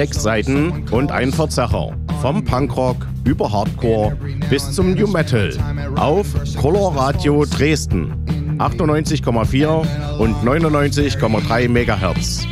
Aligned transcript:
sechs 0.00 0.22
Seiten 0.22 0.88
und 0.92 1.12
ein 1.12 1.30
Verzerrer. 1.30 1.92
Vom 2.22 2.42
Punkrock 2.42 3.06
über 3.24 3.52
Hardcore 3.52 4.16
bis 4.48 4.72
zum 4.72 4.94
New 4.94 5.06
Metal 5.06 5.52
auf 5.96 6.26
Coloradio 6.56 7.44
Dresden 7.44 8.14
98,4 8.58 10.18
und 10.18 10.36
99,3 10.42 11.68
MHz 11.68 12.46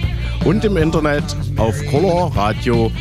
und 0.44 0.62
im 0.62 0.76
Internet 0.76 1.24
auf 1.56 1.74
colorradio.org. 1.86 2.92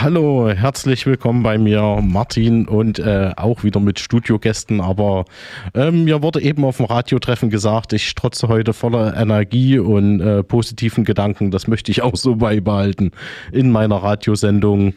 hallo, 0.00 0.48
herzlich 0.48 1.04
willkommen 1.04 1.42
bei 1.42 1.58
mir, 1.58 2.00
Martin, 2.02 2.66
und 2.66 2.98
äh, 2.98 3.32
auch 3.36 3.64
wieder 3.64 3.80
mit 3.80 4.00
Studiogästen. 4.00 4.80
Aber 4.80 5.26
ähm, 5.74 6.04
mir 6.04 6.22
wurde 6.22 6.40
eben 6.40 6.64
auf 6.64 6.78
dem 6.78 6.86
Radiotreffen 6.86 7.50
gesagt, 7.50 7.92
ich 7.92 8.08
strotze 8.08 8.48
heute 8.48 8.72
voller 8.72 9.14
Energie 9.14 9.78
und 9.78 10.20
äh, 10.20 10.42
positiven 10.42 11.04
Gedanken. 11.04 11.50
Das 11.50 11.68
möchte 11.68 11.90
ich 11.90 12.00
auch 12.00 12.16
so 12.16 12.36
beibehalten 12.36 13.12
in 13.52 13.70
meiner 13.70 13.96
Radiosendung. 13.96 14.94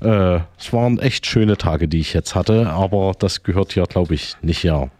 Äh, 0.00 0.40
es 0.58 0.72
waren 0.72 0.98
echt 0.98 1.26
schöne 1.26 1.56
Tage, 1.56 1.88
die 1.88 2.00
ich 2.00 2.12
jetzt 2.12 2.34
hatte, 2.34 2.68
aber 2.68 3.12
das 3.18 3.44
gehört 3.44 3.72
hier, 3.72 3.84
glaube 3.84 4.14
ich, 4.14 4.36
nicht 4.42 4.64
her. 4.64 4.90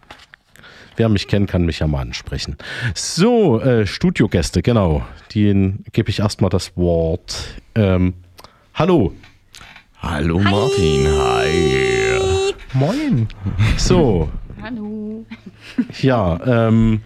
Wer 0.95 1.09
mich 1.09 1.27
kennt, 1.27 1.49
kann 1.49 1.65
mich 1.65 1.79
ja 1.79 1.87
mal 1.87 2.01
ansprechen. 2.01 2.57
So, 2.95 3.59
äh, 3.61 3.85
Studiogäste, 3.85 4.63
genau. 4.63 5.05
Den 5.35 5.83
gebe 5.91 6.09
ich 6.09 6.19
erstmal 6.19 6.49
das 6.49 6.75
Wort. 6.75 7.55
Ähm, 7.75 8.13
hallo. 8.73 9.13
Hallo 10.03 10.37
Martin, 10.37 11.07
hi. 11.07 12.53
Moin. 12.73 13.27
So. 13.77 14.29
Hallo. 14.61 15.25
Ja, 16.01 16.39
ähm, 16.45 17.01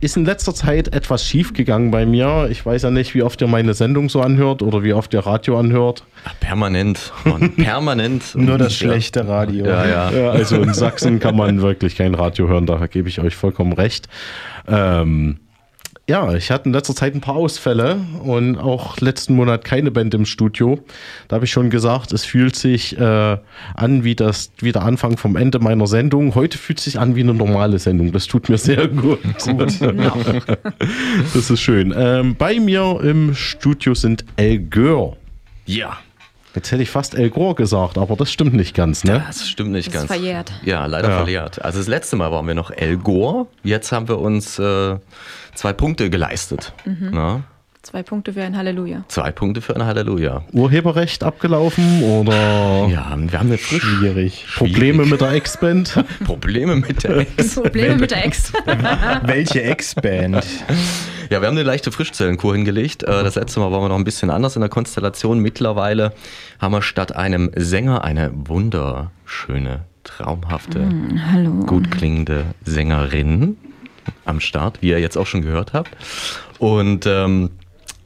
ist 0.00 0.16
in 0.16 0.24
letzter 0.24 0.54
Zeit 0.54 0.94
etwas 0.94 1.26
schief 1.26 1.52
gegangen 1.52 1.90
bei 1.90 2.06
mir. 2.06 2.48
Ich 2.50 2.64
weiß 2.64 2.82
ja 2.82 2.90
nicht, 2.90 3.14
wie 3.14 3.22
oft 3.22 3.42
ihr 3.42 3.46
meine 3.46 3.74
Sendung 3.74 4.08
so 4.08 4.22
anhört 4.22 4.62
oder 4.62 4.82
wie 4.82 4.94
oft 4.94 5.12
ihr 5.12 5.20
Radio 5.20 5.58
anhört. 5.58 6.04
Ach, 6.24 6.34
permanent, 6.40 7.12
Mann, 7.26 7.52
permanent. 7.56 8.34
Nur 8.34 8.56
das 8.56 8.74
schlechte 8.74 9.28
Radio. 9.28 9.66
Ja, 9.66 9.86
ja. 9.86 10.10
Ja, 10.10 10.30
also 10.30 10.62
in 10.62 10.72
Sachsen 10.72 11.20
kann 11.20 11.36
man 11.36 11.60
wirklich 11.62 11.96
kein 11.96 12.14
Radio 12.14 12.48
hören, 12.48 12.64
da 12.64 12.86
gebe 12.86 13.10
ich 13.10 13.20
euch 13.20 13.36
vollkommen 13.36 13.74
recht. 13.74 14.08
Ähm, 14.66 15.40
ja, 16.10 16.34
ich 16.34 16.50
hatte 16.50 16.64
in 16.68 16.72
letzter 16.72 16.96
Zeit 16.96 17.14
ein 17.14 17.20
paar 17.20 17.36
Ausfälle 17.36 18.00
und 18.24 18.58
auch 18.58 18.98
letzten 18.98 19.36
Monat 19.36 19.64
keine 19.64 19.92
Band 19.92 20.12
im 20.12 20.26
Studio. 20.26 20.80
Da 21.28 21.36
habe 21.36 21.44
ich 21.44 21.52
schon 21.52 21.70
gesagt, 21.70 22.12
es 22.12 22.24
fühlt 22.24 22.56
sich 22.56 22.98
äh, 22.98 23.38
an 23.76 24.02
wie, 24.02 24.16
das, 24.16 24.50
wie 24.58 24.72
der 24.72 24.82
Anfang 24.82 25.16
vom 25.16 25.36
Ende 25.36 25.60
meiner 25.60 25.86
Sendung. 25.86 26.34
Heute 26.34 26.58
fühlt 26.58 26.80
es 26.80 26.86
sich 26.86 26.98
an 26.98 27.14
wie 27.14 27.20
eine 27.20 27.32
normale 27.32 27.78
Sendung. 27.78 28.10
Das 28.10 28.26
tut 28.26 28.48
mir 28.48 28.58
sehr 28.58 28.88
gut. 28.88 29.22
gut. 29.22 29.80
das 31.32 31.48
ist 31.48 31.60
schön. 31.60 31.94
Ähm, 31.96 32.34
bei 32.34 32.58
mir 32.58 33.00
im 33.04 33.32
Studio 33.36 33.94
sind 33.94 34.24
El 34.34 34.58
Gör. 34.58 35.16
Ja. 35.66 35.96
Jetzt 36.54 36.72
hätte 36.72 36.82
ich 36.82 36.90
fast 36.90 37.14
El 37.14 37.30
Gore 37.30 37.54
gesagt, 37.54 37.96
aber 37.96 38.16
das 38.16 38.32
stimmt 38.32 38.54
nicht 38.54 38.74
ganz, 38.74 39.04
ne? 39.04 39.22
Das 39.26 39.48
stimmt 39.48 39.70
nicht 39.70 39.86
Das 39.88 39.94
ganz. 39.94 40.04
ist 40.10 40.16
verjährt. 40.16 40.52
Ja, 40.64 40.86
leider 40.86 41.08
Ja. 41.10 41.16
verjährt. 41.22 41.62
Also 41.64 41.78
das 41.78 41.86
letzte 41.86 42.16
Mal 42.16 42.32
waren 42.32 42.46
wir 42.46 42.54
noch 42.54 42.70
El 42.72 42.96
Gore. 42.96 43.46
Jetzt 43.62 43.92
haben 43.92 44.08
wir 44.08 44.18
uns 44.18 44.58
äh, 44.58 44.96
zwei 45.54 45.72
Punkte 45.72 46.10
geleistet. 46.10 46.72
Na? 46.84 47.42
Zwei 47.82 48.02
Punkte 48.02 48.34
für 48.34 48.42
ein 48.42 48.56
Halleluja. 48.58 49.04
Zwei 49.08 49.30
Punkte 49.32 49.62
für 49.62 49.74
ein 49.74 49.82
Halleluja. 49.82 50.42
Urheberrecht 50.52 51.24
abgelaufen 51.24 52.02
oder 52.02 52.32
Ja, 52.90 53.16
wir 53.16 53.38
haben 53.38 53.48
eine 53.48 53.56
frisch 53.56 53.82
Schwierig. 53.82 54.44
Probleme 54.54 55.06
mit 55.06 55.22
der 55.22 55.32
Ex-Band? 55.32 56.04
Probleme 56.26 56.76
mit 56.76 57.02
der 57.04 57.16
Ex. 57.18 57.54
Probleme 57.54 57.96
mit 57.96 58.10
der 58.10 58.26
Ex. 58.26 58.52
Welche 59.22 59.62
Ex-Band? 59.62 60.44
Ja, 61.30 61.40
wir 61.40 61.48
haben 61.48 61.56
eine 61.56 61.62
leichte 61.62 61.90
Frischzellenkur 61.90 62.54
hingelegt. 62.54 63.02
Äh, 63.02 63.22
Das 63.24 63.36
letzte 63.36 63.60
Mal 63.60 63.72
waren 63.72 63.82
wir 63.82 63.88
noch 63.88 63.96
ein 63.96 64.04
bisschen 64.04 64.28
anders 64.28 64.56
in 64.56 64.60
der 64.60 64.68
Konstellation. 64.68 65.38
Mittlerweile 65.38 66.12
haben 66.60 66.72
wir 66.72 66.82
statt 66.82 67.16
einem 67.16 67.50
Sänger 67.56 68.04
eine 68.04 68.30
wunderschöne, 68.34 69.86
traumhafte, 70.04 70.86
hallo. 71.32 71.50
gut 71.64 71.90
klingende 71.90 72.44
Sängerin 72.62 73.56
am 74.26 74.38
Start, 74.40 74.82
wie 74.82 74.90
ihr 74.90 74.98
jetzt 75.00 75.16
auch 75.16 75.26
schon 75.26 75.40
gehört 75.40 75.72
habt. 75.72 75.90
Und 76.58 77.06
ähm, 77.06 77.50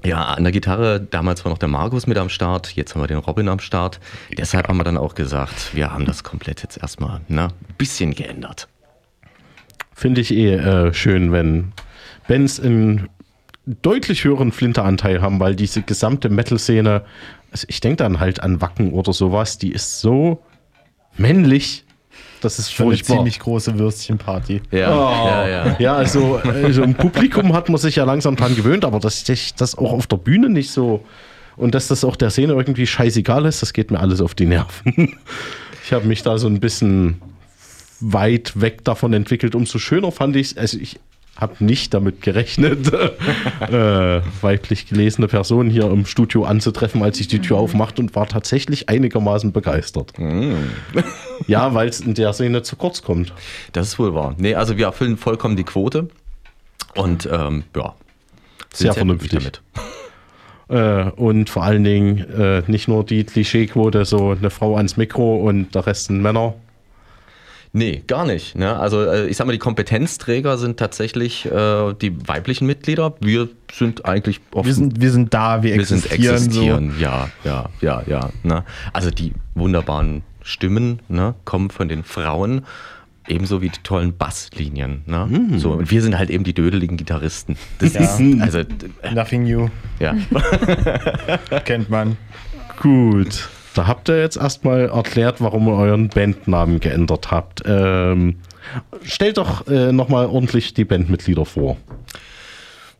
ja, 0.04 0.22
an 0.24 0.44
der 0.44 0.52
Gitarre, 0.52 1.00
damals 1.00 1.44
war 1.44 1.50
noch 1.50 1.58
der 1.58 1.68
Markus 1.68 2.06
mit 2.06 2.18
am 2.18 2.28
Start, 2.28 2.72
jetzt 2.76 2.94
haben 2.94 3.02
wir 3.02 3.06
den 3.06 3.18
Robin 3.18 3.48
am 3.48 3.58
Start. 3.58 4.00
Deshalb 4.36 4.68
haben 4.68 4.76
wir 4.76 4.84
dann 4.84 4.98
auch 4.98 5.14
gesagt, 5.14 5.74
wir 5.74 5.92
haben 5.92 6.04
das 6.04 6.22
komplett 6.22 6.62
jetzt 6.62 6.76
erstmal 6.76 7.20
ein 7.28 7.48
bisschen 7.78 8.14
geändert. 8.14 8.68
Finde 9.94 10.20
ich 10.20 10.32
eh 10.32 10.54
äh, 10.54 10.92
schön, 10.92 11.32
wenn 11.32 11.72
Bands 12.28 12.60
einen 12.60 13.08
deutlich 13.66 14.24
höheren 14.24 14.52
Flinteranteil 14.52 15.22
haben, 15.22 15.40
weil 15.40 15.56
diese 15.56 15.82
gesamte 15.82 16.28
Metal-Szene, 16.28 17.04
also 17.50 17.66
ich 17.68 17.80
denke 17.80 17.96
dann 17.96 18.20
halt 18.20 18.40
an 18.40 18.60
Wacken 18.60 18.92
oder 18.92 19.12
sowas, 19.12 19.58
die 19.58 19.72
ist 19.72 20.00
so 20.00 20.42
männlich, 21.16 21.83
das 22.44 22.58
ist 22.58 22.72
Schon 22.72 22.86
eine 22.86 22.96
furchtbar. 22.96 23.16
ziemlich 23.18 23.38
große 23.38 23.78
Würstchenparty. 23.78 24.60
Ja, 24.70 24.92
Oh. 24.96 25.26
ja, 25.26 25.48
ja. 25.48 25.76
Ja, 25.78 25.94
also, 25.96 26.36
also 26.36 26.82
im 26.82 26.94
Publikum 26.94 27.52
hat 27.52 27.68
man 27.68 27.78
sich 27.78 27.96
ja 27.96 28.04
langsam 28.04 28.36
dran 28.36 28.54
gewöhnt, 28.54 28.84
aber 28.84 29.00
dass 29.00 29.28
ich 29.28 29.54
das 29.54 29.76
auch 29.78 29.92
auf 29.92 30.06
der 30.06 30.16
Bühne 30.18 30.48
nicht 30.50 30.70
so 30.70 31.04
und 31.56 31.74
dass 31.74 31.88
das 31.88 32.04
auch 32.04 32.16
der 32.16 32.30
Szene 32.30 32.52
irgendwie 32.54 32.86
scheißegal 32.86 33.46
ist, 33.46 33.62
das 33.62 33.72
geht 33.72 33.90
mir 33.90 34.00
alles 34.00 34.20
auf 34.20 34.34
die 34.34 34.46
Nerven. 34.46 35.16
Ich 35.86 35.92
habe 35.92 36.06
mich 36.06 36.22
da 36.22 36.38
so 36.38 36.46
ein 36.46 36.60
bisschen 36.60 37.20
weit 38.00 38.58
weg 38.58 38.84
davon 38.84 39.12
entwickelt. 39.12 39.54
Umso 39.54 39.78
schöner 39.78 40.12
fand 40.12 40.34
ich 40.34 40.52
es, 40.52 40.56
also 40.56 40.78
ich 40.78 40.98
habe 41.44 41.64
nicht 41.64 41.94
damit 41.94 42.22
gerechnet, 42.22 42.92
äh, 43.60 44.20
weiblich 44.40 44.86
gelesene 44.88 45.28
Personen 45.28 45.70
hier 45.70 45.84
im 45.84 46.06
Studio 46.06 46.44
anzutreffen, 46.44 47.02
als 47.02 47.20
ich 47.20 47.28
die 47.28 47.40
Tür 47.40 47.58
aufmachte 47.58 48.02
und 48.02 48.16
war 48.16 48.26
tatsächlich 48.26 48.88
einigermaßen 48.88 49.52
begeistert. 49.52 50.12
Ja, 51.46 51.74
weil 51.74 51.88
es 51.88 52.00
in 52.00 52.14
der 52.14 52.32
Szene 52.32 52.62
zu 52.62 52.76
kurz 52.76 53.02
kommt. 53.02 53.32
Das 53.72 53.88
ist 53.88 53.98
wohl 53.98 54.14
wahr. 54.14 54.34
Nee, 54.38 54.54
also 54.54 54.76
wir 54.76 54.86
erfüllen 54.86 55.16
vollkommen 55.16 55.56
die 55.56 55.64
Quote. 55.64 56.08
Und 56.94 57.28
ähm, 57.30 57.64
ja. 57.76 57.94
sind 58.72 58.86
Sehr 58.86 58.94
vernünftig. 58.94 59.30
glücklich 59.30 59.60
Äh, 60.68 61.10
und 61.10 61.50
vor 61.50 61.62
allen 61.62 61.84
Dingen 61.84 62.18
äh, 62.30 62.62
nicht 62.66 62.88
nur 62.88 63.04
die 63.04 63.24
Klischeequote, 63.24 64.06
so 64.06 64.30
eine 64.30 64.48
Frau 64.48 64.76
ans 64.76 64.96
Mikro 64.96 65.36
und 65.36 65.74
der 65.74 65.86
Rest 65.86 66.06
sind 66.06 66.22
Männer. 66.22 66.54
Nee, 67.76 68.04
gar 68.06 68.24
nicht. 68.24 68.54
Ne? 68.54 68.76
Also 68.78 69.02
äh, 69.04 69.26
ich 69.26 69.36
sag 69.36 69.46
mal, 69.46 69.52
die 69.52 69.58
Kompetenzträger 69.58 70.58
sind 70.58 70.76
tatsächlich 70.78 71.44
äh, 71.46 71.92
die 72.00 72.16
weiblichen 72.28 72.66
Mitglieder. 72.68 73.14
Wir 73.20 73.48
sind 73.72 74.04
eigentlich 74.04 74.40
oft 74.52 74.64
Wir 74.66 74.74
sind, 74.74 75.00
wir 75.00 75.10
sind 75.10 75.34
da, 75.34 75.64
wir, 75.64 75.74
wir 75.74 75.84
sind 75.84 76.06
existieren. 76.10 76.36
existieren. 76.36 76.94
Ja, 77.00 77.28
ja, 77.42 77.68
ja, 77.80 78.02
ja. 78.06 78.30
Ne? 78.44 78.62
Also 78.92 79.10
die 79.10 79.32
wunderbaren 79.56 80.22
Stimmen 80.42 81.00
ne, 81.08 81.34
kommen 81.44 81.68
von 81.70 81.88
den 81.88 82.04
Frauen. 82.04 82.64
Ebenso 83.26 83.60
wie 83.62 83.70
die 83.70 83.80
tollen 83.82 84.16
Basslinien. 84.16 85.02
Ne? 85.06 85.56
So, 85.56 85.72
und 85.72 85.90
wir 85.90 86.02
sind 86.02 86.16
halt 86.16 86.28
eben 86.30 86.44
die 86.44 86.52
dödeligen 86.54 86.96
Gitarristen. 86.96 87.56
Das 87.78 87.94
Ja. 87.94 88.02
ist, 88.02 88.20
also, 88.42 88.58
äh, 88.58 88.66
So. 89.02 89.14
Nothing 89.14 89.44
new, 89.44 89.68
ja. 89.98 90.14
kennt 91.64 91.88
man. 91.90 92.16
Gut. 92.80 93.48
Da 93.74 93.86
habt 93.86 94.08
ihr 94.08 94.20
jetzt 94.20 94.36
erstmal 94.36 94.88
erklärt, 94.88 95.40
warum 95.40 95.66
ihr 95.68 95.74
euren 95.74 96.08
Bandnamen 96.08 96.80
geändert 96.80 97.30
habt. 97.30 97.62
Ähm, 97.66 98.36
stellt 99.02 99.36
doch 99.38 99.66
äh, 99.66 99.92
nochmal 99.92 100.26
ordentlich 100.26 100.74
die 100.74 100.84
Bandmitglieder 100.84 101.44
vor. 101.44 101.76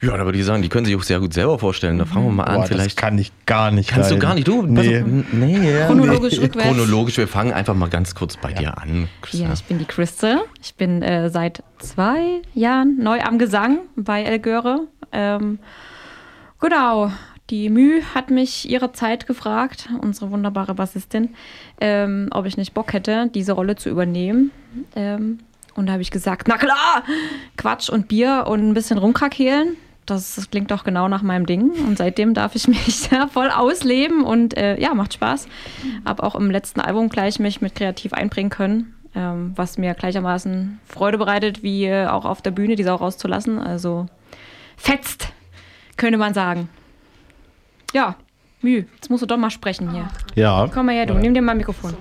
Ja, 0.03 0.17
da 0.19 0.25
würde 0.27 0.37
ich 0.37 0.45
sagen, 0.45 0.61
die 0.63 0.69
können 0.69 0.85
sich 0.85 0.95
auch 0.97 1.03
sehr 1.03 1.19
gut 1.21 1.33
selber 1.33 1.59
vorstellen. 1.59 1.97
Da 1.99 2.05
fangen 2.05 2.27
wir 2.27 2.33
mal 2.33 2.45
an. 2.45 2.55
Boah, 2.57 2.61
das 2.63 2.69
Vielleicht 2.71 2.97
kann 2.99 3.17
ich 3.17 3.33
gar 3.47 3.71
nicht. 3.71 3.89
kannst 3.89 4.11
du 4.11 4.15
leiden. 4.17 4.21
gar 4.29 4.35
nicht. 4.35 4.47
Du, 4.49 4.63
Nee. 4.63 5.01
auf, 5.01 5.07
nee, 5.33 5.79
ja, 5.79 5.87
Chronologisch 5.87 6.37
nee. 6.37 6.45
rückwärts. 6.45 6.69
Chronologisch, 6.69 7.17
wir 7.17 7.29
fangen 7.29 7.53
einfach 7.55 7.75
mal 7.75 7.89
ganz 7.89 8.15
kurz 8.15 8.37
bei 8.37 8.53
dir 8.53 8.77
an. 8.77 9.09
Christa. 9.23 9.47
Ja, 9.47 9.53
ich 9.55 9.65
bin 9.65 9.79
die 9.79 9.87
Crystal. 9.87 10.41
Ich 10.63 10.75
bin 10.75 11.01
äh, 11.03 11.31
seit 11.31 11.63
zwei 11.79 12.43
Jahren 12.53 12.99
neu 13.03 13.21
am 13.23 13.39
Gesang 13.39 13.79
bei 13.97 14.25
El 14.25 14.41
Göre. 14.41 14.81
Ähm, 15.13 15.59
genau. 16.61 17.11
Die 17.51 17.69
Mü 17.69 18.01
hat 18.15 18.31
mich 18.31 18.71
ihre 18.71 18.93
Zeit 18.93 19.27
gefragt, 19.27 19.91
unsere 20.01 20.31
wunderbare 20.31 20.75
Bassistin, 20.75 21.35
ähm, 21.79 22.29
ob 22.31 22.47
ich 22.47 22.57
nicht 22.57 22.73
Bock 22.73 22.95
hätte, 22.95 23.29
diese 23.35 23.53
Rolle 23.53 23.77
zu 23.77 23.91
übernehmen. 23.91 24.51
Ähm, 24.97 25.41
und 25.75 25.87
da 25.87 25.93
habe 25.93 26.03
ich 26.03 26.11
gesagt, 26.11 26.49
na 26.49 26.57
klar, 26.57 27.05
Quatsch 27.57 27.91
und 27.91 28.09
Bier 28.09 28.45
und 28.49 28.67
ein 28.67 28.75
bisschen 28.75 28.97
rumkrakehlen. 28.97 29.77
Das, 30.07 30.37
das 30.37 30.51
klingt 30.51 30.71
doch 30.71 30.85
genau 30.85 31.09
nach 31.09 31.23
meinem 31.23 31.45
Ding. 31.45 31.71
Und 31.87 31.99
seitdem 31.99 32.33
darf 32.33 32.55
ich 32.55 32.67
mich 32.69 33.09
da 33.11 33.27
voll 33.27 33.51
ausleben 33.51 34.25
und 34.25 34.57
äh, 34.57 34.81
ja, 34.81 34.95
macht 34.95 35.13
Spaß. 35.13 35.47
Hab 36.07 36.21
auch 36.21 36.37
im 36.37 36.51
letzten 36.51 36.81
Album 36.81 37.11
gleich 37.11 37.41
mich 37.41 37.61
mit 37.61 37.75
kreativ 37.75 38.15
einbringen 38.15 38.51
können, 38.51 38.95
ähm, 39.15 39.53
was 39.55 39.77
mir 39.77 39.93
gleichermaßen 39.93 40.81
Freude 40.87 41.19
bereitet, 41.19 41.63
wie 41.63 41.85
äh, 41.85 42.07
auch 42.07 42.25
auf 42.25 42.41
der 42.41 42.53
Bühne 42.53 42.77
die 42.77 42.85
Sau 42.85 42.95
rauszulassen. 42.95 43.59
Also 43.59 44.07
fetzt, 44.79 45.29
könnte 45.99 46.17
man 46.17 46.33
sagen. 46.33 46.71
Ja, 47.95 48.17
Müh, 48.61 48.85
jetzt 48.95 49.09
musst 49.09 49.23
du 49.23 49.27
doch 49.27 49.37
mal 49.37 49.51
sprechen 49.51 49.93
hier. 49.93 50.09
Ja, 50.35 50.69
Komm 50.73 50.87
mal 50.87 50.95
her, 50.95 51.07
du, 51.07 51.15
nimm 51.15 51.33
dir 51.35 51.43
mal 51.43 51.53
ein 51.53 51.59
Mikrofon. 51.59 51.95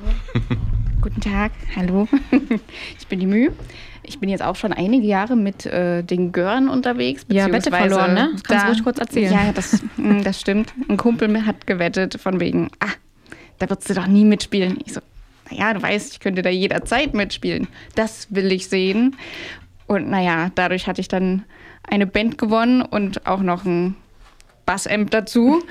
Guten 1.01 1.21
Tag, 1.21 1.51
hallo. 1.75 2.07
Ich 2.99 3.05
bin 3.07 3.19
die 3.19 3.27
Mühe. 3.27 3.51
Ich 4.01 4.19
bin 4.19 4.27
jetzt 4.29 4.41
auch 4.41 4.55
schon 4.55 4.73
einige 4.73 5.05
Jahre 5.05 5.35
mit 5.35 5.65
äh, 5.65 6.01
den 6.03 6.31
Gören 6.31 6.69
unterwegs. 6.69 7.25
Ja, 7.29 7.51
Wette 7.51 7.69
verloren, 7.69 8.13
ne? 8.13 8.29
Das 8.33 8.43
kannst 8.43 8.63
du 8.63 8.67
da- 8.67 8.71
ruhig 8.73 8.83
kurz 8.83 8.97
erzählen. 8.97 9.31
Ja, 9.33 9.51
das, 9.53 9.83
mm, 9.97 10.23
das 10.23 10.39
stimmt. 10.41 10.73
Ein 10.89 10.97
Kumpel 10.97 11.27
mir 11.27 11.45
hat 11.45 11.67
gewettet 11.67 12.19
von 12.19 12.39
wegen, 12.39 12.69
ah, 12.79 12.87
da 13.59 13.69
würdest 13.69 13.89
du 13.89 13.93
doch 13.93 14.07
nie 14.07 14.25
mitspielen. 14.25 14.77
Ich 14.85 14.93
so, 14.93 15.01
naja, 15.51 15.73
du 15.73 15.81
weißt, 15.81 16.13
ich 16.13 16.19
könnte 16.21 16.41
da 16.41 16.49
jederzeit 16.49 17.13
mitspielen. 17.13 17.67
Das 17.95 18.27
will 18.33 18.51
ich 18.51 18.67
sehen. 18.67 19.15
Und 19.85 20.09
naja, 20.09 20.49
dadurch 20.55 20.87
hatte 20.87 21.01
ich 21.01 21.07
dann 21.09 21.43
eine 21.83 22.07
Band 22.07 22.37
gewonnen 22.37 22.81
und 22.81 23.27
auch 23.27 23.41
noch 23.41 23.63
ein 23.65 23.95
Bassamp 24.65 25.11
dazu. 25.11 25.61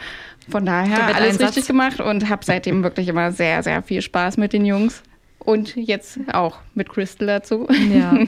Von 0.49 0.67
daher 0.67 1.15
alles 1.15 1.39
richtig 1.41 1.67
gemacht 1.67 2.01
und 2.01 2.29
habe 2.29 2.45
seitdem 2.45 2.83
wirklich 2.85 3.09
immer 3.09 3.31
sehr, 3.33 3.63
sehr 3.63 3.83
viel 3.83 4.03
Spaß 4.03 4.37
mit 4.39 4.53
den 4.53 4.65
Jungs. 4.65 5.03
Und 5.39 5.75
jetzt 5.77 6.19
auch 6.33 6.59
mit 6.75 6.89
Crystal 6.89 7.27
dazu. 7.27 7.69
Ja. 7.93 8.19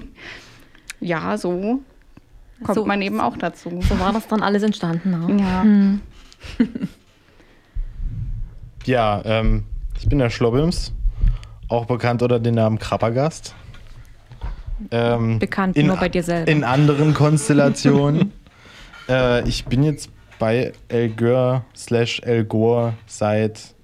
Ja, 1.01 1.37
so 1.37 1.83
kommt 2.63 2.75
So- 2.77 2.87
man 2.87 3.03
eben 3.03 3.21
auch 3.21 3.37
dazu. 3.37 3.79
So 3.87 3.99
war 4.01 4.13
das 4.15 4.27
dann 4.27 4.43
alles 4.43 4.63
entstanden. 4.63 5.11
Ne? 5.11 5.43
Ja. 5.43 6.67
Ja, 8.87 9.23
ähm, 9.25 9.65
ich 9.99 10.09
bin 10.09 10.19
der 10.19 10.31
Schlobims, 10.31 10.93
auch 11.69 11.87
bekannt 11.87 12.23
unter 12.23 12.39
dem 12.39 12.55
Namen 12.55 12.79
Krabbergast. 12.79 13.55
Ähm, 14.91 15.39
Bekannt 15.39 15.77
in, 15.77 15.87
nur 15.87 15.97
bei 15.97 16.09
dir 16.09 16.23
selber. 16.23 16.51
In 16.51 16.65
anderen 16.65 17.15
Konstellationen. 17.15 18.33
äh, 19.09 19.47
ich 19.49 19.65
bin 19.67 19.83
jetzt 19.83 20.11
bei 20.45 20.73
Elgör 20.89 21.65
slash 21.75 22.21
Elgor 22.21 22.93
seit 23.07 23.75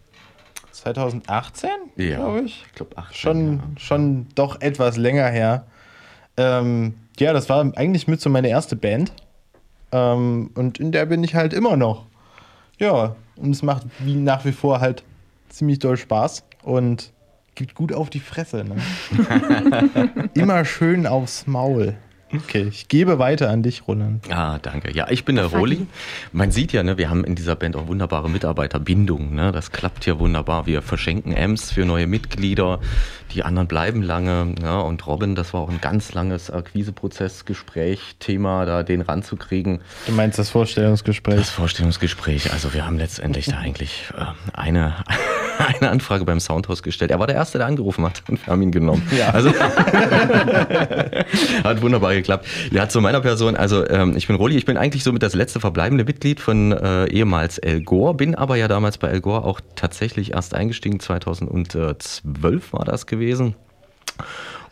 2018, 0.72 1.70
Ja. 1.96 2.16
glaube 2.16 2.42
ich. 2.42 2.64
Ich 2.66 2.72
glaube. 2.74 2.94
Schon, 3.12 3.62
schon 3.78 4.26
doch 4.34 4.60
etwas 4.60 4.98
länger 4.98 5.26
her. 5.28 5.64
Ähm, 6.36 6.96
ja, 7.18 7.32
das 7.32 7.48
war 7.48 7.60
eigentlich 7.78 8.08
mit 8.08 8.20
so 8.20 8.28
meine 8.28 8.48
erste 8.48 8.76
Band. 8.76 9.10
Ähm, 9.90 10.50
und 10.54 10.78
in 10.78 10.92
der 10.92 11.06
bin 11.06 11.24
ich 11.24 11.34
halt 11.34 11.54
immer 11.54 11.78
noch. 11.78 12.04
Ja, 12.78 13.16
und 13.36 13.52
es 13.52 13.62
macht 13.62 13.84
wie 14.00 14.16
nach 14.16 14.44
wie 14.44 14.52
vor 14.52 14.80
halt 14.80 15.02
ziemlich 15.48 15.78
doll 15.78 15.96
Spaß 15.96 16.44
und 16.62 17.10
gibt 17.54 17.74
gut 17.74 17.90
auf 17.94 18.10
die 18.10 18.20
Fresse. 18.20 18.64
Ne? 18.64 20.28
immer 20.34 20.66
schön 20.66 21.06
aufs 21.06 21.46
Maul. 21.46 21.94
Okay, 22.32 22.68
ich 22.70 22.86
gebe 22.86 23.18
weiter 23.18 23.50
an 23.50 23.64
dich, 23.64 23.88
Roland. 23.88 24.30
Ah, 24.30 24.58
danke. 24.62 24.92
Ja, 24.92 25.10
ich 25.10 25.24
bin 25.24 25.34
der 25.34 25.46
Roli. 25.46 25.86
Man 26.32 26.52
sieht 26.52 26.72
ja, 26.72 26.84
ne, 26.84 26.96
wir 26.96 27.10
haben 27.10 27.24
in 27.24 27.34
dieser 27.34 27.56
Band 27.56 27.74
auch 27.74 27.88
wunderbare 27.88 28.30
Mitarbeiterbindungen. 28.30 29.34
Ne? 29.34 29.50
Das 29.50 29.72
klappt 29.72 30.04
hier 30.04 30.20
wunderbar. 30.20 30.66
Wir 30.66 30.80
verschenken 30.80 31.36
Amps 31.36 31.72
für 31.72 31.84
neue 31.84 32.06
Mitglieder. 32.06 32.78
Die 33.34 33.42
anderen 33.42 33.66
bleiben 33.66 34.02
lange. 34.02 34.54
Ne? 34.60 34.80
Und 34.80 35.04
Robin, 35.08 35.34
das 35.34 35.52
war 35.54 35.62
auch 35.62 35.70
ein 35.70 35.80
ganz 35.80 36.12
langes 36.12 36.50
Akquiseprozess-Gespräch, 36.52 38.16
Thema, 38.20 38.64
da 38.64 38.84
den 38.84 39.00
ranzukriegen. 39.00 39.80
Du 40.06 40.12
meinst 40.12 40.38
das 40.38 40.50
Vorstellungsgespräch? 40.50 41.36
Das 41.36 41.50
Vorstellungsgespräch. 41.50 42.52
Also 42.52 42.72
wir 42.74 42.86
haben 42.86 42.98
letztendlich 42.98 43.46
da 43.46 43.58
eigentlich 43.58 44.04
äh, 44.16 44.24
eine, 44.52 44.94
eine 45.80 45.90
Anfrage 45.90 46.24
beim 46.24 46.40
Soundhaus 46.40 46.82
gestellt. 46.82 47.10
Er 47.10 47.18
war 47.18 47.26
der 47.26 47.36
Erste, 47.36 47.58
der 47.58 47.66
angerufen 47.66 48.04
hat 48.04 48.22
und 48.28 48.44
wir 48.44 48.52
haben 48.52 48.62
ihn 48.62 48.72
genommen. 48.72 49.06
Ja. 49.16 49.30
Also 49.30 49.50
hat 51.64 51.82
wunderbar 51.82 52.14
geklappt. 52.14 52.46
Ja, 52.70 52.88
zu 52.88 53.00
meiner 53.00 53.20
Person. 53.20 53.56
Also 53.56 53.86
ähm, 53.88 54.16
ich 54.16 54.26
bin 54.26 54.36
Roli. 54.36 54.56
Ich 54.56 54.64
bin 54.64 54.76
eigentlich 54.76 55.04
somit 55.04 55.22
das 55.22 55.34
letzte 55.34 55.60
verbleibende 55.60 56.04
Mitglied 56.04 56.40
von 56.40 56.72
äh, 56.72 57.06
ehemals 57.06 57.58
El 57.58 57.82
Gore. 57.82 58.14
Bin 58.14 58.34
aber 58.34 58.56
ja 58.56 58.68
damals 58.68 58.98
bei 58.98 59.08
El 59.08 59.20
Gore 59.20 59.44
auch 59.44 59.60
tatsächlich 59.76 60.34
erst 60.34 60.54
eingestiegen. 60.54 61.00
2012 61.00 62.72
war 62.72 62.84
das 62.84 63.06
gewesen. 63.06 63.54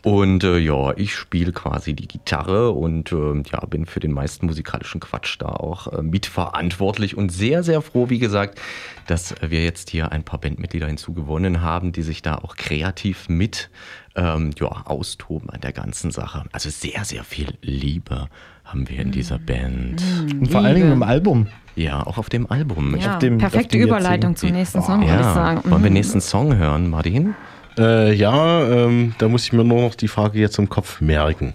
Und 0.01 0.45
äh, 0.45 0.57
ja, 0.59 0.93
ich 0.95 1.13
spiele 1.13 1.51
quasi 1.51 1.93
die 1.93 2.07
Gitarre 2.07 2.71
und 2.71 3.11
äh, 3.11 3.43
ja, 3.51 3.59
bin 3.65 3.85
für 3.85 3.99
den 3.99 4.13
meisten 4.13 4.45
musikalischen 4.45 5.01
Quatsch 5.01 5.35
da 5.39 5.47
auch 5.47 5.91
äh, 5.91 6.01
mitverantwortlich 6.01 7.17
und 7.17 7.31
sehr, 7.31 7.63
sehr 7.63 7.81
froh, 7.81 8.09
wie 8.09 8.19
gesagt, 8.19 8.59
dass 9.07 9.35
wir 9.41 9.63
jetzt 9.63 9.89
hier 9.89 10.11
ein 10.13 10.23
paar 10.23 10.39
Bandmitglieder 10.39 10.87
hinzugewonnen 10.87 11.61
haben, 11.61 11.91
die 11.91 12.01
sich 12.03 12.21
da 12.21 12.35
auch 12.35 12.55
kreativ 12.55 13.27
mit 13.27 13.69
ähm, 14.15 14.51
ja, 14.59 14.67
austoben 14.85 15.49
an 15.49 15.59
der 15.61 15.73
ganzen 15.73 16.11
Sache. 16.11 16.45
Also 16.53 16.69
sehr, 16.69 17.03
sehr 17.03 17.23
viel 17.25 17.55
Liebe 17.61 18.27
haben 18.63 18.87
wir 18.87 18.99
in 18.99 19.11
dieser 19.11 19.37
Band. 19.39 20.01
Und 20.39 20.49
vor 20.51 20.61
allen 20.61 20.75
Dingen 20.75 20.91
im 20.93 21.03
Album. 21.03 21.47
Ja, 21.75 22.05
auch 22.05 22.17
auf 22.17 22.29
dem 22.29 22.49
Album. 22.51 22.95
Ja, 22.97 23.13
auf 23.15 23.19
dem- 23.19 23.35
auf 23.35 23.39
perfekte 23.51 23.77
dem 23.77 23.87
Überleitung 23.87 24.35
zum 24.35 24.51
nächsten 24.51 24.81
Song, 24.81 25.01
würde 25.01 25.13
ich 25.13 25.19
ja, 25.19 25.33
sagen. 25.33 25.61
wollen 25.63 25.71
wir 25.71 25.77
den 25.79 25.87
Mhm. 25.87 25.93
nächsten 25.93 26.21
Song 26.21 26.55
hören, 26.55 26.89
Martin? 26.89 27.35
Äh, 27.79 28.13
ja, 28.13 28.67
ähm, 28.67 29.15
da 29.17 29.27
muss 29.29 29.45
ich 29.45 29.53
mir 29.53 29.63
nur 29.63 29.81
noch 29.81 29.95
die 29.95 30.07
Frage 30.09 30.37
jetzt 30.39 30.59
im 30.59 30.67
Kopf 30.69 30.99
merken. 31.01 31.53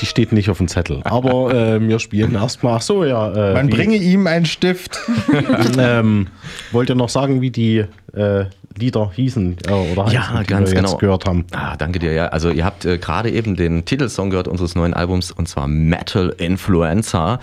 Die 0.00 0.06
steht 0.06 0.32
nicht 0.32 0.48
auf 0.50 0.58
dem 0.58 0.68
Zettel. 0.68 1.00
Aber 1.04 1.52
äh, 1.52 1.80
wir 1.80 1.98
spielen 1.98 2.34
erstmal. 2.34 2.76
Ach 2.76 2.82
so, 2.82 3.04
ja. 3.04 3.32
Äh, 3.50 3.54
Man 3.54 3.68
wie- 3.68 3.72
bringe 3.74 3.96
ihm 3.96 4.26
einen 4.26 4.46
Stift. 4.46 4.98
ähm, 5.78 6.28
wollt 6.72 6.88
ihr 6.88 6.94
noch 6.94 7.08
sagen, 7.08 7.40
wie 7.40 7.50
die 7.50 7.84
äh, 8.14 8.44
Lieder 8.76 9.10
hießen 9.14 9.56
äh, 9.66 9.72
oder 9.72 10.10
Ja, 10.12 10.28
heißen, 10.30 10.40
die 10.44 10.46
ganz 10.46 10.70
wir 10.70 10.76
genau. 10.76 10.90
jetzt 10.90 10.98
gehört 11.00 11.24
haben? 11.26 11.46
Ah, 11.52 11.76
danke 11.76 11.98
dir. 11.98 12.12
Ja, 12.12 12.26
also 12.28 12.50
ihr 12.50 12.64
habt 12.64 12.84
äh, 12.84 12.98
gerade 12.98 13.30
eben 13.30 13.56
den 13.56 13.84
Titelsong 13.84 14.30
gehört 14.30 14.48
unseres 14.48 14.74
neuen 14.76 14.94
Albums 14.94 15.30
und 15.32 15.48
zwar 15.48 15.66
Metal 15.68 16.28
Influencer. 16.38 17.40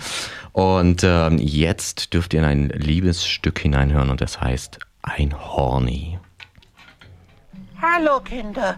Und 0.52 1.02
ähm, 1.04 1.38
jetzt 1.38 2.12
dürft 2.14 2.34
ihr 2.34 2.40
in 2.40 2.46
ein 2.46 2.68
Liebesstück 2.70 3.58
hineinhören 3.58 4.10
und 4.10 4.20
das 4.20 4.40
heißt 4.40 4.78
Ein 5.02 5.34
Horny. 5.38 6.18
Hallo 7.82 8.20
Kinder, 8.20 8.76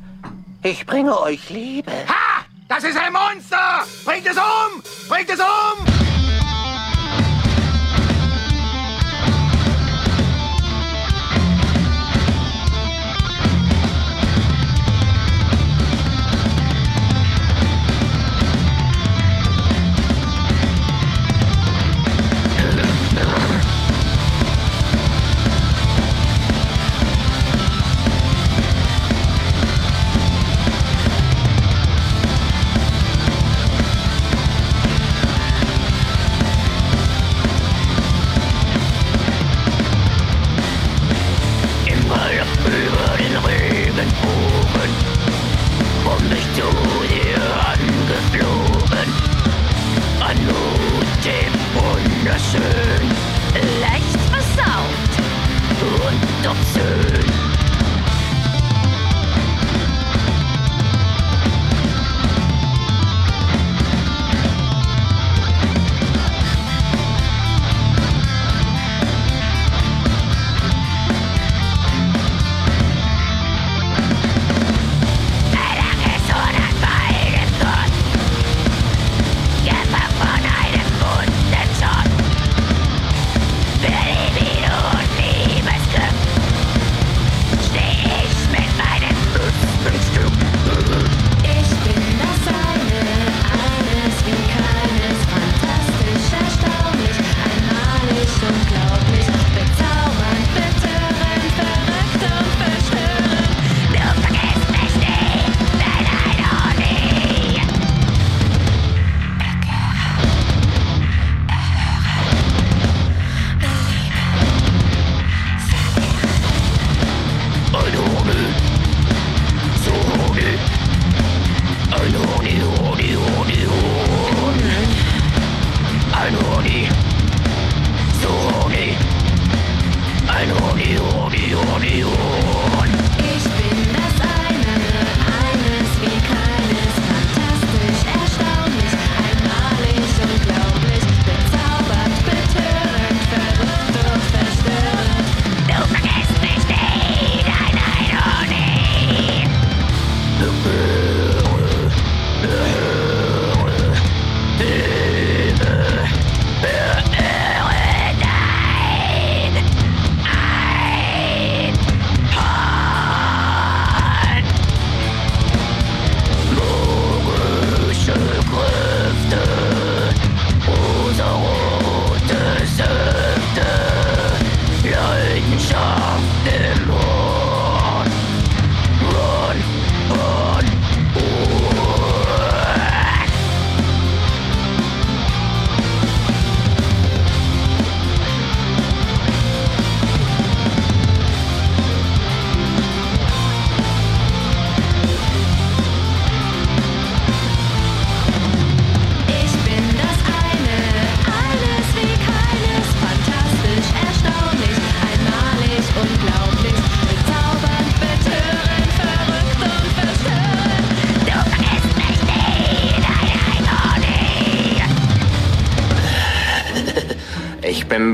ich 0.62 0.86
bringe 0.86 1.20
euch 1.20 1.50
Liebe. 1.50 1.92
Ha! 2.08 2.46
Das 2.68 2.84
ist 2.84 2.96
ein 2.96 3.12
Monster! 3.12 3.84
Bringt 4.02 4.26
es 4.26 4.38
um! 4.38 4.82
Bringt 5.10 5.28
es 5.28 5.40
um! 5.40 6.13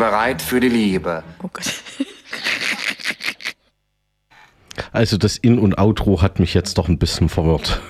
Bereit 0.00 0.42
für 0.42 0.58
die 0.60 0.68
Liebe. 0.68 1.22
Oh 1.42 1.48
Gott. 1.52 1.64
Also 4.92 5.18
das 5.18 5.36
In- 5.36 5.58
und 5.58 5.78
Outro 5.78 6.20
hat 6.22 6.40
mich 6.40 6.54
jetzt 6.54 6.78
doch 6.78 6.88
ein 6.88 6.98
bisschen 6.98 7.28
verwirrt. 7.28 7.80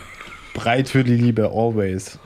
Breit 0.55 0.88
für 0.88 1.05
die 1.05 1.14
Liebe, 1.14 1.51
always. 1.55 2.18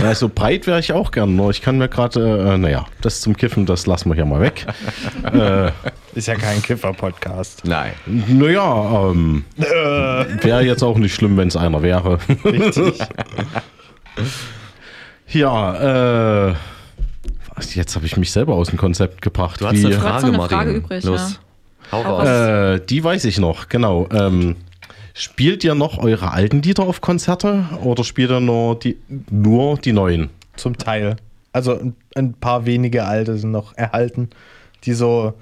Also 0.00 0.28
breit 0.28 0.66
wäre 0.66 0.78
ich 0.78 0.92
auch 0.92 1.10
gern, 1.10 1.34
nur 1.34 1.50
ich 1.50 1.62
kann 1.62 1.78
mir 1.78 1.88
gerade, 1.88 2.52
äh, 2.52 2.58
naja, 2.58 2.86
das 3.00 3.20
zum 3.20 3.36
Kiffen, 3.36 3.66
das 3.66 3.86
lassen 3.86 4.10
wir 4.10 4.14
hier 4.14 4.26
mal 4.26 4.40
weg. 4.40 4.66
äh, 5.32 5.72
Ist 6.14 6.28
ja 6.28 6.36
kein 6.36 6.62
Kiffer-Podcast. 6.62 7.62
Nein. 7.64 7.92
naja, 8.06 9.10
ähm, 9.10 9.44
wäre 9.56 10.62
jetzt 10.62 10.84
auch 10.84 10.98
nicht 10.98 11.14
schlimm, 11.14 11.36
wenn 11.36 11.48
es 11.48 11.56
einer 11.56 11.82
wäre. 11.82 12.18
Richtig. 12.44 12.98
ja, 15.28 16.50
äh, 16.50 16.54
was, 17.60 17.74
jetzt 17.74 17.94
habe 17.96 18.06
ich 18.06 18.16
mich 18.16 18.30
selber 18.32 18.54
aus 18.54 18.68
dem 18.70 18.78
Konzept 18.78 19.22
gebracht. 19.22 19.60
Du 19.60 19.66
hast 19.66 19.84
eine 19.84 19.92
Frage, 19.92 20.26
eine. 20.26 20.40
Frage 20.42 20.72
übrig, 20.72 21.04
Los. 21.04 21.38
ja. 21.90 21.92
Hau 21.92 22.02
raus. 22.02 22.28
Äh, 22.28 22.80
die 22.86 23.02
weiß 23.02 23.24
ich 23.24 23.38
noch, 23.38 23.68
genau. 23.68 24.08
Ähm, 24.12 24.56
spielt 25.14 25.64
ihr 25.64 25.74
noch 25.74 25.98
eure 25.98 26.32
alten 26.32 26.62
Lieder 26.62 26.84
auf 26.84 27.00
Konzerte 27.00 27.64
oder 27.82 28.04
spielt 28.04 28.30
ihr 28.30 28.40
nur 28.40 28.78
die, 28.78 28.96
nur 29.30 29.76
die 29.78 29.92
neuen? 29.92 30.30
Zum 30.56 30.78
Teil. 30.78 31.16
Also 31.52 31.78
ein, 31.78 31.96
ein 32.14 32.34
paar 32.34 32.64
wenige 32.66 33.04
alte 33.04 33.36
sind 33.36 33.50
noch 33.50 33.76
erhalten, 33.76 34.30
die 34.84 34.92
so 34.92 35.34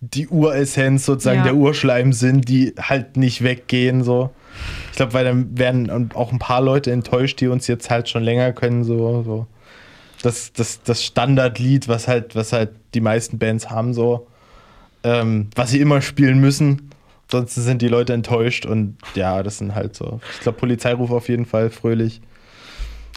die 0.00 0.26
Uressenz 0.26 1.06
sozusagen 1.06 1.38
Ja. 1.38 1.44
der 1.44 1.54
Urschleim 1.54 2.12
sind, 2.12 2.48
die 2.48 2.74
halt 2.80 3.16
nicht 3.16 3.44
weggehen 3.44 4.02
so. 4.02 4.30
Ich 4.90 4.96
glaube, 4.96 5.14
weil 5.14 5.24
dann 5.24 5.56
werden 5.56 6.10
auch 6.14 6.32
ein 6.32 6.40
paar 6.40 6.60
Leute 6.60 6.90
enttäuscht, 6.90 7.40
die 7.40 7.46
uns 7.46 7.68
jetzt 7.68 7.88
halt 7.90 8.08
schon 8.08 8.24
länger 8.24 8.52
können 8.52 8.82
so, 8.82 9.22
so. 9.22 9.46
Das, 10.22 10.52
das, 10.52 10.82
das 10.82 11.04
Standardlied, 11.04 11.88
was 11.88 12.08
halt, 12.08 12.34
was 12.36 12.52
halt 12.52 12.70
die 12.94 13.00
meisten 13.00 13.38
Bands 13.38 13.70
haben 13.70 13.92
so, 13.92 14.26
ähm, 15.04 15.48
was 15.54 15.70
sie 15.70 15.80
immer 15.80 16.00
spielen 16.00 16.38
müssen. 16.40 16.90
Sonst 17.30 17.54
sind 17.54 17.82
die 17.82 17.88
Leute 17.88 18.12
enttäuscht 18.12 18.66
und 18.66 18.96
ja, 19.14 19.42
das 19.42 19.58
sind 19.58 19.74
halt 19.74 19.96
so. 19.96 20.20
Ich 20.34 20.40
glaube, 20.40 20.58
Polizeiruf 20.58 21.10
auf 21.10 21.28
jeden 21.28 21.46
Fall 21.46 21.70
fröhlich. 21.70 22.20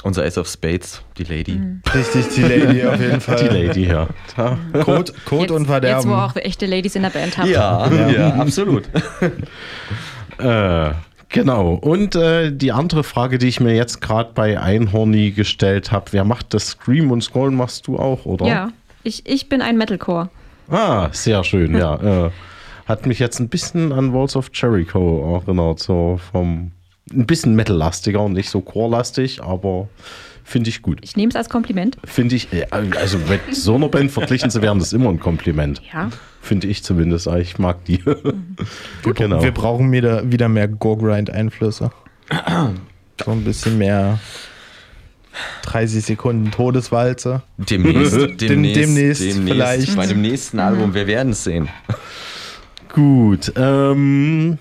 Unser 0.04 0.24
Ace 0.24 0.38
of 0.38 0.48
Spades, 0.48 1.02
die 1.18 1.24
Lady. 1.24 1.54
Mhm. 1.56 1.82
Richtig, 1.94 2.30
die 2.36 2.42
Lady 2.44 2.86
auf 2.86 3.00
jeden 3.00 3.22
Fall. 3.22 3.38
Die 3.38 3.48
Lady, 3.48 3.88
ja. 3.88 4.08
Da. 4.36 4.58
Code, 4.84 5.14
Code 5.26 5.42
Jetzt, 5.44 5.52
und 5.52 5.66
Verderben. 5.66 5.98
jetzt, 5.98 6.08
wo 6.08 6.14
auch 6.14 6.36
echte 6.36 6.66
Ladies 6.66 6.96
in 6.96 7.02
der 7.04 7.10
Band 7.10 7.38
habt. 7.38 7.48
Ja, 7.50 7.92
ja, 8.10 8.36
absolut. 8.36 8.84
Äh, 10.38 10.92
genau. 11.36 11.74
Und 11.76 12.16
äh, 12.16 12.52
die 12.52 12.72
andere 12.72 13.04
Frage, 13.04 13.38
die 13.38 13.48
ich 13.48 13.60
mir 13.60 13.76
jetzt 13.76 14.02
gerade 14.02 14.32
bei 14.34 14.60
Einhorny 14.60 15.32
gestellt 15.32 15.92
habe, 15.92 16.06
wer 16.12 16.24
macht 16.24 16.54
das 16.54 16.70
Scream 16.70 17.12
und 17.12 17.22
Scrollen 17.22 17.56
machst 17.56 17.88
du 17.88 17.98
auch, 17.98 18.26
oder? 18.26 18.48
Ja, 18.48 18.72
ich, 19.04 19.28
ich 19.28 19.50
bin 19.50 19.62
ein 19.62 19.78
Metalcore. 19.78 20.30
Ah, 20.70 21.10
sehr 21.12 21.44
schön, 21.44 21.76
ja. 21.76 21.96
Äh, 22.26 22.32
hat 22.88 23.08
mich 23.08 23.18
jetzt 23.18 23.40
ein 23.40 23.50
bisschen 23.50 23.92
an 23.92 24.14
Walls 24.14 24.36
of 24.36 24.52
Jericho 24.54 25.42
erinnert, 25.42 25.80
so 25.80 26.20
vom 26.32 26.72
ein 27.12 27.26
bisschen 27.26 27.56
Metal-lastiger, 27.56 28.30
nicht 28.30 28.50
so 28.50 28.62
Core-lastig, 28.62 29.42
aber 29.42 29.88
finde 30.46 30.70
ich 30.70 30.82
gut. 30.82 31.00
Ich 31.02 31.18
nehme 31.18 31.30
es 31.32 31.36
als 31.36 31.50
Kompliment. 31.50 31.98
Finde 32.06 32.36
ich, 32.36 32.54
äh, 32.54 32.66
also 32.72 33.18
mit 33.18 33.42
so 33.54 33.76
einer 33.76 33.90
Band 33.90 34.12
verglichen 34.12 34.50
zu 34.50 34.62
werden, 34.62 34.80
ist 34.80 34.94
immer 34.94 35.10
ein 35.10 35.20
Kompliment. 35.20 35.82
Ja. 35.92 36.10
Finde 36.40 36.68
ich 36.68 36.84
zumindest. 36.84 37.28
Ah, 37.28 37.40
Ich 37.40 37.58
mag 37.58 37.84
die. 37.86 38.02
genau. 39.16 39.44
Wir 39.44 39.52
brauchen 39.52 39.92
wieder, 39.92 40.32
wieder 40.32 40.48
mehr 40.48 40.68
Go-Grind-Einflüsse. 40.68 41.90
So 43.24 43.32
ein 43.32 43.44
bisschen 43.44 43.78
mehr 43.80 44.20
30 45.64 46.06
Sekunden 46.06 46.52
Todeswalze. 46.52 47.42
Demnächst, 47.58 48.16
demnächst, 48.40 48.76
demnächst 48.82 49.24
vielleicht. 49.24 49.96
Bei 49.96 50.06
dem 50.06 50.22
nächsten 50.22 50.60
Album, 50.60 50.94
wir 50.94 51.08
werden 51.08 51.32
es 51.32 51.44
sehen. 51.44 51.68
Gut. 52.94 53.52
Ähm, 53.58 54.58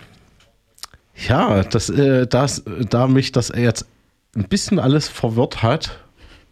ja, 1.29 1.62
das, 1.62 1.90
äh, 1.90 2.27
das, 2.27 2.64
da 2.88 3.07
mich 3.07 3.31
das 3.33 3.53
jetzt 3.55 3.87
ein 4.37 4.44
bisschen 4.44 4.79
alles 4.79 5.09
verwirrt 5.09 5.62
hat, 5.62 5.99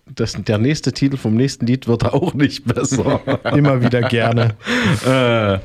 das, 0.07 0.33
der 0.33 0.59
nächste 0.59 0.93
Titel 0.93 1.17
vom 1.17 1.35
nächsten 1.35 1.67
Lied 1.67 1.87
wird 1.89 2.05
auch 2.05 2.35
nicht 2.35 2.65
besser. 2.65 3.21
Immer 3.57 3.83
wieder 3.83 4.03
gerne. 4.03 4.57
äh, 5.07 5.59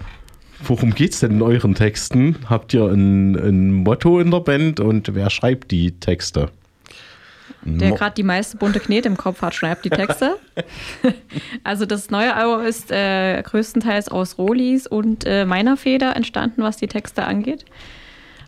worum 0.63 0.93
geht's 0.93 1.19
denn 1.19 1.31
in 1.31 1.41
euren 1.41 1.75
Texten? 1.75 2.37
Habt 2.49 2.73
ihr 2.73 2.85
ein, 2.85 3.35
ein 3.35 3.73
Motto 3.73 4.19
in 4.19 4.31
der 4.31 4.39
Band 4.39 4.79
und 4.79 5.13
wer 5.15 5.29
schreibt 5.29 5.71
die 5.71 5.91
Texte? 5.99 6.49
Der 7.63 7.91
gerade 7.91 8.13
die 8.15 8.23
meiste 8.23 8.55
bunte 8.55 8.79
Knete 8.79 9.09
im 9.09 9.17
Kopf 9.17 9.41
hat, 9.41 9.53
schreibt 9.53 9.83
die 9.83 9.89
Texte. 9.89 10.37
also 11.63 11.85
das 11.85 12.09
neue 12.09 12.33
Album 12.33 12.65
ist 12.65 12.91
äh, 12.91 13.41
größtenteils 13.41 14.07
aus 14.07 14.37
Rolis 14.37 14.87
und 14.87 15.25
äh, 15.25 15.43
meiner 15.43 15.75
Feder 15.75 16.15
entstanden, 16.15 16.61
was 16.61 16.77
die 16.77 16.87
Texte 16.87 17.25
angeht. 17.25 17.65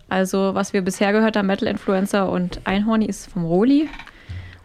Also 0.10 0.56
was 0.56 0.74
wir 0.74 0.82
bisher 0.82 1.12
gehört 1.12 1.38
haben, 1.38 1.48
Metal 1.48 1.68
Influencer 1.68 2.30
und 2.32 2.62
Einhorny 2.66 3.06
ist 3.06 3.32
vom 3.32 3.46
Roli. 3.46 3.88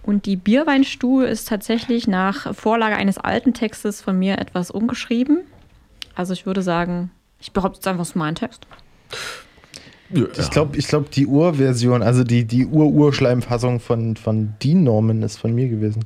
Und 0.02 0.26
die 0.26 0.36
Bierweinstuhl 0.36 1.24
ist 1.24 1.48
tatsächlich 1.48 2.06
nach 2.06 2.54
Vorlage 2.54 2.96
eines 2.96 3.16
alten 3.18 3.54
Textes 3.54 4.02
von 4.02 4.18
mir 4.18 4.38
etwas 4.38 4.70
umgeschrieben. 4.70 5.40
Also 6.14 6.32
ich 6.34 6.44
würde 6.46 6.62
sagen, 6.62 7.10
ich 7.40 7.52
behaupte 7.52 7.78
jetzt 7.78 7.88
einfach, 7.88 8.02
es 8.02 8.10
ist 8.10 8.16
mein 8.16 8.34
Text. 8.34 8.66
Ich 10.36 10.50
glaube, 10.50 10.76
ich 10.76 10.86
glaub, 10.86 11.10
die 11.10 11.26
Urversion, 11.26 12.02
also 12.02 12.22
die, 12.22 12.44
die 12.44 12.66
Ur-Urschleimfassung 12.66 13.80
von, 13.80 14.16
von 14.16 14.54
Dean 14.62 14.84
Norman 14.84 15.22
ist 15.22 15.38
von 15.38 15.54
mir 15.54 15.68
gewesen. 15.68 16.04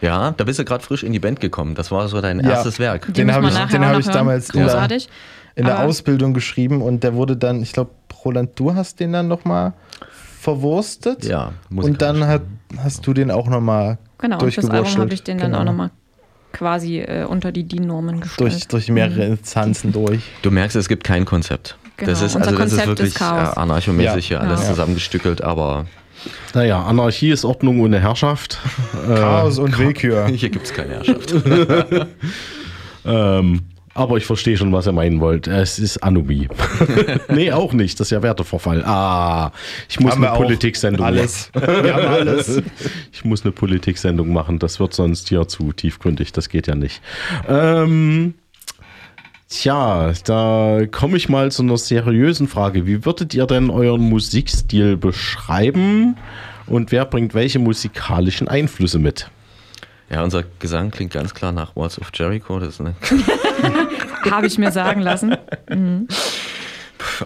Ja, 0.00 0.32
da 0.32 0.44
bist 0.44 0.58
du 0.58 0.64
gerade 0.64 0.84
frisch 0.84 1.04
in 1.04 1.12
die 1.12 1.20
Band 1.20 1.40
gekommen. 1.40 1.74
Das 1.74 1.90
war 1.90 2.08
so 2.08 2.20
dein 2.20 2.40
Ja. 2.40 2.50
erstes 2.50 2.78
Werk. 2.78 3.14
Den 3.14 3.28
muss 3.28 3.36
habe 3.36 3.46
ich, 3.46 3.54
den 3.54 3.84
hab 3.86 3.98
ich 3.98 4.06
damals 4.08 4.50
in 4.50 4.66
der, 4.66 4.88
in 5.54 5.64
der 5.64 5.84
Ausbildung 5.84 6.34
geschrieben 6.34 6.82
und 6.82 7.02
der 7.04 7.14
wurde 7.14 7.36
dann, 7.36 7.62
ich 7.62 7.72
glaube, 7.72 7.90
Roland, 8.24 8.50
du 8.56 8.74
hast 8.74 9.00
den 9.00 9.12
dann 9.12 9.28
nochmal 9.28 9.72
verwurstet. 10.40 11.24
Ja, 11.24 11.52
Und 11.74 12.00
dann 12.02 12.26
hat, 12.26 12.42
hast 12.82 13.06
du 13.06 13.12
den 13.12 13.30
auch 13.30 13.48
nochmal 13.48 13.98
Genau, 14.18 14.38
und 14.40 14.52
fürs 14.54 14.70
Album 14.70 14.96
habe 14.98 15.12
ich 15.14 15.22
den 15.22 15.38
dann 15.38 15.48
Genau. 15.50 15.60
auch 15.60 15.64
nochmal 15.64 15.90
quasi 16.52 17.00
äh, 17.00 17.24
unter 17.24 17.52
die 17.52 17.64
DIN-Normen 17.64 18.20
gestellt. 18.20 18.52
durch, 18.52 18.68
durch 18.68 18.88
mehrere 18.88 19.24
Instanzen 19.26 19.92
durch. 19.92 20.22
Du 20.42 20.50
merkst, 20.50 20.76
es 20.76 20.88
gibt 20.88 21.04
kein 21.04 21.24
Konzept. 21.26 21.76
Genau, 21.98 22.10
Das 22.10 22.22
ist, 22.22 22.34
unser 22.36 22.48
also 22.48 22.58
das 22.58 22.66
ist 22.72 22.78
Konzept 22.78 22.88
wirklich 22.88 23.08
ist 23.08 23.18
Chaos. 23.18 23.56
äh, 23.56 23.60
anarchomäßig 23.60 24.28
hier 24.28 24.36
Ja. 24.38 24.42
alles 24.42 24.62
Ja. 24.62 24.68
zusammengestückelt, 24.68 25.42
aber 25.42 25.86
Naja, 26.54 26.82
Anarchie 26.82 27.30
ist 27.30 27.44
Ordnung 27.44 27.80
ohne 27.80 28.00
Herrschaft. 28.00 28.58
Chaos 29.06 29.58
und 29.58 29.76
Willkür. 29.78 30.26
hier 30.28 30.48
gibt 30.48 30.66
es 30.66 30.72
keine 30.72 30.94
Herrschaft. 30.94 31.34
Ähm, 33.04 33.60
aber 33.96 34.18
ich 34.18 34.26
verstehe 34.26 34.56
schon, 34.56 34.72
was 34.72 34.86
ihr 34.86 34.92
meinen 34.92 35.20
wollt. 35.20 35.46
Es 35.46 35.78
ist 35.78 36.02
Anomie. 36.02 36.48
nee, 37.28 37.50
auch 37.50 37.72
nicht. 37.72 37.98
Das 37.98 38.08
ist 38.08 38.10
ja 38.10 38.22
Werteverfall. 38.22 38.84
Ah, 38.84 39.52
ich 39.88 39.98
muss 40.00 40.12
Haben 40.12 40.24
eine 40.24 40.36
Politiksendung 40.36 41.04
Alles. 41.04 41.50
Wir 41.54 41.94
haben 41.94 42.06
alles. 42.06 42.62
Ich 43.12 43.24
muss 43.24 43.44
eine 43.44 43.52
Politiksendung 43.52 44.32
machen. 44.32 44.58
Das 44.58 44.78
wird 44.80 44.92
sonst 44.92 45.28
hier 45.28 45.48
zu 45.48 45.72
tiefgründig. 45.72 46.32
Das 46.32 46.48
geht 46.48 46.66
ja 46.66 46.74
nicht. 46.74 47.00
Ähm, 47.48 48.34
tja, 49.48 50.12
da 50.24 50.80
komme 50.90 51.16
ich 51.16 51.28
mal 51.28 51.50
zu 51.50 51.62
einer 51.62 51.78
seriösen 51.78 52.48
Frage. 52.48 52.86
Wie 52.86 53.04
würdet 53.04 53.32
ihr 53.34 53.46
denn 53.46 53.70
euren 53.70 54.02
Musikstil 54.02 54.96
beschreiben? 54.96 56.16
Und 56.66 56.92
wer 56.92 57.06
bringt 57.06 57.32
welche 57.32 57.58
musikalischen 57.58 58.48
Einflüsse 58.48 58.98
mit? 58.98 59.30
Ja, 60.08 60.22
unser 60.22 60.44
Gesang 60.60 60.92
klingt 60.92 61.12
ganz 61.12 61.34
klar 61.34 61.50
nach 61.50 61.74
Walls 61.74 62.00
of 62.00 62.10
Jericho. 62.14 62.60
Das 62.60 62.74
ist 62.74 62.80
eine, 62.80 62.94
Habe 64.30 64.46
ich 64.46 64.58
mir 64.58 64.72
sagen 64.72 65.00
lassen. 65.00 65.36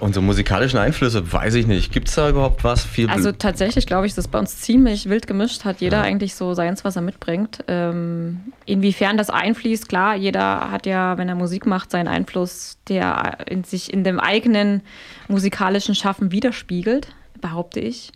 unsere 0.01 0.25
musikalischen 0.25 0.79
Einflüsse, 0.79 1.33
weiß 1.33 1.55
ich 1.55 1.67
nicht. 1.67 1.93
Gibt 1.93 2.09
es 2.09 2.15
da 2.15 2.29
überhaupt 2.29 2.65
was? 2.65 2.85
Viel 2.85 3.09
Also 3.09 3.33
tatsächlich 3.33 3.87
glaube 3.87 4.07
ich, 4.07 4.11
ist 4.11 4.19
das 4.19 4.29
bei 4.29 4.39
uns 4.39 4.61
ziemlich 4.61 5.09
wild 5.09 5.27
gemischt. 5.27 5.65
Hat 5.65 5.81
jeder 5.81 6.03
eigentlich 6.03 6.35
so 6.35 6.55
seins, 6.55 6.85
was 6.85 6.97
er 6.97 7.03
mitbringt. 7.03 7.65
Ähm, 7.69 8.41
inwiefern 8.67 9.17
das 9.17 9.31
einfließt, 9.31 9.89
klar, 9.89 10.17
jeder 10.17 10.71
hat 10.71 10.87
ja, 10.87 11.19
wenn 11.19 11.29
er 11.29 11.35
Musik 11.35 11.67
macht, 11.67 11.91
seinen 11.91 12.09
Einfluss, 12.09 12.79
der 12.89 13.39
in 13.47 13.65
sich 13.65 13.93
in 13.93 14.05
dem 14.05 14.21
eigenen 14.21 14.83
musikalischen 15.29 15.95
Schaffen 15.95 16.33
widerspiegelt, 16.33 17.09
behaupte 17.41 17.81
ich. 17.81 18.13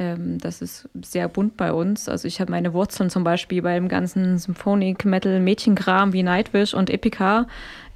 Ähm, 0.00 0.38
das 0.38 0.62
ist 0.62 0.88
sehr 1.04 1.28
bunt 1.28 1.58
bei 1.58 1.74
uns. 1.74 2.08
Also 2.08 2.26
ich 2.26 2.40
habe 2.40 2.50
meine 2.50 2.72
Wurzeln 2.72 3.10
zum 3.10 3.22
Beispiel 3.22 3.60
beim 3.60 3.86
ganzen 3.86 4.38
Symphonic 4.38 5.04
Metal 5.04 5.38
Mädchenkram 5.40 6.14
wie 6.14 6.22
Nightwish 6.22 6.72
und 6.72 6.88
Epica 6.88 7.46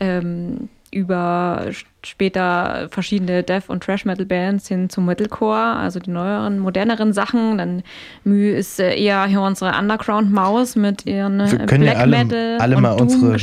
ähm, 0.01 0.69
über 0.95 1.67
später 2.03 2.89
verschiedene 2.91 3.43
Death 3.43 3.69
und 3.69 3.83
Trash 3.83 4.05
Metal 4.05 4.27
Bands 4.27 4.69
hin 4.69 4.91
zum 4.91 5.07
Metalcore, 5.07 5.77
also 5.77 5.99
die 5.99 6.11
neueren, 6.11 6.59
moderneren 6.59 7.13
Sachen. 7.13 7.59
Dann 7.59 7.83
Mü 8.25 8.51
ist 8.51 8.79
äh, 8.79 8.95
eher 8.95 9.25
hier 9.27 9.41
unsere 9.41 9.77
Underground 9.79 10.33
Maus 10.33 10.77
mit 10.77 11.07
ihren 11.07 11.39
Wir 11.39 11.61
äh, 11.61 11.67
können 11.67 11.85
Black 11.85 11.95
ja 11.95 12.01
alle, 12.01 12.25
Metal 12.25 12.59
alle 12.59 12.77
und 12.77 12.83
mal 12.83 13.01
unsere. 13.01 13.37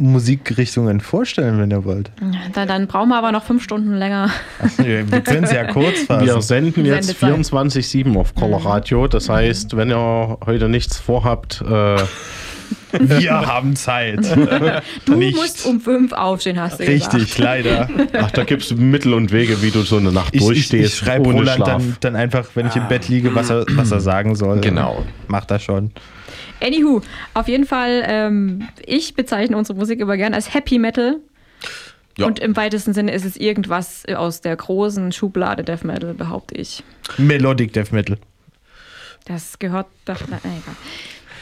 Musikrichtungen 0.00 1.00
vorstellen, 1.00 1.58
wenn 1.60 1.70
ihr 1.70 1.84
wollt. 1.84 2.10
Dann, 2.54 2.68
dann 2.68 2.86
brauchen 2.86 3.08
wir 3.08 3.16
aber 3.16 3.32
noch 3.32 3.44
fünf 3.44 3.62
Stunden 3.62 3.94
länger. 3.94 4.30
Wir 4.78 5.04
können 5.20 5.44
es 5.44 5.52
ja 5.52 5.64
kurz 5.64 6.08
Wir 6.08 6.34
fassen. 6.34 6.42
senden 6.42 6.84
jetzt 6.84 7.18
Sendezeit. 7.18 7.62
24-7 7.62 8.18
auf 8.18 8.34
Color 8.34 8.64
Radio. 8.64 9.06
Das 9.06 9.28
heißt, 9.28 9.76
wenn 9.76 9.90
ihr 9.90 10.38
heute 10.44 10.68
nichts 10.68 10.98
vorhabt, 10.98 11.62
äh, 11.62 11.96
Wir 12.92 13.32
haben 13.46 13.76
Zeit. 13.76 14.20
Du 15.06 15.14
Nicht. 15.14 15.36
musst 15.36 15.66
um 15.66 15.80
fünf 15.80 16.12
aufstehen, 16.12 16.58
hast 16.60 16.80
du 16.80 16.84
Richtig, 16.84 17.34
gesagt. 17.34 17.38
leider. 17.38 17.88
Ach, 18.14 18.30
da 18.30 18.44
gibt 18.44 18.62
es 18.62 18.74
Mittel 18.74 19.14
und 19.14 19.32
Wege, 19.32 19.62
wie 19.62 19.70
du 19.70 19.82
so 19.82 19.96
eine 19.96 20.12
Nacht 20.12 20.34
Ich, 20.34 20.40
ich, 20.40 20.46
durchstehst. 20.46 20.92
ich 20.94 20.98
schreibe 20.98 21.28
ohne 21.28 21.38
Roland 21.38 21.56
Schlaf. 21.56 21.68
dann, 21.82 21.96
dann 22.00 22.16
einfach, 22.16 22.46
wenn 22.54 22.66
ich 22.66 22.76
im 22.76 22.88
Bett 22.88 23.08
liege, 23.08 23.34
was 23.34 23.50
er, 23.50 23.64
was 23.70 23.90
er 23.90 24.00
sagen 24.00 24.34
soll. 24.36 24.60
Genau. 24.60 25.04
Macht 25.28 25.50
er 25.50 25.58
schon. 25.58 25.90
Anywho, 26.62 27.00
auf 27.34 27.48
jeden 27.48 27.64
Fall, 27.66 28.02
ähm, 28.06 28.68
ich 28.84 29.14
bezeichne 29.14 29.56
unsere 29.56 29.78
Musik 29.78 30.00
immer 30.00 30.16
gern 30.16 30.34
als 30.34 30.52
Happy 30.54 30.78
Metal. 30.78 31.16
Ja. 32.18 32.26
Und 32.26 32.38
im 32.38 32.54
weitesten 32.56 32.92
Sinne 32.92 33.12
ist 33.12 33.24
es 33.24 33.36
irgendwas 33.36 34.04
aus 34.14 34.40
der 34.40 34.56
großen 34.56 35.12
Schublade 35.12 35.64
Death 35.64 35.84
Metal, 35.84 36.12
behaupte 36.14 36.54
ich. 36.56 36.82
Melodic 37.18 37.72
Death 37.72 37.92
Metal. 37.92 38.18
Das 39.26 39.58
gehört 39.58 39.86
doch. 40.04 40.20
Na, 40.28 40.38
na, 40.42 40.50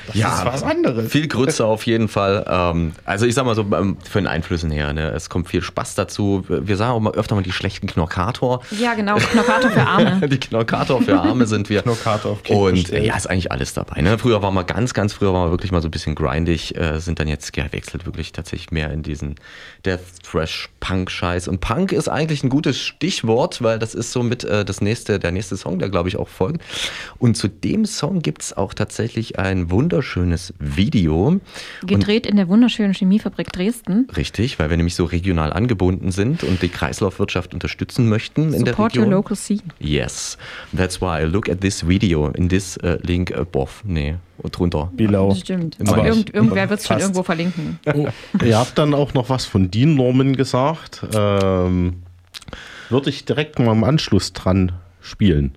egal. 0.09 0.21
ja, 0.21 0.39
ist 0.39 0.45
was 0.47 0.63
anderes. 0.63 1.11
Viel 1.11 1.29
Grütze 1.29 1.65
auf 1.65 1.87
jeden 1.87 2.09
Fall. 2.09 2.45
Ähm, 2.49 2.93
also 3.05 3.27
ich 3.27 3.35
sag 3.35 3.45
mal 3.45 3.55
so 3.55 3.63
ähm, 3.63 3.97
von 3.99 4.23
den 4.23 4.27
Einflüssen 4.27 4.71
her, 4.71 4.93
ne? 4.93 5.11
es 5.11 5.29
kommt 5.29 5.49
viel 5.49 5.63
Spaß 5.63 5.95
dazu. 5.95 6.45
Wir 6.49 6.77
sagen 6.77 6.93
auch 6.93 7.01
mal 7.01 7.15
öfter 7.15 7.35
mal 7.35 7.43
die 7.43 7.53
schlechten 7.53 7.87
Knorkator. 7.87 8.63
Ja, 8.79 8.95
genau. 8.95 9.17
Knockator 9.17 9.71
für 9.71 9.83
Arme. 9.83 10.29
Die 10.29 10.39
Knorkator 10.41 11.03
für 11.03 11.19
Arme 11.21 11.47
sind 11.47 11.69
wir. 11.71 11.83
Knorkator 11.83 12.33
auf 12.33 12.51
Und 12.51 12.75
bestellt. 12.75 13.05
ja, 13.05 13.17
ist 13.17 13.29
eigentlich 13.29 13.51
alles 13.53 13.75
dabei. 13.75 14.01
Ne? 14.03 14.19
Früher 14.19 14.43
waren 14.43 14.55
wir 14.55 14.65
ganz, 14.65 14.95
ganz 14.95 15.13
früher 15.13 15.33
waren 15.33 15.47
wir 15.47 15.51
wirklich 15.51 15.73
mal 15.73 15.81
so 15.83 15.89
ein 15.89 15.91
bisschen 15.91 16.15
grindig, 16.15 16.77
äh, 16.77 16.99
sind 17.01 17.19
dann 17.21 17.29
jetzt 17.29 17.53
gewechselt 17.53 18.07
wirklich 18.07 18.33
tatsächlich 18.33 18.71
mehr 18.71 18.91
in 18.91 19.03
diesen 19.03 19.37
Death 19.85 20.01
Thrash 20.31 20.69
Punk 20.81 21.11
Scheiß. 21.11 21.49
Und 21.49 21.61
Punk 21.61 21.93
ist 21.93 22.09
eigentlich 22.09 22.43
ein 22.45 22.51
gutes 22.51 22.79
Stichwort, 22.79 23.63
weil 23.63 23.79
das 23.79 23.95
ist 23.95 24.13
so 24.13 24.23
mit 24.23 24.45
äh, 24.45 24.65
das 24.65 24.81
nächste, 24.81 25.19
der 25.19 25.31
nächste 25.33 25.57
Song, 25.57 25.79
der 25.79 25.89
glaube 25.89 26.09
ich 26.09 26.17
auch 26.17 26.29
folgt. 26.29 26.63
Und 27.19 27.37
zu 27.37 27.49
dem 27.49 27.85
Song 27.87 28.21
gibt 28.21 28.43
es 28.43 28.57
auch 28.57 28.75
tatsächlich 28.75 29.39
ein 29.39 29.71
wunderschönes 29.99 30.55
Video. 30.61 31.41
Gedreht 31.85 32.25
in 32.25 32.37
der 32.37 32.47
wunderschönen 32.47 32.95
Chemiefabrik 32.95 33.51
Dresden. 33.53 34.07
Richtig, 34.17 34.61
weil 34.61 34.71
wir 34.71 34.77
nämlich 34.77 34.95
so 34.95 35.05
regional 35.05 35.53
angebunden 35.53 36.13
sind 36.13 36.45
und 36.45 36.63
die 36.63 36.69
Kreislaufwirtschaft 36.69 37.53
unterstützen 37.53 38.09
möchten 38.09 38.53
in 38.55 38.65
der 38.65 38.75
Support 38.75 38.95
your 38.97 39.03
Region. 39.03 39.11
local 39.11 39.37
scene. 39.37 39.63
Yes, 39.81 40.39
that's 40.77 41.01
why 41.01 41.21
I 41.21 41.25
look 41.25 41.49
at 41.49 41.61
this 41.61 41.89
video 41.89 42.29
in 42.29 42.49
this 42.49 42.79
uh, 42.85 42.97
link 43.03 43.35
above. 43.37 43.73
Nee, 43.83 44.15
drunter. 44.53 44.93
Below. 44.95 45.31
Das 45.31 45.41
stimmt. 45.41 45.77
Aber- 45.85 46.07
Irgend, 46.07 46.33
irgendwer 46.33 46.71
wird 46.71 46.79
es 46.79 46.87
schon 46.87 47.01
irgendwo 47.01 47.25
verlinken. 47.25 47.81
Ihr 48.45 48.57
habt 48.57 48.79
dann 48.79 48.95
auch 48.95 49.15
noch 49.15 49.29
was 49.31 49.47
von 49.47 49.69
DIN 49.69 49.97
Norman 49.97 50.37
gesagt. 50.37 51.05
Ähm, 51.13 52.05
Würde 52.89 53.11
ich 53.11 53.25
direkt 53.25 53.59
mal 53.59 53.73
im 53.73 53.83
Anschluss 53.83 54.33
dran 54.33 54.71
spielen. 55.01 55.57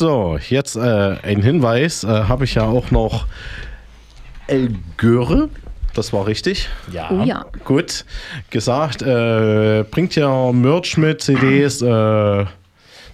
So, 0.00 0.38
jetzt 0.48 0.76
äh, 0.76 1.16
ein 1.22 1.42
Hinweis. 1.42 2.04
Äh, 2.04 2.08
Habe 2.08 2.44
ich 2.44 2.54
ja 2.54 2.62
auch 2.62 2.90
noch 2.90 3.26
El 4.46 4.74
Göre. 4.96 5.50
Das 5.92 6.14
war 6.14 6.26
richtig. 6.26 6.70
Ja. 6.90 7.10
Oh 7.10 7.22
ja. 7.22 7.44
Gut 7.66 8.06
gesagt. 8.48 9.02
Äh, 9.02 9.84
bringt 9.90 10.16
ja 10.16 10.52
Merch 10.52 10.96
mit, 10.96 11.20
CDs, 11.20 11.82
äh, 11.82 12.46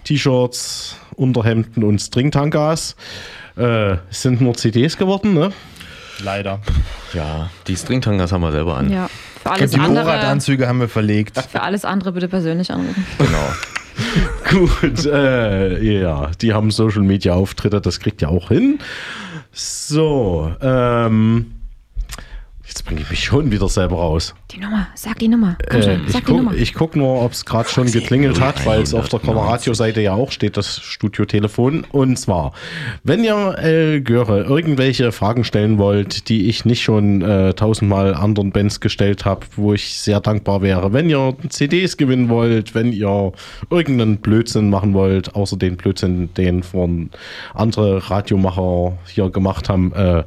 T-Shirts, 0.05 0.95
Unterhemden 1.17 1.83
und 1.83 1.99
Stringtangas. 1.99 2.95
Äh, 3.57 3.97
sind 4.09 4.39
nur 4.39 4.53
CDs 4.53 4.95
geworden, 4.95 5.33
ne? 5.33 5.51
Leider. 6.23 6.61
Ja, 7.11 7.49
die 7.67 7.75
Stringtangas 7.75 8.31
haben 8.31 8.43
wir 8.43 8.53
selber 8.53 8.77
an. 8.77 8.89
Ja. 8.89 9.09
Für 9.43 9.51
alles, 9.51 9.71
Die 9.71 9.77
andere, 9.77 10.05
Borat-Anzüge 10.05 10.69
haben 10.69 10.79
wir 10.79 10.87
verlegt. 10.87 11.37
für 11.37 11.61
alles 11.61 11.83
andere 11.83 12.13
bitte 12.13 12.29
persönlich 12.29 12.71
anrufen. 12.71 13.05
Genau. 13.17 13.49
Gut, 14.49 15.05
äh, 15.05 15.99
ja, 16.01 16.31
die 16.41 16.53
haben 16.53 16.71
Social 16.71 17.01
Media 17.01 17.33
Auftritte, 17.33 17.81
das 17.81 17.99
kriegt 17.99 18.21
ihr 18.21 18.29
auch 18.29 18.49
hin. 18.49 18.79
So, 19.51 20.53
ähm, 20.61 21.53
jetzt 22.65 22.85
bringe 22.85 23.01
ich 23.01 23.09
mich 23.09 23.23
schon 23.23 23.51
wieder 23.51 23.67
selber 23.67 23.97
raus. 23.97 24.35
Die 24.51 24.61
Nummer, 24.61 24.87
sag 24.95 25.19
die 25.19 25.27
Nummer. 25.27 25.57
Komm 25.69 25.81
Äh, 25.81 25.83
schon, 25.83 26.05
ich 26.05 26.13
sag 26.13 26.25
die 26.25 26.31
Nummer. 26.31 26.51
gucke 26.51 26.63
ich 26.63 26.73
guck 26.73 26.95
nur, 26.95 27.21
ob 27.21 27.33
es 27.33 27.43
gerade 27.43 27.67
schon 27.67 27.91
geklingelt 27.91 28.39
hat, 28.39 28.65
weil 28.65 28.81
es 28.81 28.93
auf 28.93 29.09
der 29.09 29.19
Coloradio-Seite 29.19 29.99
ja 29.99 30.13
auch 30.13 30.31
steht, 30.31 30.55
das 30.55 30.79
Studiotelefon. 30.79 31.85
Und 31.91 32.17
zwar, 32.17 32.53
wenn 33.03 33.25
ihr 33.25 33.55
El 33.57 33.99
Göre 33.99 34.43
irgendwelche 34.43 35.11
Fragen 35.11 35.43
stellen 35.43 35.77
wollt, 35.79 36.29
die 36.29 36.47
ich 36.47 36.63
nicht 36.63 36.81
schon 36.81 37.21
äh, 37.21 37.55
tausendmal 37.55 38.13
anderen 38.13 38.51
Bands 38.51 38.79
gestellt 38.79 39.25
habe, 39.25 39.45
wo 39.57 39.73
ich 39.73 39.99
sehr 39.99 40.21
dankbar 40.21 40.61
wäre, 40.61 40.93
wenn 40.93 41.09
ihr 41.09 41.35
CDs 41.49 41.97
gewinnen 41.97 42.29
wollt, 42.29 42.73
wenn 42.73 42.93
ihr 42.93 43.33
irgendeinen 43.69 44.17
Blödsinn 44.17 44.69
machen 44.69 44.93
wollt, 44.93 45.35
außer 45.35 45.57
den 45.57 45.75
Blödsinn, 45.75 46.33
den 46.35 46.63
von 46.63 47.09
andere 47.53 48.09
Radiomacher 48.09 48.97
hier 49.07 49.29
gemacht 49.29 49.67
haben, 49.67 49.91
äh, 49.93 50.23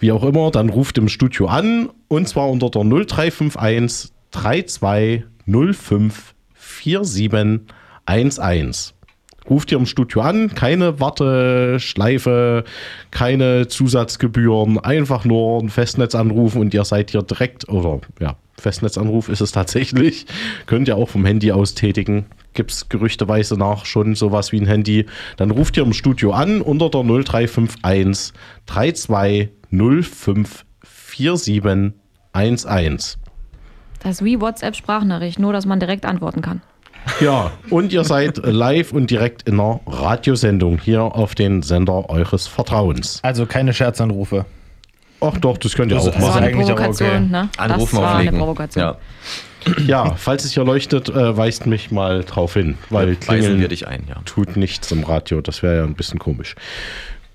wie 0.00 0.12
auch 0.12 0.22
immer, 0.22 0.50
dann 0.50 0.68
ruft 0.68 0.98
im 0.98 1.08
Studio 1.08 1.46
an 1.46 1.88
und 2.08 2.28
zwar 2.28 2.50
unter 2.50 2.70
der 2.70 2.84
0351 2.84 4.12
3205 4.30 6.34
4711. 6.54 8.94
Ruft 9.48 9.72
ihr 9.72 9.78
im 9.78 9.84
Studio 9.84 10.22
an, 10.22 10.54
keine 10.54 11.00
Warteschleife, 11.00 12.64
keine 13.10 13.68
Zusatzgebühren, 13.68 14.78
einfach 14.78 15.26
nur 15.26 15.62
ein 15.62 15.68
Festnetz 15.68 16.14
anrufen 16.14 16.62
und 16.62 16.72
ihr 16.72 16.84
seid 16.84 17.10
hier 17.10 17.20
direkt, 17.22 17.68
oder 17.68 18.00
ja, 18.20 18.36
Festnetzanruf 18.58 19.28
ist 19.28 19.42
es 19.42 19.52
tatsächlich, 19.52 20.24
könnt 20.66 20.88
ihr 20.88 20.96
auch 20.96 21.10
vom 21.10 21.26
Handy 21.26 21.52
aus 21.52 21.74
tätigen. 21.74 22.24
Gibt 22.54 22.70
es 22.70 22.88
gerüchteweise 22.88 23.58
nach 23.58 23.84
schon 23.84 24.14
sowas 24.14 24.50
wie 24.52 24.60
ein 24.60 24.66
Handy. 24.66 25.04
Dann 25.36 25.50
ruft 25.50 25.76
ihr 25.76 25.82
im 25.82 25.92
Studio 25.92 26.32
an 26.32 26.62
unter 26.62 26.88
der 26.88 27.02
0351 27.02 28.32
3205 28.66 30.64
4711. 31.14 33.16
Das 34.02 34.10
ist 34.16 34.24
wie 34.24 34.40
WhatsApp-Sprachnachricht, 34.40 35.38
nur 35.38 35.52
dass 35.52 35.66
man 35.66 35.80
direkt 35.80 36.04
antworten 36.04 36.42
kann. 36.42 36.62
Ja, 37.20 37.50
und 37.70 37.92
ihr 37.92 38.04
seid 38.04 38.38
live 38.44 38.92
und 38.92 39.10
direkt 39.10 39.42
in 39.48 39.60
einer 39.60 39.80
Radiosendung 39.86 40.78
hier 40.78 41.02
auf 41.02 41.34
den 41.34 41.62
Sender 41.62 42.08
eures 42.08 42.46
Vertrauens. 42.46 43.20
Also 43.22 43.44
keine 43.46 43.74
Scherzanrufe. 43.74 44.46
Ach 45.20 45.36
doch, 45.38 45.58
das 45.58 45.74
könnt 45.74 45.92
ihr 45.92 45.96
Das 45.96 46.04
auch 46.04 46.08
ist 46.08 46.14
Das 46.16 46.22
war 46.22 46.30
machen. 46.40 46.44
eine 46.44 46.56
Provokation, 46.56 47.08
okay. 47.08 47.20
ne? 47.30 47.48
Anrufen 47.58 47.96
das 47.96 48.02
war 48.02 48.12
auflegen. 48.14 48.28
eine 48.34 48.38
Provokation. 48.38 48.84
Ja. 48.84 48.96
Ja, 49.86 50.14
falls 50.16 50.44
es 50.44 50.52
hier 50.52 50.64
leuchtet, 50.64 51.08
äh, 51.08 51.36
weist 51.38 51.64
mich 51.66 51.90
mal 51.90 52.22
drauf 52.24 52.52
hin, 52.52 52.76
weil 52.90 53.08
Weisen 53.08 53.20
klingeln 53.20 53.60
wir 53.60 53.68
dich 53.68 53.88
ein, 53.88 54.04
ja. 54.08 54.16
tut 54.26 54.56
nichts 54.58 54.92
im 54.92 55.04
Radio. 55.04 55.40
Das 55.40 55.62
wäre 55.62 55.78
ja 55.78 55.84
ein 55.84 55.94
bisschen 55.94 56.18
komisch. 56.18 56.54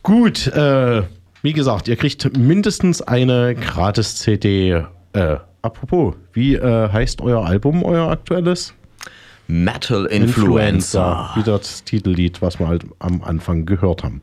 Gut, 0.04 0.46
äh, 0.46 1.02
wie 1.42 1.54
gesagt, 1.54 1.88
ihr 1.88 1.96
kriegt 1.96 2.38
mindestens 2.38 3.02
eine 3.02 3.56
Gratis-CD. 3.56 4.84
Äh, 5.14 5.38
apropos, 5.62 6.16
wie 6.34 6.56
äh, 6.56 6.90
heißt 6.90 7.22
euer 7.22 7.46
Album, 7.46 7.84
euer 7.84 8.10
aktuelles? 8.10 8.74
Metal 9.48 10.06
Influencer. 10.06 11.32
Wieder 11.36 11.58
das 11.58 11.84
Titellied, 11.84 12.42
was 12.42 12.60
wir 12.60 12.68
halt 12.68 12.84
am 13.00 13.24
Anfang 13.24 13.66
gehört 13.66 14.04
haben. 14.04 14.22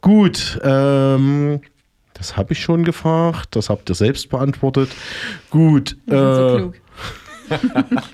Gut, 0.00 0.60
ähm, 0.62 1.60
das 2.14 2.36
habe 2.36 2.52
ich 2.52 2.60
schon 2.60 2.84
gefragt, 2.84 3.56
das 3.56 3.68
habt 3.68 3.88
ihr 3.88 3.96
selbst 3.96 4.28
beantwortet. 4.28 4.90
Gut, 5.50 5.96
Wir 6.06 6.18
sind 6.18 6.34
so 6.34 6.48
äh, 6.48 6.58
klug. 6.58 6.74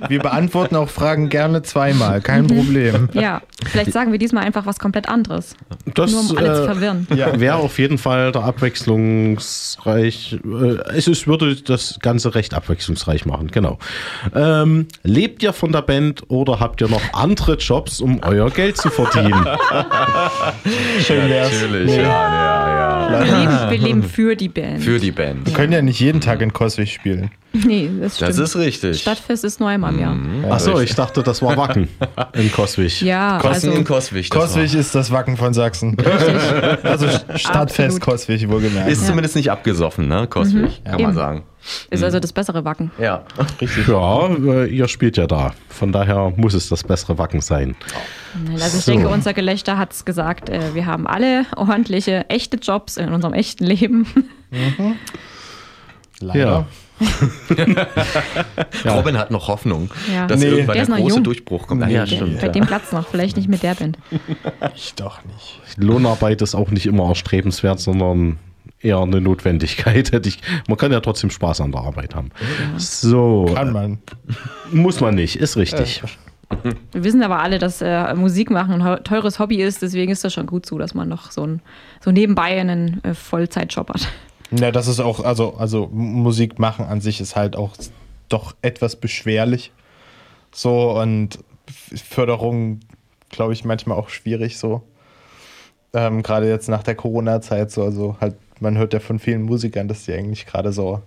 Wir 0.09 0.21
beantworten 0.21 0.77
auch 0.77 0.89
Fragen 0.89 1.29
gerne 1.29 1.63
zweimal, 1.63 2.21
kein 2.21 2.47
Problem. 2.47 3.09
Ja, 3.13 3.43
vielleicht 3.65 3.93
sagen 3.93 4.13
wir 4.13 4.19
diesmal 4.19 4.45
einfach 4.45 4.67
was 4.67 4.79
komplett 4.79 5.09
anderes. 5.09 5.55
das 5.95 6.13
Nur 6.13 6.21
um 6.21 6.37
alle 6.37 6.55
zu 6.55 6.63
äh, 6.63 6.67
verwirren. 6.67 7.07
wäre 7.09 7.57
auf 7.57 7.79
jeden 7.79 7.99
Fall 7.99 8.33
der 8.33 8.43
abwechslungsreich. 8.45 10.39
Äh, 10.45 10.97
es 10.97 11.09
ist, 11.09 11.27
würde 11.27 11.57
das 11.57 11.99
Ganze 12.01 12.35
recht 12.35 12.55
abwechslungsreich 12.55 13.27
machen, 13.27 13.49
genau. 13.49 13.79
Ähm, 14.35 14.87
lebt 15.03 15.43
ihr 15.43 15.53
von 15.53 15.73
der 15.73 15.83
Band 15.83 16.25
oder 16.29 16.61
habt 16.61 16.81
ihr 16.81 16.89
noch 16.89 17.03
andere 17.13 17.55
Jobs, 17.57 18.01
um 18.01 18.21
euer 18.23 18.51
Geld 18.51 18.77
zu 18.77 18.91
verdienen? 18.91 19.35
Schön 21.01 21.29
wär's. 21.29 21.53
Natürlich, 21.53 21.97
ja, 21.97 22.03
ja, 22.03 23.11
ja. 23.11 23.25
Wir 23.25 23.37
leben, 23.37 23.71
wir 23.71 23.79
leben 23.79 24.03
für 24.03 24.37
die 24.37 24.49
Band. 24.49 24.83
Für 24.83 24.99
die 24.99 25.13
Band. 25.13 25.47
Wir 25.47 25.53
können 25.55 25.73
ja 25.73 25.83
nicht 25.83 26.01
jeden 26.01 26.21
Tag 26.21 26.41
in 26.43 26.53
Coswig 26.53 26.93
spielen. 26.93 27.31
Nee, 27.65 27.91
das 28.01 28.17
stimmt. 28.17 28.31
Das 28.31 28.39
ist 28.39 28.57
richtig. 28.57 29.01
Stadtfest 29.01 29.45
ist 29.45 29.61
nur 29.61 29.69
einmal 29.69 29.93
im 29.95 30.01
Jahr. 30.01 30.53
Achso, 30.53 30.81
ich 30.81 30.95
dachte, 30.95 31.23
das 31.23 31.41
war 31.43 31.57
Wacken 31.57 31.89
in 32.33 32.51
Coswig. 32.53 33.03
Ja, 33.03 33.39
Kosten 33.41 33.69
also 33.69 33.71
in 33.73 33.85
Coswig. 33.85 34.29
das 34.31 34.39
Coswig 34.39 34.75
ist 34.75 34.95
das 34.95 35.11
Wacken 35.11 35.37
von 35.37 35.55
Sachsen. 35.55 35.97
Also 36.83 37.09
Stadtfest 37.35 37.97
Absolut. 37.97 38.01
Coswig, 38.01 38.49
wohlgemerkt. 38.49 38.91
Ist 38.91 39.07
zumindest 39.07 39.37
nicht 39.37 39.51
abgesoffen, 39.51 40.09
ne? 40.09 40.27
Coswig, 40.29 40.83
kann 40.85 40.93
man 40.95 41.01
Eben. 41.01 41.15
sagen. 41.15 41.43
ist 41.91 42.03
also 42.05 42.21
das 42.21 42.33
bessere 42.33 42.65
Wacken. 42.65 42.91
Ja. 42.99 43.25
Ja, 43.89 44.27
äh, 44.29 44.67
ihr 44.67 44.89
spielt 44.89 45.17
ja 45.17 45.27
da. 45.27 45.53
Von 45.69 45.93
daher 45.93 46.33
muss 46.37 46.55
es 46.55 46.69
das 46.69 46.85
bessere 46.85 47.19
Wacken 47.19 47.41
sein. 47.41 47.77
Also 48.55 48.79
ich 48.79 48.85
So. 48.85 48.93
denke, 48.93 49.09
unser 49.09 49.35
Gelächter 49.35 49.79
hat 49.79 49.93
es 49.93 50.05
gesagt, 50.05 50.49
äh, 50.49 50.75
wir 50.75 50.87
haben 50.87 51.07
alle 51.07 51.45
ordentliche, 51.57 52.29
echte 52.29 52.57
Jobs 52.59 52.97
in 52.97 53.11
unserem 53.13 53.35
echten 53.35 53.65
Leben. 53.65 54.07
Leider. 56.21 56.67
Robin 58.87 59.19
hat 59.19 59.31
noch 59.31 59.49
Hoffnung, 59.49 59.91
Ja. 60.13 60.27
dass 60.27 60.41
Nee. 60.41 60.47
irgendwann 60.47 60.67
Der 60.67 60.75
der 60.75 60.83
ist 60.83 60.89
noch 60.89 60.97
große 60.99 61.15
jung. 61.17 61.25
Durchbruch 61.25 61.67
kommt. 61.67 61.87
Nee. 61.87 61.95
ja, 61.95 62.07
stimmt. 62.07 62.41
bei 62.41 62.49
dem 62.49 62.67
Platz 62.67 62.93
noch, 62.93 63.07
vielleicht 63.09 63.37
nicht 63.37 63.49
mit 63.49 63.63
der 63.63 63.75
Band. 63.75 63.99
Ich 64.75 64.95
doch 64.95 65.19
nicht. 65.25 65.61
Lohnarbeit 65.77 66.43
ist 66.43 66.55
auch 66.55 66.71
nicht 66.71 66.87
immer 66.87 67.09
erstrebenswert, 67.09 67.81
sondern 67.81 68.39
eher 68.81 68.99
eine 68.99 69.21
Notwendigkeit. 69.21 70.13
Hätte 70.13 70.29
ich, 70.29 70.41
man 70.69 70.79
kann 70.79 70.93
ja 70.93 71.01
trotzdem 71.01 71.31
Spaß 71.31 71.61
an 71.61 71.73
der 71.73 71.83
Arbeit 71.83 72.15
haben. 72.15 72.31
So, 72.77 73.51
Kann 73.55 73.73
man. 73.73 73.99
muss 74.71 75.01
man 75.01 75.15
nicht, 75.15 75.37
ist 75.37 75.57
richtig. 75.57 76.03
Wir 76.93 77.03
wissen 77.05 77.23
aber 77.25 77.41
alle, 77.41 77.59
dass 77.59 77.83
äh, 77.83 78.15
Musik 78.15 78.51
machen 78.51 78.81
ein 78.81 79.03
teures 79.05 79.41
Hobby 79.41 79.61
ist, 79.61 79.83
deswegen 79.83 80.13
ist 80.13 80.23
das 80.25 80.33
schon 80.33 80.47
gut 80.47 80.65
so, 80.65 80.79
dass 80.79 80.95
man 80.95 81.09
noch 81.09 81.33
so, 81.33 81.45
ein, 81.45 81.61
so 82.01 82.13
nebenbei 82.13 82.61
einen 82.61 83.03
äh, 83.03 83.15
Vollzeitjob 83.15 83.89
hat. 83.89 84.09
Ja, 84.51 84.71
das 84.71 84.87
ist 84.87 85.01
auch, 85.01 85.21
also, 85.21 85.55
also 85.57 85.89
Musik 85.93 86.59
machen 86.59 86.87
an 86.87 87.01
sich 87.01 87.21
ist 87.21 87.35
halt 87.37 87.57
auch 87.57 87.77
doch 88.29 88.55
etwas 88.63 88.97
beschwerlich. 88.97 89.73
So 90.53 90.99
und 90.99 91.39
Förderung, 91.69 92.81
glaube 93.29 93.53
ich, 93.53 93.65
manchmal 93.65 93.99
auch 93.99 94.09
schwierig 94.09 94.59
so. 94.59 94.83
Ähm, 95.93 96.23
gerade 96.23 96.49
jetzt 96.49 96.69
nach 96.69 96.83
der 96.83 96.95
Corona-Zeit 96.95 97.71
so, 97.71 97.83
also 97.83 98.17
halt, 98.21 98.37
man 98.61 98.77
hört 98.79 98.93
ja 98.93 99.01
von 99.01 99.19
vielen 99.19 99.43
Musikern, 99.43 99.89
dass 99.89 100.05
die 100.05 100.13
eigentlich 100.13 100.47
gerade 100.47 100.73
so 100.73 101.03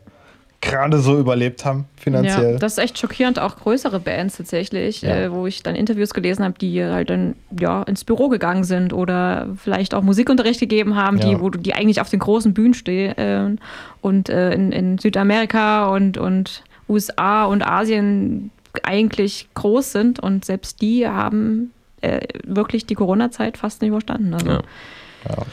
gerade 0.61 0.99
so 0.99 1.17
überlebt 1.17 1.63
haben, 1.63 1.85
finanziell. 1.95 2.53
Ja, 2.53 2.57
das 2.59 2.73
ist 2.73 2.77
echt 2.79 2.97
schockierend, 2.99 3.39
auch 3.39 3.55
größere 3.57 3.99
Bands 3.99 4.35
tatsächlich, 4.37 5.01
Ja. 5.01 5.15
äh, 5.15 5.31
wo 5.31 5.47
ich 5.47 5.63
dann 5.63 5.73
Interviews 5.75 6.13
gelesen 6.13 6.43
habe, 6.43 6.55
die 6.59 6.83
halt 6.83 7.09
dann 7.09 7.35
ja, 7.57 7.83
ins 7.83 8.03
Büro 8.03 8.27
gegangen 8.27 8.65
sind 8.65 8.91
oder 8.91 9.47
vielleicht 9.55 9.93
auch 9.93 10.01
Musikunterricht 10.03 10.59
gegeben 10.59 10.95
haben, 10.95 11.19
die, 11.19 11.31
Ja. 11.31 11.39
wo 11.41 11.49
du- 11.49 11.59
die 11.59 11.73
eigentlich 11.73 12.01
auf 12.01 12.09
den 12.09 12.19
großen 12.19 12.53
Bühnen 12.53 12.73
stehen 12.73 13.17
äh, 13.17 13.55
und 14.01 14.27
äh, 14.29 14.53
in, 14.53 14.71
in 14.73 14.97
Südamerika 14.97 15.87
und, 15.93 16.17
und 16.17 16.63
USA 16.89 17.45
und 17.45 17.65
Asien 17.65 18.51
eigentlich 18.83 19.47
groß 19.53 19.91
sind 19.93 20.19
und 20.19 20.43
selbst 20.45 20.81
die 20.81 21.07
haben 21.07 21.71
äh, 22.01 22.19
wirklich 22.45 22.85
die 22.85 22.95
Corona-Zeit 22.95 23.57
fast 23.57 23.81
nicht 23.81 23.89
überstanden. 23.89 24.33
Also 24.33 24.47
Ja. 24.47 24.61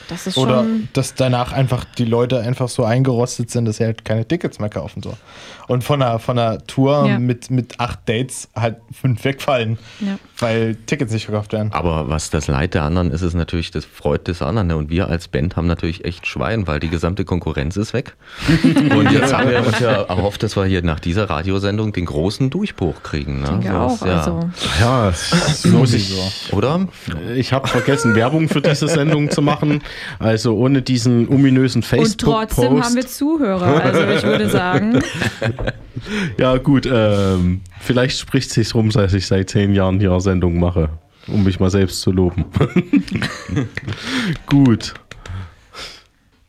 Das 0.08 0.26
ist 0.26 0.38
Oder 0.38 0.62
schon. 0.62 0.88
dass 0.92 1.14
danach 1.14 1.52
einfach 1.52 1.84
die 1.84 2.04
Leute 2.04 2.40
einfach 2.40 2.68
so 2.68 2.84
eingerostet 2.84 3.50
sind, 3.50 3.64
dass 3.64 3.78
sie 3.78 3.84
halt 3.84 4.04
keine 4.04 4.26
Tickets 4.26 4.58
mehr 4.58 4.68
kaufen. 4.70 5.02
So. 5.02 5.14
Und 5.66 5.82
von 5.84 6.00
einer, 6.02 6.18
von 6.18 6.38
einer 6.38 6.58
Tour 6.66 7.06
Ja. 7.08 7.18
mit, 7.18 7.50
mit 7.50 7.80
acht 7.80 8.00
Dates 8.08 8.48
halt 8.54 8.76
fünf 8.92 9.24
wegfallen, 9.24 9.78
Ja. 10.00 10.18
Weil 10.38 10.76
Tickets 10.86 11.12
nicht 11.12 11.26
verkauft 11.26 11.52
werden. 11.52 11.72
Aber 11.72 12.08
was 12.08 12.30
das 12.30 12.46
Leid 12.46 12.74
der 12.74 12.82
anderen 12.82 13.10
ist, 13.10 13.22
ist 13.22 13.34
natürlich 13.34 13.70
das 13.70 13.84
Freud 13.84 14.24
des 14.26 14.42
anderen. 14.42 14.68
ne? 14.68 14.76
Und 14.76 14.90
wir 14.90 15.08
als 15.08 15.28
Band 15.28 15.56
haben 15.56 15.66
natürlich 15.66 16.04
echt 16.04 16.26
Schwein, 16.26 16.66
weil 16.66 16.80
die 16.80 16.88
gesamte 16.88 17.24
Konkurrenz 17.24 17.76
ist 17.76 17.94
weg. 17.94 18.14
Und 18.64 19.10
jetzt 19.12 19.32
haben 19.32 19.50
wir 19.50 19.64
uns 19.66 19.78
ja 19.80 20.02
erhofft, 20.02 20.42
dass 20.42 20.56
wir 20.56 20.64
hier 20.66 20.82
nach 20.82 21.00
dieser 21.00 21.30
Radiosendung 21.30 21.92
den 21.92 22.04
großen 22.04 22.50
Durchbruch 22.50 23.02
kriegen. 23.02 23.40
Ne? 23.40 23.60
Ich 23.62 23.70
auch. 23.70 24.04
ja. 24.06 24.18
Also, 24.18 24.40
Ja, 24.80 25.06
das 25.06 25.64
muss 25.70 25.94
ich. 25.94 26.14
Oder? 26.52 26.86
Ich 27.34 27.52
habe 27.52 27.66
vergessen, 27.68 28.14
Werbung 28.14 28.48
für 28.48 28.60
diese 28.60 28.88
Sendung 28.88 29.30
zu 29.30 29.42
machen. 29.42 29.82
Also 30.18 30.56
ohne 30.56 30.82
diesen 30.82 31.28
ominösen 31.28 31.82
und 31.82 31.88
trotzdem 32.18 32.18
Facebook-Post. 32.18 32.84
haben 32.84 32.94
wir 32.94 33.06
Zuhörer. 33.06 33.82
Also 33.84 34.02
ich 34.02 34.22
würde 34.22 34.48
sagen, 34.48 35.02
Ja, 36.38 36.56
gut, 36.58 36.88
ähm, 36.90 37.62
vielleicht 37.80 38.18
spricht 38.18 38.50
sich 38.50 38.74
rum, 38.74 38.90
dass 38.90 39.14
ich 39.14 39.26
seit 39.26 39.50
zehn 39.50 39.74
Jahren 39.74 39.98
hier 39.98 40.12
Sendung 40.26 40.58
mache, 40.58 40.90
um 41.28 41.44
mich 41.44 41.60
mal 41.60 41.70
selbst 41.70 42.00
zu 42.00 42.10
loben. 42.10 42.44
gut. 44.46 44.94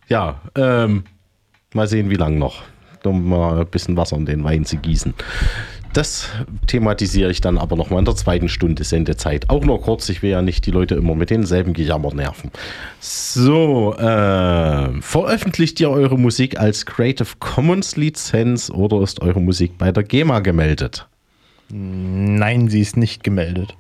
Ja, 0.09 0.41
ähm, 0.55 1.03
mal 1.73 1.87
sehen, 1.87 2.09
wie 2.09 2.15
lange 2.15 2.37
noch. 2.37 2.63
Um 3.03 3.29
mal 3.29 3.61
ein 3.61 3.67
bisschen 3.67 3.95
Wasser 3.95 4.17
in 4.17 4.25
den 4.25 4.43
Wein 4.43 4.65
zu 4.65 4.75
gießen. 4.75 5.13
Das 5.93 6.29
thematisiere 6.67 7.31
ich 7.31 7.39
dann 7.39 7.57
aber 7.57 7.75
noch 7.75 7.89
mal 7.89 7.99
in 7.99 8.05
der 8.05 8.15
zweiten 8.15 8.49
Stunde 8.49 8.83
Sendezeit. 8.83 9.49
Auch 9.49 9.63
nur 9.63 9.81
kurz, 9.81 10.09
ich 10.09 10.21
will 10.21 10.31
ja 10.31 10.41
nicht 10.41 10.65
die 10.65 10.71
Leute 10.71 10.95
immer 10.95 11.15
mit 11.15 11.29
denselben 11.29 11.73
Gejammer 11.73 12.13
nerven. 12.13 12.51
So, 12.99 13.95
äh, 13.95 15.01
veröffentlicht 15.01 15.79
ihr 15.79 15.89
eure 15.89 16.19
Musik 16.19 16.59
als 16.59 16.85
Creative 16.85 17.29
Commons 17.39 17.95
Lizenz 17.95 18.69
oder 18.69 19.01
ist 19.01 19.21
eure 19.21 19.39
Musik 19.39 19.77
bei 19.77 19.91
der 19.91 20.03
GEMA 20.03 20.41
gemeldet? 20.41 21.07
Nein, 21.69 22.67
sie 22.69 22.79
ist 22.81 22.97
nicht 22.97 23.23
gemeldet. 23.23 23.75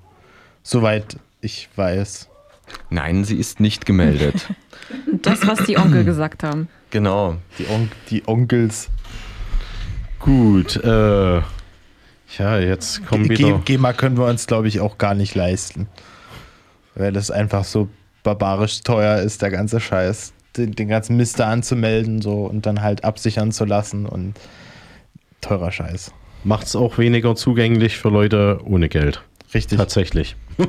Soweit 0.63 1.17
ich 1.41 1.69
weiß. 1.75 2.27
Nein, 2.89 3.23
sie 3.23 3.37
ist 3.37 3.59
nicht 3.59 3.85
gemeldet. 3.85 4.47
das, 5.21 5.47
was 5.47 5.63
die 5.65 5.77
Onkel 5.77 6.03
gesagt 6.03 6.43
haben. 6.43 6.67
genau. 6.89 7.37
Die, 7.57 7.67
On 7.69 7.89
die 8.09 8.23
Onkels. 8.27 8.89
Gut, 10.19 10.75
äh, 10.83 11.37
ja, 11.37 12.59
jetzt 12.59 13.05
kommen 13.05 13.23
G- 13.29 13.37
wieder. 13.37 13.61
GEMA 13.63 13.93
können 13.93 14.17
wir 14.17 14.25
uns, 14.25 14.47
glaube 14.47 14.67
ich, 14.67 14.79
auch 14.81 14.97
gar 14.97 15.13
nicht 15.13 15.35
leisten. 15.35 15.87
Weil 16.95 17.13
das 17.13 17.31
einfach 17.31 17.63
so 17.63 17.87
barbarisch 18.23 18.81
teuer 18.81 19.19
ist, 19.21 19.41
der 19.41 19.51
ganze 19.51 19.79
Scheiß. 19.79 20.33
Den, 20.57 20.71
den 20.73 20.87
ganzen 20.87 21.15
Mist 21.17 21.39
da 21.39 21.49
anzumelden 21.51 22.21
so 22.21 22.45
und 22.45 22.65
dann 22.65 22.81
halt 22.81 23.03
absichern 23.05 23.51
zu 23.51 23.63
lassen 23.63 24.05
und 24.07 24.33
teurer 25.39 25.71
Scheiß. 25.71 26.11
Macht 26.43 26.67
es 26.67 26.75
auch 26.75 26.97
weniger 26.97 27.35
zugänglich 27.35 27.97
für 27.97 28.09
Leute 28.09 28.59
ohne 28.63 28.89
Geld. 28.89 29.21
Richtig. 29.53 29.77
Tatsächlich. 29.77 30.35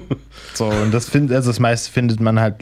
So, 0.55 0.67
und 0.67 0.93
das 0.93 1.09
findet, 1.09 1.37
also 1.37 1.51
das 1.51 1.61
meiste 1.61 1.93
findet 1.93 2.19
man 2.21 2.41
halt, 2.41 2.57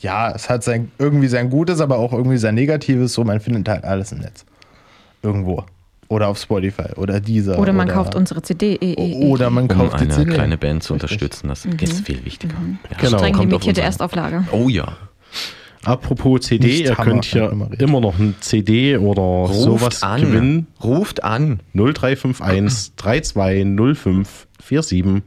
ja, 0.00 0.30
es 0.34 0.48
hat 0.48 0.64
sein, 0.64 0.90
irgendwie 0.98 1.28
sein 1.28 1.50
Gutes, 1.50 1.80
aber 1.82 1.98
auch 1.98 2.12
irgendwie 2.14 2.38
sein 2.38 2.54
Negatives. 2.54 3.12
So, 3.12 3.22
man 3.22 3.38
findet 3.40 3.68
halt 3.68 3.84
alles 3.84 4.12
im 4.12 4.18
Netz. 4.18 4.46
Irgendwo. 5.22 5.64
Oder 6.08 6.28
auf 6.28 6.38
Spotify 6.38 6.94
oder 6.96 7.20
dieser. 7.20 7.58
Oder 7.58 7.72
man 7.74 7.86
kauft 7.86 8.14
unsere 8.14 8.40
CD. 8.42 8.74
Eh, 8.76 8.94
eh, 8.94 9.12
eh. 9.12 9.26
Oder 9.26 9.50
man 9.50 9.64
Um 9.64 9.68
kauft 9.68 10.00
die 10.00 10.04
eine 10.04 10.14
CD. 10.14 10.32
kleine 10.32 10.56
Band 10.56 10.82
zu 10.82 10.94
unterstützen, 10.94 11.48
das 11.48 11.66
ist 11.66 12.06
viel 12.06 12.24
wichtiger. 12.24 12.54
Ja. 12.90 12.96
Genau, 12.98 13.18
Streng 13.18 13.38
limitierte 13.38 13.82
Erstauflage. 13.82 14.44
Oh 14.52 14.68
ja. 14.68 14.96
Apropos 15.84 16.40
CD, 16.42 16.66
Nicht 16.66 16.80
ihr 16.84 16.98
Hammer 16.98 17.04
könnt 17.12 17.24
hier 17.24 17.48
nummeriert. 17.48 17.80
immer 17.80 18.00
noch 18.00 18.18
ein 18.18 18.34
CD 18.40 18.98
oder 18.98 19.22
Ruft 19.22 19.54
sowas 19.60 20.02
an. 20.02 20.20
gewinnen. 20.20 20.66
Ruft 20.82 21.24
an. 21.24 21.60
0351 21.74 22.92
3205 22.96 24.46
4711. 24.62 25.22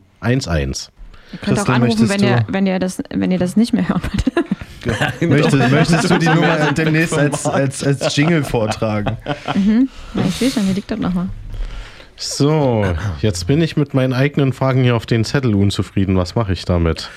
Ihr 1.31 1.39
könnt 1.39 1.59
auch 1.59 1.65
Christel, 1.65 1.73
anrufen, 1.73 2.09
wenn 2.09 2.23
ihr, 2.23 2.45
wenn, 2.47 2.67
ihr 2.67 2.77
das, 2.79 3.01
wenn 3.09 3.31
ihr 3.31 3.39
das 3.39 3.55
nicht 3.57 3.73
mehr 3.73 3.89
hören 3.89 4.01
wollt. 4.03 5.21
Möchtest, 5.29 5.55
möchtest 5.71 6.09
du 6.11 6.19
die 6.19 6.27
Nummer 6.27 6.71
demnächst 6.73 7.17
als, 7.17 7.45
als, 7.47 7.83
als 7.83 8.15
Jingle 8.15 8.43
vortragen? 8.43 9.17
Na, 10.13 10.23
ich 10.27 10.35
sehe 10.35 10.51
schon, 10.51 10.63
hier 10.65 10.75
liegt 10.75 10.91
das 10.91 10.99
nochmal. 10.99 11.29
So, 12.15 12.85
jetzt 13.21 13.47
bin 13.47 13.61
ich 13.61 13.75
mit 13.75 13.93
meinen 13.93 14.13
eigenen 14.13 14.53
Fragen 14.53 14.83
hier 14.83 14.95
auf 14.95 15.05
den 15.05 15.25
Zettel 15.25 15.55
unzufrieden. 15.55 16.15
Was 16.15 16.35
mache 16.35 16.53
ich 16.53 16.65
damit? 16.65 17.09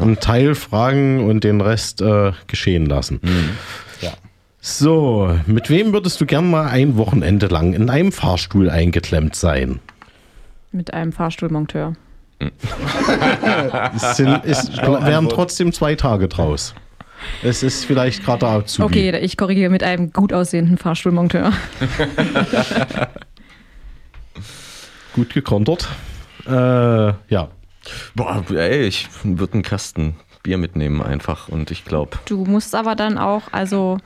Einen 0.00 0.18
Teil 0.20 0.54
fragen 0.54 1.28
und 1.28 1.44
den 1.44 1.60
Rest 1.60 2.00
äh, 2.00 2.32
geschehen 2.46 2.86
lassen. 2.86 3.20
Ja. 4.00 4.12
So, 4.60 5.38
mit 5.46 5.70
wem 5.70 5.92
würdest 5.92 6.20
du 6.20 6.26
gern 6.26 6.50
mal 6.50 6.66
ein 6.66 6.96
Wochenende 6.96 7.46
lang 7.46 7.74
in 7.74 7.90
einem 7.90 8.10
Fahrstuhl 8.10 8.70
eingeklemmt 8.70 9.36
sein? 9.36 9.80
Mit 10.72 10.92
einem 10.92 11.12
Fahrstuhlmonteur. 11.12 11.94
Es 13.94 14.16
sind, 14.16 14.40
es 14.44 14.76
wären 14.76 15.28
trotzdem 15.28 15.72
zwei 15.72 15.94
Tage 15.94 16.28
draus. 16.28 16.74
Es 17.42 17.62
ist 17.62 17.84
vielleicht 17.84 18.24
gerade 18.24 18.46
Azubi. 18.46 18.84
Okay, 18.84 19.18
ich 19.20 19.36
korrigiere 19.36 19.70
mit 19.70 19.82
einem 19.82 20.12
gut 20.12 20.32
aussehenden 20.32 20.76
Fahrstuhlmonteur. 20.76 21.52
Gut 25.16 25.34
gekontert. 25.34 25.88
Äh, 26.46 26.52
ja. 26.52 27.48
Boah, 28.14 28.44
ey, 28.50 28.82
ich 28.86 29.08
würde 29.24 29.54
einen 29.54 29.62
Kasten 29.62 30.14
Bier 30.42 30.58
mitnehmen 30.58 31.02
einfach 31.02 31.48
und 31.48 31.70
ich 31.72 31.84
glaube, 31.84 32.18
Du 32.26 32.44
musst 32.44 32.74
aber 32.76 32.94
dann 32.94 33.18
auch, 33.18 33.42
also 33.52 33.98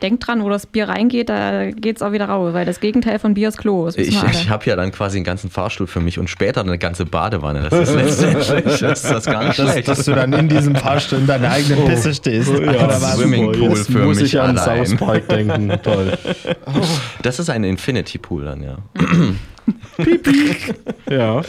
denk 0.00 0.20
dran, 0.20 0.44
wo 0.44 0.48
das 0.48 0.66
Bier 0.66 0.88
reingeht, 0.88 1.28
da 1.28 1.70
geht 1.72 1.96
es 1.96 2.02
auch 2.02 2.12
wieder 2.12 2.26
raus, 2.28 2.54
weil 2.54 2.64
das 2.64 2.78
Gegenteil 2.78 3.18
von 3.18 3.34
Bier 3.34 3.48
ist 3.48 3.58
Klo. 3.58 3.86
Das 3.86 3.96
ich, 3.96 4.10
ich 4.10 4.48
habe 4.48 4.64
ja 4.66 4.76
dann 4.76 4.92
quasi 4.92 5.18
einen 5.18 5.24
ganzen 5.24 5.50
Fahrstuhl 5.50 5.88
für 5.88 5.98
mich 6.00 6.20
und 6.20 6.30
später 6.30 6.60
eine 6.60 6.78
ganze 6.78 7.04
Badewanne. 7.04 7.66
Das 7.68 7.88
ist 7.88 7.94
letztendlich 7.96 8.44
das 8.80 9.02
ist 9.04 9.10
das 9.10 9.24
gar 9.24 9.44
nicht 9.44 9.58
Dass, 9.58 9.72
schlecht. 9.72 9.88
dass 9.88 10.04
du 10.04 10.14
dann 10.14 10.32
in 10.34 10.48
diesem 10.48 10.76
Fahrstuhl 10.76 11.18
in 11.18 11.26
deiner 11.26 11.50
eigenen 11.50 11.84
Pisse 11.86 12.14
stehst. 12.14 12.48
Ja, 12.50 12.58
Oder 12.58 12.88
was? 12.88 13.16
Swimmingpool 13.16 13.70
Jetzt 13.76 13.90
für 13.90 13.98
muss 14.04 14.18
mich 14.20 14.34
ich 14.34 14.40
an 14.40 14.56
allein. 14.56 14.86
South 14.86 14.98
Park 14.98 15.28
denken. 15.28 15.72
Toll. 15.82 16.16
Das 17.22 17.40
ist 17.40 17.50
ein 17.50 17.64
Infinity 17.64 18.18
Pool 18.18 18.44
dann, 18.44 18.62
ja. 18.62 18.76
Ja. 21.10 21.42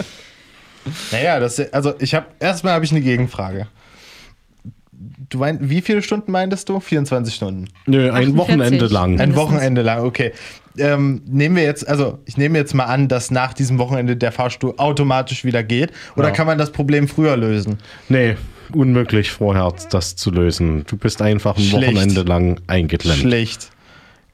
Naja, 1.11 1.39
das, 1.39 1.59
also 1.73 1.93
ich 1.99 2.15
habe 2.15 2.25
erstmal 2.39 2.73
habe 2.73 2.85
ich 2.85 2.91
eine 2.91 3.01
Gegenfrage. 3.01 3.67
Du 5.29 5.37
meinst, 5.37 5.69
wie 5.69 5.81
viele 5.81 6.01
Stunden 6.01 6.31
meintest 6.31 6.67
du? 6.69 6.79
24 6.79 7.33
Stunden. 7.35 7.67
Nö, 7.85 8.05
ein 8.09 8.15
48. 8.33 8.37
Wochenende 8.37 8.87
lang. 8.87 9.19
Ein. 9.19 9.35
Wochenende 9.35 9.81
lang, 9.81 10.03
okay. 10.03 10.31
Ähm, 10.77 11.21
nehmen 11.27 11.55
wir 11.55 11.63
jetzt, 11.63 11.87
also 11.87 12.19
ich 12.25 12.37
nehme 12.37 12.57
jetzt 12.57 12.73
mal 12.73 12.85
an, 12.85 13.07
dass 13.07 13.29
nach 13.29 13.53
diesem 13.53 13.77
Wochenende 13.77 14.15
der 14.17 14.31
Fahrstuhl 14.31 14.73
automatisch 14.77 15.45
wieder 15.45 15.61
geht. 15.63 15.91
Oder 16.15 16.29
Ja. 16.29 16.33
kann 16.33 16.47
man 16.47 16.57
das 16.57 16.71
Problem 16.71 17.07
früher 17.07 17.37
lösen? 17.37 17.77
Nee, 18.07 18.35
unmöglich 18.73 19.31
vorher 19.31 19.71
das 19.91 20.15
zu 20.15 20.31
lösen. 20.31 20.85
Du 20.87 20.97
bist 20.97 21.21
einfach 21.21 21.57
ein 21.57 21.63
Schlecht. 21.63 21.95
Wochenende 21.95 22.21
lang 22.23 22.59
eingeklemmt. 22.67 23.19
Schlecht. 23.19 23.69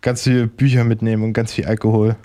Ganz 0.02 0.24
viele 0.24 0.48
Bücher 0.48 0.84
mitnehmen 0.84 1.24
und 1.24 1.34
ganz 1.34 1.54
viel 1.54 1.66
Alkohol. 1.66 2.16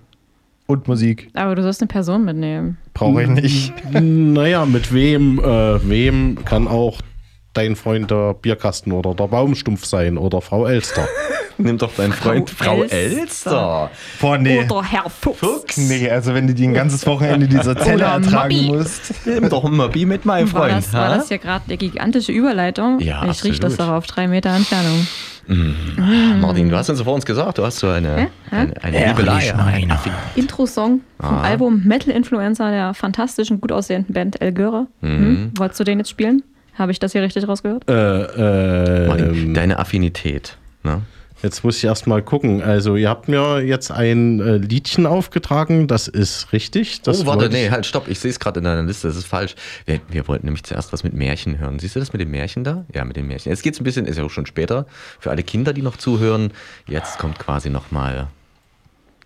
Und 0.71 0.87
Musik. 0.87 1.31
Aber 1.35 1.57
du 1.57 1.63
sollst 1.63 1.81
eine 1.83 1.89
Person 1.89 2.25
mitnehmen. 2.25 2.79
Brauche 2.95 3.25
ich 3.25 3.29
nicht. 3.29 3.73
Naja, 3.93 4.65
mit 4.67 4.95
wem, 4.95 5.41
äh, 5.41 5.89
wem 5.89 6.45
kann 6.45 6.69
auch 6.69 7.01
dein 7.55 7.75
Freund 7.75 8.13
der 8.13 8.35
Bierkasten 8.35 8.93
oder 8.93 9.13
der 9.15 9.27
Baumstumpf 9.27 9.85
sein 9.85 10.17
oder 10.17 10.41
Frau 10.41 10.67
Elster. 10.69 11.09
Nimm 11.59 11.79
doch 11.79 11.95
deinen 11.95 12.13
Freund 12.13 12.49
Frau 12.51 12.65
Frau 12.77 12.83
Elster. 12.85 12.97
Elster. 13.21 13.91
Boah, 14.21 14.39
nee. 14.39 14.65
Oder 14.69 14.83
Herr 14.83 15.11
Fuchs. 15.11 15.77
Nee, 15.77 16.11
also 16.11 16.35
wenn 16.35 16.47
du 16.47 16.55
die 16.55 16.67
ein 16.67 16.75
ganzes 16.75 17.07
Wochenende 17.07 17.47
in 17.47 17.51
dieser 17.51 17.77
Zelle 17.77 17.97
Oder 17.97 18.07
ertragen 18.07 18.55
Mobby. 18.67 18.73
musst. 18.79 19.27
Nimm 19.27 19.49
doch 19.49 19.65
ein 19.65 19.75
Mobby 19.77 20.07
mit, 20.07 20.25
mein 20.25 20.51
War 20.53 20.63
Freund. 20.69 20.77
das, 20.79 20.93
war 20.93 21.17
das 21.17 21.29
hier 21.29 21.39
gerade 21.39 21.65
eine 21.69 21.77
gigantische 21.77 22.33
Überleitung? 22.33 23.01
Ja, 23.01 23.25
ich 23.31 23.43
rieche 23.45 23.61
das 23.61 23.77
doch 23.77 23.89
auf 23.89 24.07
drei 24.07 24.27
Meter 24.29 24.51
Entfernung. 24.51 25.07
Martin, 26.41 26.69
du 26.69 26.77
hast 26.77 26.91
uns 26.91 27.01
vor 27.03 27.15
uns 27.15 27.27
gesagt, 27.27 27.59
du 27.59 27.65
hast 27.65 27.79
so 27.81 27.89
eine, 27.89 28.17
Hä? 28.17 28.27
eine, 28.51 28.73
eine 28.83 29.07
Liebelei. 29.09 29.53
Eine 29.55 29.99
Intro-Song 30.37 31.01
vom 31.19 31.29
Ah. 31.35 31.43
Album 31.43 31.83
Metal 31.85 32.15
Influencer 32.15 32.71
der 32.71 32.95
fantastischen, 32.95 33.61
gut 33.61 33.73
aussehenden 33.73 34.15
Band 34.15 34.41
El 34.41 34.53
Göre. 34.53 34.87
Hm? 35.01 35.51
Wolltest 35.57 35.81
du 35.81 35.85
den 35.85 35.99
jetzt 35.99 36.11
spielen? 36.11 36.43
Habe 36.79 36.93
ich 36.93 36.99
das 37.01 37.13
hier 37.13 37.23
richtig 37.23 37.47
rausgehört? 37.49 37.85
äh, 37.89 39.07
Martin, 39.09 39.35
ähm, 39.35 39.55
deine 39.55 39.79
Affinität. 39.79 40.57
Ne? 40.83 41.03
Jetzt 41.43 41.65
muss 41.65 41.79
ich 41.79 41.85
erstmal 41.85 42.23
gucken. 42.23 42.63
Also, 42.63 42.97
ihr 42.97 43.09
habt 43.09 43.29
mir 43.29 43.61
jetzt 43.61 43.91
ein 43.91 44.41
äh, 44.41 44.57
Liedchen 44.57 45.07
aufgetragen, 45.07 45.87
das 45.87 46.09
ist 46.09 46.53
richtig. 46.53 47.03
Das 47.03 47.23
oh, 47.23 47.27
warte, 47.27 47.49
nee, 47.49 47.71
halt, 47.71 47.87
stopp. 47.87 48.09
Ich 48.09 48.19
sehe 48.21 48.31
es 48.31 48.41
gerade 48.41 48.59
in 48.61 48.65
deiner 48.65 48.83
Liste, 48.83 49.09
das 49.09 49.17
ist 49.17 49.27
falsch. 49.27 49.55
Wir, 49.87 50.01
wir 50.09 50.29
wollten 50.29 50.47
nämlich 50.47 50.65
zuerst 50.65 50.93
was 50.93 51.05
mit 51.05 51.15
Märchen 51.15 51.59
hören. 51.59 51.79
Siehst 51.79 51.97
du 51.97 52.01
das 52.01 52.13
mit 52.13 52.21
dem 52.21 52.31
Märchen 52.31 52.65
da? 52.65 52.85
Ja, 52.95 53.05
mit 53.05 53.17
dem 53.17 53.27
Märchen. 53.27 53.51
Jetzt 53.51 53.63
geht 53.63 53.75
es 53.75 53.81
ein 53.81 53.85
bisschen, 53.85 54.07
ist 54.07 54.17
ja 54.17 54.25
auch 54.25 54.31
schon 54.31 54.47
später, 54.47 54.87
für 55.19 55.31
alle 55.31 55.43
Kinder, 55.43 55.73
die 55.73 55.83
noch 55.83 55.97
zuhören. 55.97 56.53
Jetzt 56.87 57.19
kommt 57.19 57.39
quasi 57.39 57.71
nochmal 57.71 58.29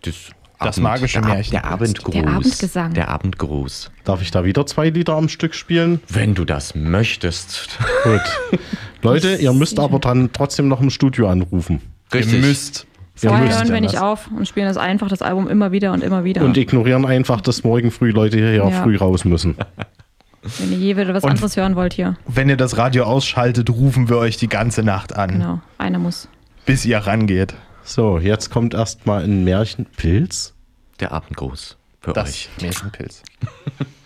das, 0.02 0.14
Das 0.60 0.78
magische 0.78 1.20
der, 1.20 1.28
Ab- 1.28 1.34
Märchen. 1.34 1.50
Der 1.52 1.64
Abendgruß. 1.64 2.12
Der 2.14 2.28
Abendgesang. 2.28 2.94
Der 2.94 3.08
Abendgruß. 3.08 3.90
Darf 4.04 4.22
ich 4.22 4.30
da 4.30 4.44
wieder 4.44 4.66
zwei 4.66 4.90
Lieder 4.90 5.14
am 5.14 5.28
Stück 5.28 5.54
spielen? 5.54 6.00
Wenn 6.08 6.34
du 6.34 6.44
das 6.44 6.74
möchtest. 6.74 7.78
Gut. 8.04 8.60
Leute, 9.02 9.34
ihr 9.36 9.52
müsst 9.52 9.78
aber 9.78 9.98
dann 9.98 10.30
trotzdem 10.32 10.68
noch 10.68 10.80
im 10.80 10.90
Studio 10.90 11.28
anrufen. 11.28 11.80
Richtig. 12.14 12.34
Ihr 12.34 12.40
müsst. 12.40 12.86
Vorher 13.16 13.56
hören 13.58 13.72
wir 13.72 13.80
nicht 13.80 13.98
auf 13.98 14.28
und 14.36 14.48
spielen 14.48 14.66
das 14.66 14.76
einfach, 14.76 15.08
das 15.08 15.22
Album 15.22 15.48
immer 15.48 15.70
wieder 15.72 15.92
und 15.92 16.02
immer 16.02 16.24
wieder. 16.24 16.42
Und 16.42 16.56
ignorieren 16.56 17.06
einfach, 17.06 17.40
dass 17.40 17.62
morgen 17.62 17.90
früh 17.92 18.10
Leute 18.10 18.38
hier 18.38 18.54
Ja. 18.54 18.70
früh 18.82 18.96
raus 18.96 19.24
müssen. 19.24 19.56
Wenn 20.58 20.72
ihr 20.72 20.78
je 20.78 20.96
wieder 20.96 21.14
was 21.14 21.22
Und- 21.24 21.30
anderes 21.30 21.56
hören 21.56 21.74
wollt 21.76 21.94
hier. 21.94 22.16
Wenn 22.26 22.48
ihr 22.48 22.56
das 22.56 22.76
Radio 22.76 23.04
ausschaltet, 23.04 23.70
rufen 23.70 24.08
wir 24.08 24.18
euch 24.18 24.36
die 24.36 24.48
ganze 24.48 24.82
Nacht 24.82 25.14
an, 25.16 25.30
Genau, 25.30 25.60
einer 25.78 25.98
muss. 25.98 26.28
bis 26.66 26.84
ihr 26.84 26.98
rangeht. 26.98 27.54
So, 27.84 28.18
jetzt 28.18 28.50
kommt 28.50 28.74
erstmal 28.74 29.24
ein 29.24 29.44
Märchenpilz. 29.44 30.52
Der 31.00 31.12
Abendgruß 31.12 31.76
für 32.00 32.12
Das 32.12 32.28
euch. 32.30 32.48
Märchenpilz. 32.60 33.22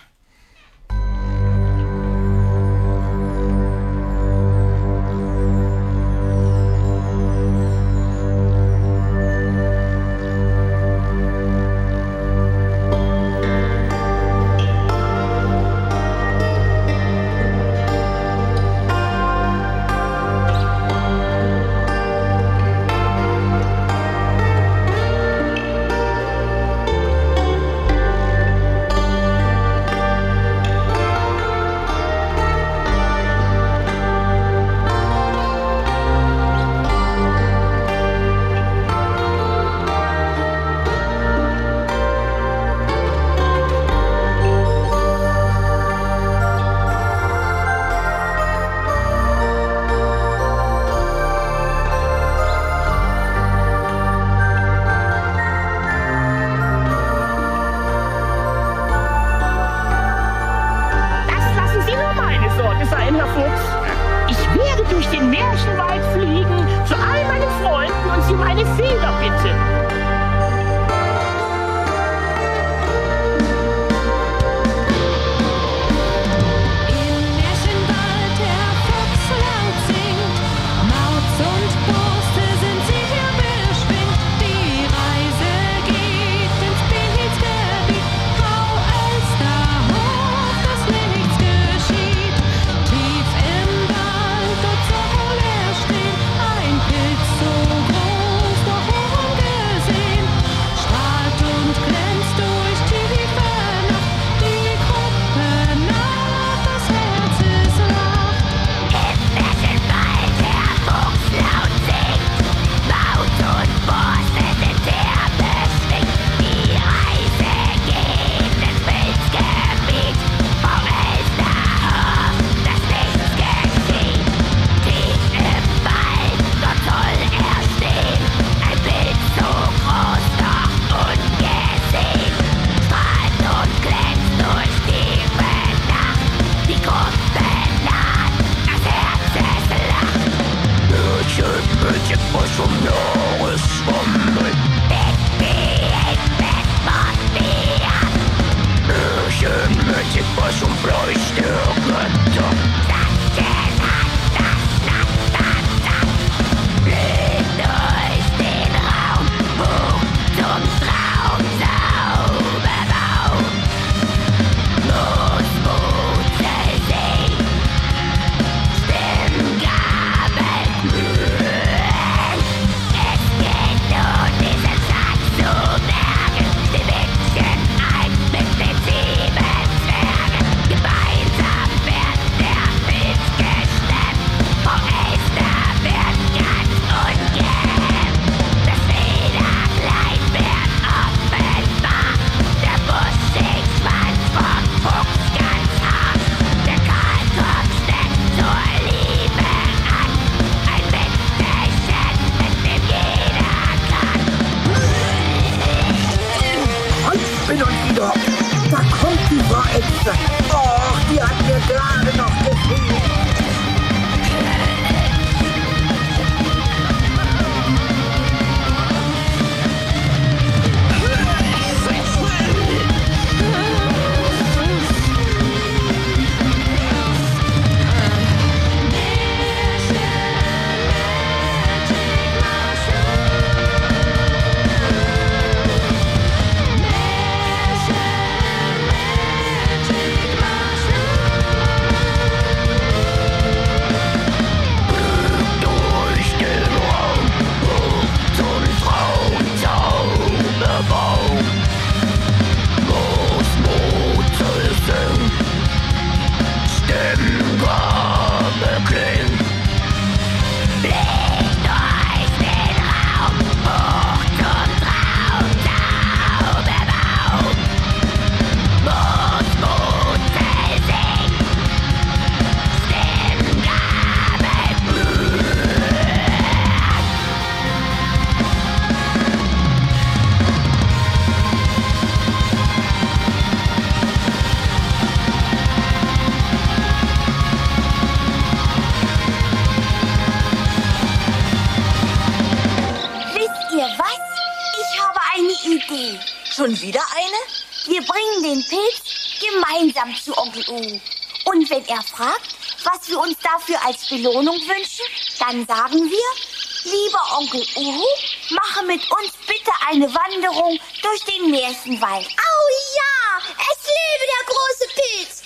Uhu. 300.68 301.00
Und 301.44 301.70
wenn 301.70 301.84
er 301.86 302.02
fragt, 302.02 302.54
was 302.84 303.08
wir 303.08 303.18
uns 303.18 303.36
dafür 303.42 303.78
als 303.84 304.08
Belohnung 304.08 304.56
wünschen, 304.56 305.06
dann 305.38 305.66
sagen 305.66 306.10
wir, 306.10 306.90
lieber 306.90 307.38
Onkel 307.38 307.66
Uhu, 307.76 308.06
mache 308.50 308.84
mit 308.84 309.00
uns 309.10 309.32
bitte 309.46 309.72
eine 309.88 310.12
Wanderung 310.14 310.78
durch 311.02 311.24
den 311.24 311.50
Märchenwald. 311.50 312.26
Au 312.26 312.60
ja! 312.96 313.54
Es 313.58 313.86
lebe 313.86 314.24
der 314.26 314.46
große 314.46 314.86
Pilz! 314.94 315.37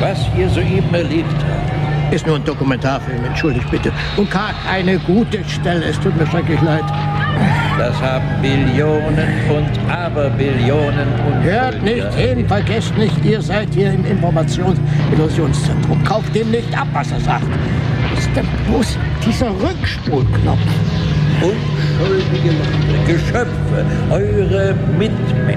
Was 0.00 0.18
ihr 0.36 0.48
soeben 0.50 0.92
erlebt 0.94 1.32
habt, 1.32 2.14
ist 2.14 2.26
nur 2.26 2.36
ein 2.36 2.44
Dokumentarfilm, 2.44 3.24
entschuldigt 3.24 3.70
bitte. 3.70 3.90
Und 4.16 4.30
gar 4.30 4.52
keine 4.68 4.98
gute 4.98 5.42
Stelle, 5.44 5.86
es 5.86 5.98
tut 6.00 6.14
mir 6.16 6.26
schrecklich 6.26 6.60
leid. 6.60 6.84
Das 7.78 7.98
haben 8.00 8.24
Billionen 8.40 9.28
und 9.50 9.68
Aberbillionen 9.90 11.08
und. 11.26 11.42
Hört 11.42 11.82
nicht 11.82 12.14
hin, 12.14 12.46
vergesst 12.46 12.96
nicht, 12.96 13.24
ihr 13.24 13.42
seid 13.42 13.74
hier 13.74 13.92
im 13.92 14.04
Informations-Illusionszentrum. 14.04 16.04
Kauft 16.04 16.32
dem 16.34 16.50
nicht 16.50 16.78
ab, 16.78 16.86
was 16.92 17.10
er 17.12 17.20
sagt. 17.20 17.46
Ist 18.16 18.30
denn 18.36 18.46
bloß 18.68 18.98
dieser 19.26 19.48
Rückspulknopf? 19.48 20.60
Unschuldige 21.42 22.50
Leute, 22.50 23.12
Geschöpfe, 23.12 23.84
eure 24.10 24.74
Mitmenschen 24.98 25.56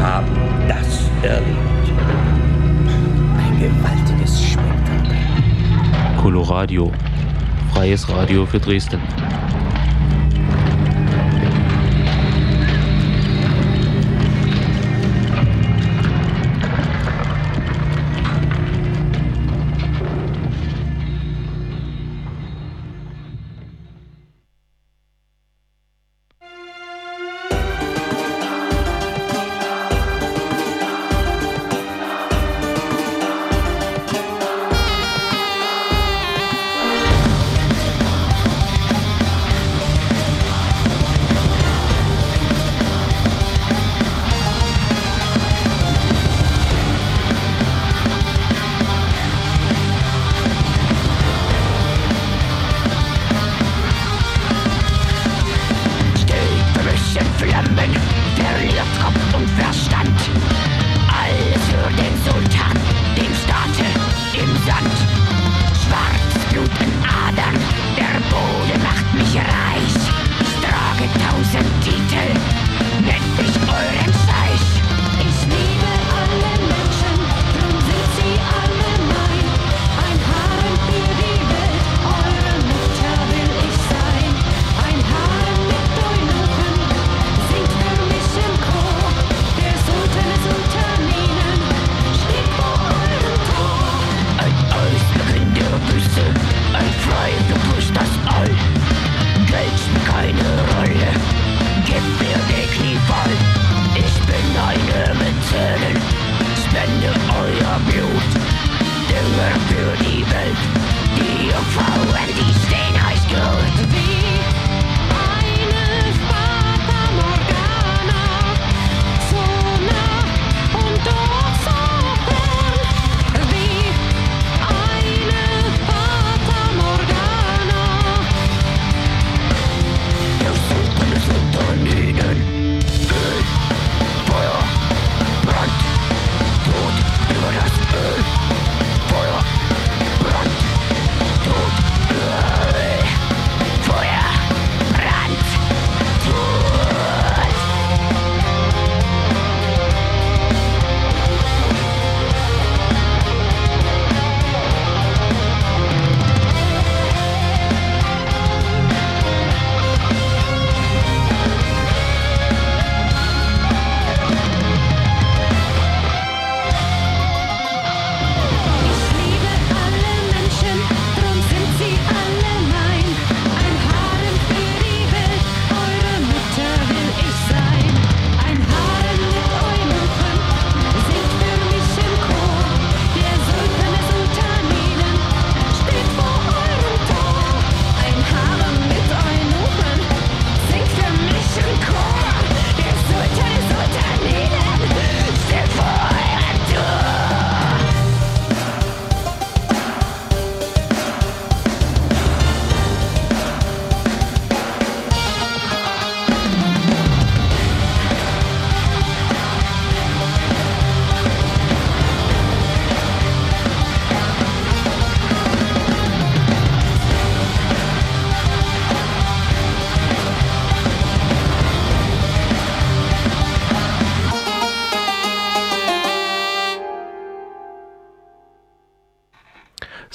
haben 0.00 0.36
das 0.68 1.10
erlebt. 1.22 1.73
Coloradio. 6.24 6.90
Freies 7.74 8.08
Radio 8.08 8.46
für 8.46 8.58
Dresden. 8.58 8.98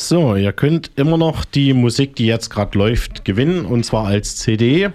So, 0.10 0.36
ihr 0.36 0.52
könnt 0.54 0.90
immer 0.96 1.20
noch 1.20 1.46
die 1.46 1.72
Musik, 1.72 2.16
die 2.16 2.26
jetzt 2.26 2.50
gerade 2.50 2.76
läuft, 2.76 3.26
gewinnen 3.26 3.64
und 3.64 3.86
zwar 3.86 4.08
als 4.08 4.38
CD. 4.38 4.90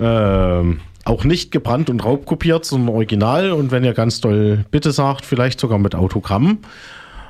Ähm, 0.00 0.80
auch 1.04 1.24
nicht 1.24 1.50
gebrannt 1.50 1.90
und 1.90 2.02
raubkopiert, 2.02 2.64
sondern 2.64 2.94
original. 2.94 3.52
Und 3.52 3.72
wenn 3.72 3.84
ihr 3.84 3.92
ganz 3.92 4.22
doll 4.22 4.64
Bitte 4.70 4.92
sagt, 4.92 5.26
vielleicht 5.26 5.60
sogar 5.60 5.78
mit 5.78 5.94
Autogramm, 5.94 6.60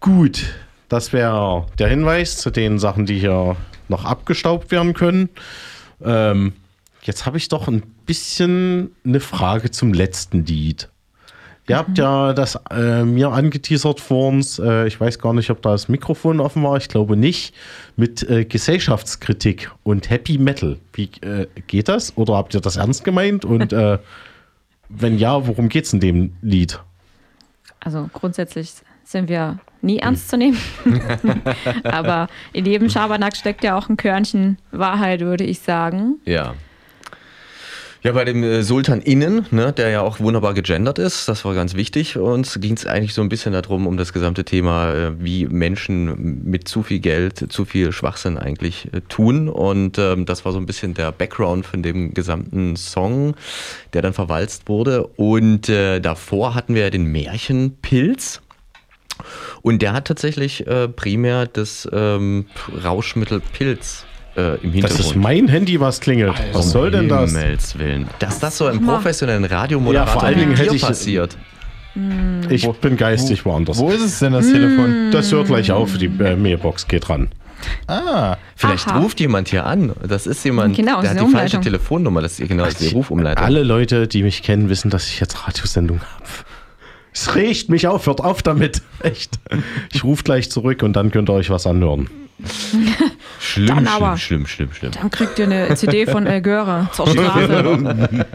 Gut, 0.00 0.54
das 0.88 1.12
wäre 1.12 1.66
der 1.78 1.88
Hinweis 1.88 2.38
zu 2.38 2.50
den 2.50 2.78
Sachen, 2.78 3.04
die 3.06 3.18
hier 3.18 3.56
noch 3.88 4.04
abgestaubt 4.04 4.70
werden 4.70 4.94
können. 4.94 5.28
Ähm, 6.02 6.52
jetzt 7.02 7.26
habe 7.26 7.38
ich 7.38 7.48
doch 7.48 7.66
ein 7.68 7.82
bisschen 8.04 8.94
eine 9.04 9.20
Frage 9.20 9.70
zum 9.70 9.92
letzten 9.92 10.44
Lied. 10.44 10.88
Ihr 11.68 11.76
habt 11.76 11.98
ja 11.98 12.32
das 12.32 12.58
äh, 12.70 13.02
mir 13.02 13.32
angeteasert 13.32 13.98
vor 13.98 14.28
uns, 14.28 14.60
äh, 14.60 14.86
ich 14.86 15.00
weiß 15.00 15.18
gar 15.18 15.32
nicht, 15.32 15.50
ob 15.50 15.62
da 15.62 15.72
das 15.72 15.88
Mikrofon 15.88 16.38
offen 16.38 16.62
war, 16.62 16.76
ich 16.76 16.88
glaube 16.88 17.16
nicht, 17.16 17.54
mit 17.96 18.22
äh, 18.28 18.44
Gesellschaftskritik 18.44 19.72
und 19.82 20.08
Happy 20.08 20.38
Metal. 20.38 20.76
Wie 20.92 21.10
äh, 21.22 21.48
geht 21.66 21.88
das? 21.88 22.16
Oder 22.16 22.34
habt 22.36 22.54
ihr 22.54 22.60
das 22.60 22.76
ernst 22.76 23.02
gemeint? 23.02 23.44
Und 23.44 23.72
äh, 23.72 23.98
wenn 24.88 25.18
ja, 25.18 25.46
worum 25.46 25.68
geht 25.68 25.86
es 25.86 25.92
in 25.92 25.98
dem 25.98 26.36
Lied? 26.40 26.80
Also 27.80 28.08
grundsätzlich 28.12 28.72
sind 29.02 29.28
wir 29.28 29.58
nie 29.82 29.98
ernst 29.98 30.28
zu 30.28 30.36
nehmen. 30.36 30.58
Aber 31.84 32.28
in 32.52 32.64
jedem 32.64 32.88
Schabernack 32.88 33.36
steckt 33.36 33.64
ja 33.64 33.76
auch 33.76 33.88
ein 33.88 33.96
Körnchen 33.96 34.58
Wahrheit, 34.70 35.20
würde 35.20 35.44
ich 35.44 35.60
sagen. 35.60 36.20
Ja. 36.24 36.54
Ja, 38.06 38.12
bei 38.12 38.24
dem 38.24 38.44
äh, 38.44 38.62
Sultan 38.62 39.00
Innen, 39.00 39.46
ne, 39.50 39.72
der 39.72 39.88
ja 39.88 40.00
auch 40.00 40.20
wunderbar 40.20 40.54
gegendert 40.54 41.00
ist, 41.00 41.26
das 41.28 41.44
war 41.44 41.54
ganz 41.54 41.74
wichtig. 41.74 42.16
Uns 42.16 42.60
ging 42.60 42.76
es 42.76 42.86
eigentlich 42.86 43.14
so 43.14 43.20
ein 43.20 43.28
bisschen 43.28 43.52
darum, 43.52 43.88
um 43.88 43.96
das 43.96 44.12
gesamte 44.12 44.44
Thema, 44.44 44.94
äh, 44.94 45.12
wie 45.18 45.46
Menschen 45.46 46.44
mit 46.44 46.68
zu 46.68 46.84
viel 46.84 47.00
Geld, 47.00 47.52
zu 47.52 47.64
viel 47.64 47.90
Schwachsinn 47.90 48.38
eigentlich 48.38 48.94
äh, 48.94 49.00
tun. 49.08 49.48
Und 49.48 49.98
ähm, 49.98 50.24
das 50.24 50.44
war 50.44 50.52
so 50.52 50.58
ein 50.58 50.66
bisschen 50.66 50.94
der 50.94 51.10
Background 51.10 51.66
von 51.66 51.82
dem 51.82 52.14
gesamten 52.14 52.76
Song, 52.76 53.34
der 53.92 54.02
dann 54.02 54.12
verwalzt 54.12 54.68
wurde. 54.68 55.04
Und 55.04 55.68
äh, 55.68 55.98
davor 55.98 56.54
hatten 56.54 56.76
wir 56.76 56.82
ja 56.82 56.90
den 56.90 57.06
Märchenpilz. 57.06 58.40
Und 59.62 59.82
der 59.82 59.94
hat 59.94 60.06
tatsächlich 60.06 60.64
äh, 60.68 60.86
primär 60.86 61.48
das 61.48 61.88
ähm, 61.92 62.46
Rauschmittel 62.84 63.40
Pilz 63.40 64.06
äh, 64.36 64.54
im 64.62 64.72
Hintergrund. 64.72 64.84
Das 65.00 65.06
ist 65.06 65.16
mein 65.16 65.48
Handy, 65.48 65.80
was 65.80 66.00
klingelt. 66.00 66.34
Was 66.52 66.70
soll 66.70 66.90
denn 66.90 67.08
das? 67.08 67.34
Willen. 67.78 68.06
Dass 68.18 68.38
das 68.38 68.56
so 68.58 68.68
im 68.68 68.84
professionellen 68.84 69.44
Ja, 69.44 69.60
Radiomoderator 69.60 70.12
vor 70.12 70.22
allen 70.24 70.38
Dingen 70.38 70.56
hätte 70.56 70.74
ich- 70.76 70.82
passiert. 70.82 71.36
Ich 72.50 72.68
bin 72.68 72.98
geistig 72.98 73.46
woanders. 73.46 73.78
Wo 73.78 73.88
ist 73.88 74.02
es 74.04 74.18
denn, 74.18 74.34
das 74.34 74.46
Telefon? 74.46 75.10
Das 75.12 75.32
hört 75.32 75.46
gleich 75.46 75.72
auf, 75.72 75.96
die 75.96 76.06
äh, 76.06 76.36
Mailbox 76.36 76.86
geht 76.88 77.08
ran. 77.08 77.28
Ah, 77.86 78.36
Vielleicht 78.54 78.86
Aha. 78.86 78.98
ruft 78.98 79.18
jemand 79.18 79.48
hier 79.48 79.64
an. 79.64 79.92
Das 80.06 80.26
ist 80.26 80.44
jemand, 80.44 80.76
Genau, 80.76 81.00
der 81.00 81.02
das 81.02 81.10
hat 81.10 81.16
ist 81.16 81.20
die 81.20 81.24
eine 81.24 81.32
falsche 81.32 81.56
Umleitung. 81.56 81.62
Telefonnummer. 81.62 82.20
Das 82.20 82.38
ist 82.38 82.48
genau 82.48 82.64
das 82.66 82.74
ist 82.80 82.90
die 82.90 82.94
Rufumleitung. 82.94 83.42
Alle 83.42 83.62
Leute, 83.62 84.06
die 84.08 84.22
mich 84.22 84.42
kennen, 84.42 84.68
wissen, 84.68 84.90
dass 84.90 85.08
ich 85.08 85.20
jetzt 85.20 85.46
Radiosendung 85.48 86.00
habe. 86.00 86.24
Es 87.14 87.34
regt 87.34 87.70
mich 87.70 87.86
auf, 87.86 88.06
hört 88.06 88.20
auf 88.20 88.42
damit. 88.42 88.82
Echt. 89.00 89.38
Ich 89.94 90.04
rufe 90.04 90.22
gleich 90.22 90.50
zurück 90.50 90.82
und 90.82 90.92
dann 90.96 91.10
könnt 91.10 91.30
ihr 91.30 91.32
euch 91.32 91.48
was 91.48 91.66
anhören. 91.66 92.10
Schlimm, 93.56 93.68
Dann 93.68 93.86
schlimm, 93.86 93.88
aber. 93.88 94.16
schlimm, 94.18 94.46
schlimm, 94.46 94.72
schlimm. 94.74 94.92
Dann 94.92 95.10
kriegt 95.10 95.38
ihr 95.38 95.46
eine 95.46 95.74
CD 95.76 96.04
von 96.04 96.26
El 96.26 96.42
Göre 96.42 96.90
zur 96.92 97.06
Strafe. 97.08 98.26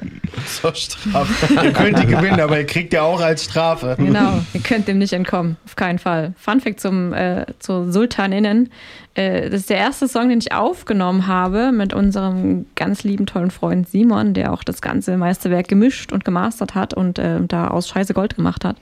zur 0.47 0.73
Strafe. 0.73 1.53
ihr 1.63 1.73
könnt 1.73 1.99
die 1.99 2.07
gewinnen, 2.07 2.39
aber 2.39 2.57
ihr 2.57 2.65
kriegt 2.65 2.91
ja 2.91 3.03
auch 3.03 3.21
als 3.21 3.43
Strafe. 3.43 3.95
Genau, 3.99 4.41
ihr 4.53 4.61
könnt 4.61 4.87
dem 4.87 4.97
nicht 4.97 5.13
entkommen, 5.13 5.57
auf 5.65 5.75
keinen 5.75 5.99
Fall. 5.99 6.33
Fun 6.39 6.59
Fact 6.59 6.79
zum, 6.79 7.13
äh, 7.13 7.45
zur 7.59 7.91
Sultaninnen. 7.91 8.71
Äh, 9.13 9.51
das 9.51 9.61
ist 9.61 9.69
der 9.69 9.77
erste 9.77 10.07
Song, 10.07 10.29
den 10.29 10.39
ich 10.39 10.53
aufgenommen 10.53 11.27
habe 11.27 11.71
mit 11.71 11.93
unserem 11.93 12.65
ganz 12.75 13.03
lieben, 13.03 13.27
tollen 13.27 13.51
Freund 13.51 13.87
Simon, 13.87 14.33
der 14.33 14.51
auch 14.51 14.63
das 14.63 14.81
ganze 14.81 15.17
Meisterwerk 15.17 15.67
gemischt 15.67 16.11
und 16.11 16.25
gemastert 16.25 16.73
hat 16.73 16.95
und 16.95 17.19
äh, 17.19 17.41
da 17.47 17.67
aus 17.67 17.87
Scheiße 17.89 18.15
Gold 18.15 18.35
gemacht 18.35 18.65
hat. 18.65 18.77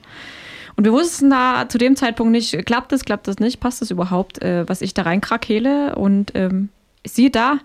Und 0.80 0.84
wir 0.84 0.92
wussten 0.92 1.28
da 1.28 1.68
zu 1.68 1.76
dem 1.76 1.94
Zeitpunkt 1.94 2.32
nicht, 2.32 2.64
klappt 2.64 2.94
es, 2.94 3.04
klappt 3.04 3.28
es 3.28 3.38
nicht, 3.38 3.60
passt 3.60 3.82
es 3.82 3.90
überhaupt, 3.90 4.40
äh, 4.40 4.66
was 4.66 4.80
ich 4.80 4.94
da 4.94 5.02
reinkrakele. 5.02 5.94
Und 5.94 6.32
ähm, 6.34 6.70
siehe 7.06 7.28
da, 7.28 7.58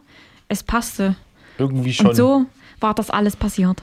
es 0.49 0.63
passte. 0.63 1.15
Irgendwie 1.57 1.93
schon. 1.93 2.07
Und 2.07 2.15
so 2.15 2.45
war 2.81 2.93
das 2.93 3.09
alles 3.09 3.37
passiert. 3.37 3.81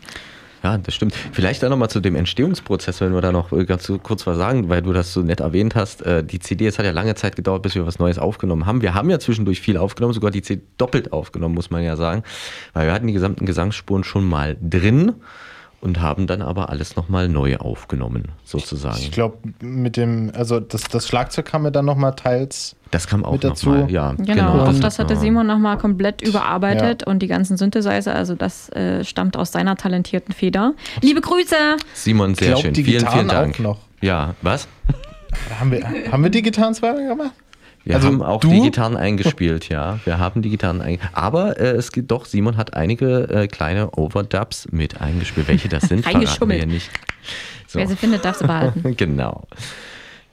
Ja, 0.63 0.77
das 0.77 0.95
stimmt. 0.95 1.15
Vielleicht 1.33 1.65
auch 1.65 1.71
nochmal 1.71 1.89
zu 1.89 2.01
dem 2.01 2.15
Entstehungsprozess, 2.15 3.01
wenn 3.01 3.15
wir 3.15 3.23
da 3.23 3.33
noch 3.33 3.53
äh, 3.53 3.65
ganz 3.65 3.91
kurz 4.03 4.27
was 4.27 4.37
sagen, 4.37 4.69
weil 4.69 4.83
du 4.83 4.93
das 4.93 5.15
so 5.15 5.23
nett 5.23 5.41
erwähnt 5.41 5.77
hast. 5.77 6.03
Äh, 6.03 6.23
Die 6.23 6.39
CD, 6.39 6.67
es 6.67 6.79
hat 6.79 6.85
ja 6.85 6.93
lange 6.93 7.15
Zeit 7.15 7.35
gedauert, 7.35 7.63
bis 7.63 7.75
wir 7.75 7.87
was 7.87 7.99
Neues 7.99 8.19
aufgenommen 8.19 8.67
haben. 8.67 8.83
Wir 8.83 8.93
haben 8.93 9.09
ja 9.09 9.19
zwischendurch 9.19 9.63
viel 9.63 9.79
aufgenommen, 9.79 10.13
sogar 10.13 10.31
die 10.31 10.43
CD 10.43 10.61
doppelt 10.77 11.11
aufgenommen, 11.15 11.55
muss 11.55 11.71
man 11.71 11.83
ja 11.83 11.97
sagen, 11.97 12.23
weil 12.75 12.87
wir 12.87 12.93
hatten 12.93 13.07
die 13.07 13.15
gesamten 13.15 13.47
Gesangsspuren 13.47 14.05
schon 14.05 14.29
mal 14.29 14.59
drin. 14.61 15.15
Und 15.83 16.01
haben 16.01 16.27
dann 16.29 16.43
aber 16.43 16.71
alles 16.71 16.95
nochmal 16.97 17.29
neu 17.29 17.57
aufgenommen, 17.57 18.29
sozusagen. 18.45 18.99
Ich 19.01 19.11
glaube, 19.11 19.39
mit 19.61 19.97
dem, 19.97 20.31
also 20.35 20.61
das, 20.61 20.83
das 20.85 21.09
Schlagzeug 21.09 21.45
kam 21.47 21.63
mir 21.63 21.73
dann 21.73 21.85
nochmal 21.85 22.15
teils 22.15 22.77
das 22.93 23.07
kam 23.07 23.25
auch 23.25 23.33
mit 23.33 23.45
dazu. 23.45 23.71
nochmal, 23.71 23.91
ja. 23.91 24.13
Genau, 24.19 24.61
auch 24.65 24.79
das 24.79 24.99
hatte 24.99 25.15
Ja. 25.15 25.21
Simon 25.21 25.47
nochmal 25.47 25.79
komplett 25.79 26.23
überarbeitet 26.23 27.05
und 27.07 27.21
die 27.21 27.27
ganzen 27.27 27.57
Synthesizer, 27.57 28.15
also 28.15 28.35
das 28.35 28.69
äh, 28.71 29.03
stammt 29.05 29.37
aus 29.37 29.51
seiner 29.51 29.77
talentierten 29.77 30.33
Feder. 30.35 30.75
Liebe 31.01 31.21
Grüße! 31.21 31.57
Simon, 31.95 32.35
sehr 32.35 32.49
Glaub, 32.49 32.63
schön. 32.63 32.75
die 32.75 32.85
Vielen, 32.85 33.09
vielen 33.09 33.29
Dank. 33.29 33.57
auch 33.57 33.59
noch. 33.61 33.79
Ja, 34.03 34.35
was? 34.43 34.69
Haben 35.59 35.73
wir, 35.73 35.83
haben 36.13 36.23
wir 36.23 36.31
die 36.31 36.43
Gitarren 36.43 36.75
zweimal 36.75 37.09
gemacht? 37.09 37.33
Wir 37.85 37.97
Also 37.97 38.09
haben 38.09 38.23
auch 38.23 38.41
du? 38.41 38.51
die 38.51 38.61
Gitarren 38.61 38.97
eingespielt, 38.97 39.69
ja. 39.69 39.99
Wir 40.05 40.19
haben 40.19 40.43
die 40.43 40.51
Gitarren 40.51 40.81
eingespielt. 40.81 41.17
Aber 41.17 41.59
äh, 41.59 41.71
es 41.73 41.91
gibt 41.91 42.11
doch, 42.11 42.27
Simon 42.27 42.57
hat 42.57 42.75
einige 42.75 43.29
äh, 43.29 43.49
kleine 43.49 43.91
Overdubs 43.97 44.69
mit 44.71 45.01
eingespielt. 45.01 45.49
Welche 45.49 45.69
das 45.69 45.85
sind, 45.85 46.05
verraten 46.05 46.49
wir 46.49 46.67
nicht. 46.67 46.91
So. 47.67 47.79
Wer 47.79 47.89
sie 47.89 47.97
findet, 47.97 48.25
darf 48.25 48.37
sie 48.37 48.47
behalten. 48.47 48.95
genau. 48.97 49.45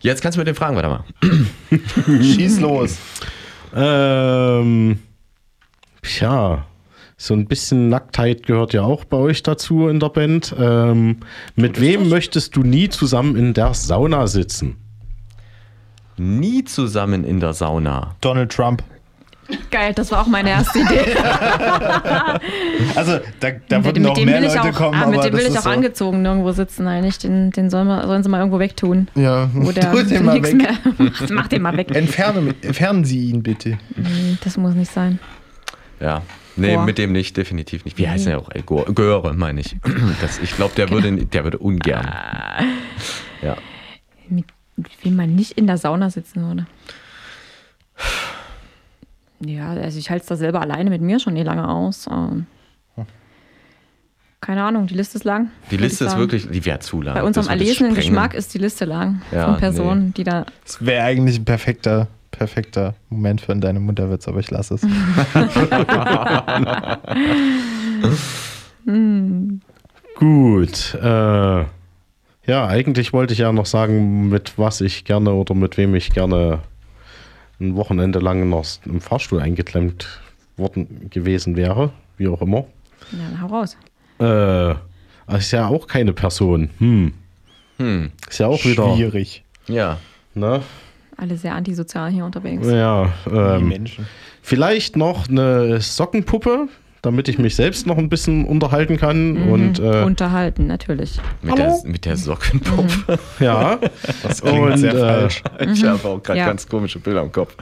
Jetzt 0.02 0.22
kannst 0.22 0.38
du 0.38 0.40
mit 0.40 0.48
den 0.48 0.56
Fragen 0.56 0.76
weitermachen. 0.76 1.06
Schieß 2.22 2.60
los. 2.60 2.98
Ähm, 3.76 5.00
tja, 6.02 6.66
so 7.18 7.34
ein 7.34 7.48
bisschen 7.48 7.90
Nacktheit 7.90 8.46
gehört 8.46 8.74
ja 8.74 8.84
auch 8.84 9.04
bei 9.06 9.18
euch 9.18 9.44
dazu 9.44 9.88
in 9.88 10.00
der 10.00 10.10
Band. 10.10 10.56
Ähm, 10.58 11.18
mit 11.56 11.82
wem 11.82 12.10
möchtest 12.10 12.56
du 12.56 12.64
nie 12.64 12.90
zusammen 12.90 13.36
in 13.36 13.54
der 13.54 13.74
Sauna 13.74 14.28
sitzen? 14.28 14.78
Nie 16.20 16.64
zusammen 16.66 17.24
in 17.24 17.40
der 17.40 17.54
Sauna. 17.54 18.16
Donald 18.22 18.52
Trump. 18.52 18.84
Geil, 19.72 19.94
das 19.96 20.12
war 20.12 20.22
auch 20.22 20.28
meine 20.28 20.50
erste 20.52 20.80
Idee. 20.80 21.06
Also, 22.96 23.20
da, 23.40 23.50
da 23.68 23.84
würden 23.84 24.04
mit 24.04 24.16
noch 24.16 24.26
mehr 24.26 24.42
Leute 24.42 24.62
auch, 24.62 24.72
kommen, 24.74 24.96
ah, 25.00 25.04
aber 25.04 25.12
mit 25.12 25.24
dem 25.24 25.34
will 25.34 25.44
das 25.44 25.54
ich 25.54 25.58
auch 25.60 25.64
so. 25.64 25.70
angezogen 25.70 26.22
nirgendwo 26.22 26.52
sitzen. 26.52 26.84
Nein, 26.86 27.04
nicht, 27.04 27.24
den, 27.24 27.52
den 27.52 27.70
sollen, 27.70 27.88
wir, 27.88 28.06
sollen 28.08 28.24
sie 28.24 28.30
mal 28.30 28.40
irgendwo 28.40 28.60
wegtun. 28.60 29.08
Ja, 29.16 29.50
Wo 29.54 29.72
der 29.72 29.92
tut 29.92 30.10
den 30.10 30.26
mal 30.26 30.34
nix 30.34 30.50
weg. 30.50 30.58
mehr 30.58 30.72
macht. 30.98 31.30
Mach 31.32 31.48
den 31.48 31.62
mal 31.62 31.76
weg. 31.78 31.94
Entferne, 31.96 32.54
entfernen 32.62 33.04
Sie 33.06 33.30
ihn 33.30 33.44
bitte. 33.44 33.78
Nee, 33.96 34.38
Das 34.44 34.58
muss 34.58 34.74
nicht 34.76 34.92
sein. 34.92 35.20
Ja. 36.00 36.22
Nee, 36.56 36.76
Boah. 36.76 36.86
mit 36.86 36.98
dem 36.98 37.12
nicht, 37.12 37.38
definitiv 37.38 37.86
nicht. 37.86 37.98
Wie 37.98 38.08
heißt 38.08 38.28
der 38.28 38.40
auch? 38.40 38.50
Ey, 38.52 38.62
Go- 38.66 38.86
Göre, 38.94 39.34
meine 39.34 39.62
ich. 39.62 39.76
Das, 40.22 40.40
ich 40.40 40.56
glaube, 40.56 40.74
der, 40.76 40.90
würde, 40.90 41.12
der 41.26 41.44
würde 41.44 41.58
ungern. 41.58 42.08
Ja. 43.42 43.56
Mit 44.80 45.04
wem 45.04 45.16
man 45.16 45.36
nicht 45.36 45.52
in 45.54 45.68
der 45.68 45.78
Sauna 45.78 46.10
sitzen 46.10 46.42
würde. 46.42 46.66
Ja, 49.42 49.70
also 49.70 50.00
ich 50.00 50.10
halte 50.10 50.24
es 50.24 50.28
da 50.28 50.36
selber 50.36 50.62
alleine 50.62 50.90
mit 50.90 51.02
mir 51.02 51.20
schon 51.20 51.36
eh 51.36 51.44
lange 51.44 51.68
aus. 51.68 52.08
Ähm, 52.12 52.46
keine 54.42 54.64
Ahnung, 54.64 54.88
die 54.88 54.96
Liste 54.96 55.18
ist 55.18 55.26
lang. 55.26 55.50
Die 55.70 55.78
Liste 55.78 56.06
ist 56.06 56.18
wirklich, 56.18 56.50
die 56.50 56.66
wäre 56.66 56.80
zu 56.80 57.02
lang. 57.02 57.14
Bei 57.14 57.24
unserem 57.24 57.50
erlesenen. 57.50 57.94
Geschmack 57.94 58.34
ist 58.34 58.54
die 58.54 58.58
Liste 58.58 58.86
lang 58.86 59.22
Ja, 59.32 59.46
von 59.46 59.58
Personen, 59.58 60.14
die 60.14 60.24
da. 60.24 60.46
Das 60.64 60.84
wäre 60.86 61.04
eigentlich 61.04 61.40
ein 61.40 61.46
perfekter, 61.46 62.08
perfekter 62.32 62.96
Moment 63.10 63.42
für 63.42 63.54
deine 63.56 63.82
Mutterwitz, 63.82 64.30
aber 64.30 64.40
ich 64.40 64.50
lasse 64.50 64.76
es. 64.76 64.82
Hm. 68.86 69.62
Gut. 70.16 70.96
Äh, 70.96 71.66
ja, 72.50 72.68
eigentlich 72.68 73.14
wollte 73.14 73.34
ich 73.34 73.40
ja 73.40 73.52
noch 73.52 73.66
sagen, 73.66 74.30
mit 74.30 74.58
was 74.58 74.82
ich 74.82 75.06
gerne 75.06 75.32
oder 75.34 75.54
mit 75.54 75.78
wem 75.78 75.96
ich 75.96 76.10
gerne 76.10 76.60
ein 77.60 77.76
Wochenende 77.76 78.20
lang 78.20 78.50
noch 78.50 78.66
im 78.86 79.02
Fahrstuhl 79.02 79.40
eingeklemmt 79.40 80.20
worden 80.58 81.10
gewesen 81.10 81.56
wäre. 81.56 81.92
Wie 82.18 82.28
auch 82.28 82.42
immer. 82.42 82.66
Ja, 83.12 83.30
dann 83.30 83.42
hau 83.42 83.48
raus. 83.48 83.78
Äh, 84.20 84.76
das 85.28 85.40
ist 85.46 85.52
ja 85.52 85.68
auch 85.68 85.88
keine 85.88 86.14
Person. 86.14 86.70
Hm. 86.80 87.14
Hm. 87.78 88.12
Ist 88.30 88.40
ja 88.40 88.48
auch 88.48 88.64
wieder. 88.66 88.96
Schwierig. 88.96 89.44
Ja. 89.68 89.98
Ne? 90.34 90.62
Alle 91.18 91.38
sehr 91.38 91.54
antisozial 91.56 92.12
hier 92.12 92.26
unterwegs. 92.26 92.68
Ja, 92.68 93.14
Die 93.26 93.30
ähm, 93.36 93.68
Menschen. 93.68 94.08
vielleicht 94.42 94.96
noch 94.96 95.28
eine 95.30 95.82
Sockenpuppe, 95.82 96.68
damit 97.02 97.28
ich 97.30 97.40
mich 97.40 97.56
selbst 97.56 97.88
noch 97.88 97.98
ein 97.98 98.10
bisschen 98.10 98.46
unterhalten 98.46 98.98
kann. 98.98 99.34
Mhm. 99.34 99.50
Und 99.52 99.80
äh, 99.80 100.04
Unterhalten, 100.04 100.68
natürlich. 100.68 101.20
Mit 101.42 101.58
der, 101.58 101.76
mit 101.86 102.06
der 102.06 102.18
Sockenpuppe. 102.18 103.18
ja, 103.40 103.78
Das 104.24 104.42
klingt 104.42 104.60
und 104.60 104.78
sehr 104.78 104.94
äh, 104.94 104.98
falsch. 105.00 105.44
Ich 105.74 105.84
habe 105.86 106.08
auch 106.08 106.22
gerade 106.22 106.40
Ja. 106.40 106.48
ganz 106.48 106.68
komische 106.68 107.00
Bilder 107.00 107.22
im 107.22 107.32
Kopf. 107.32 107.56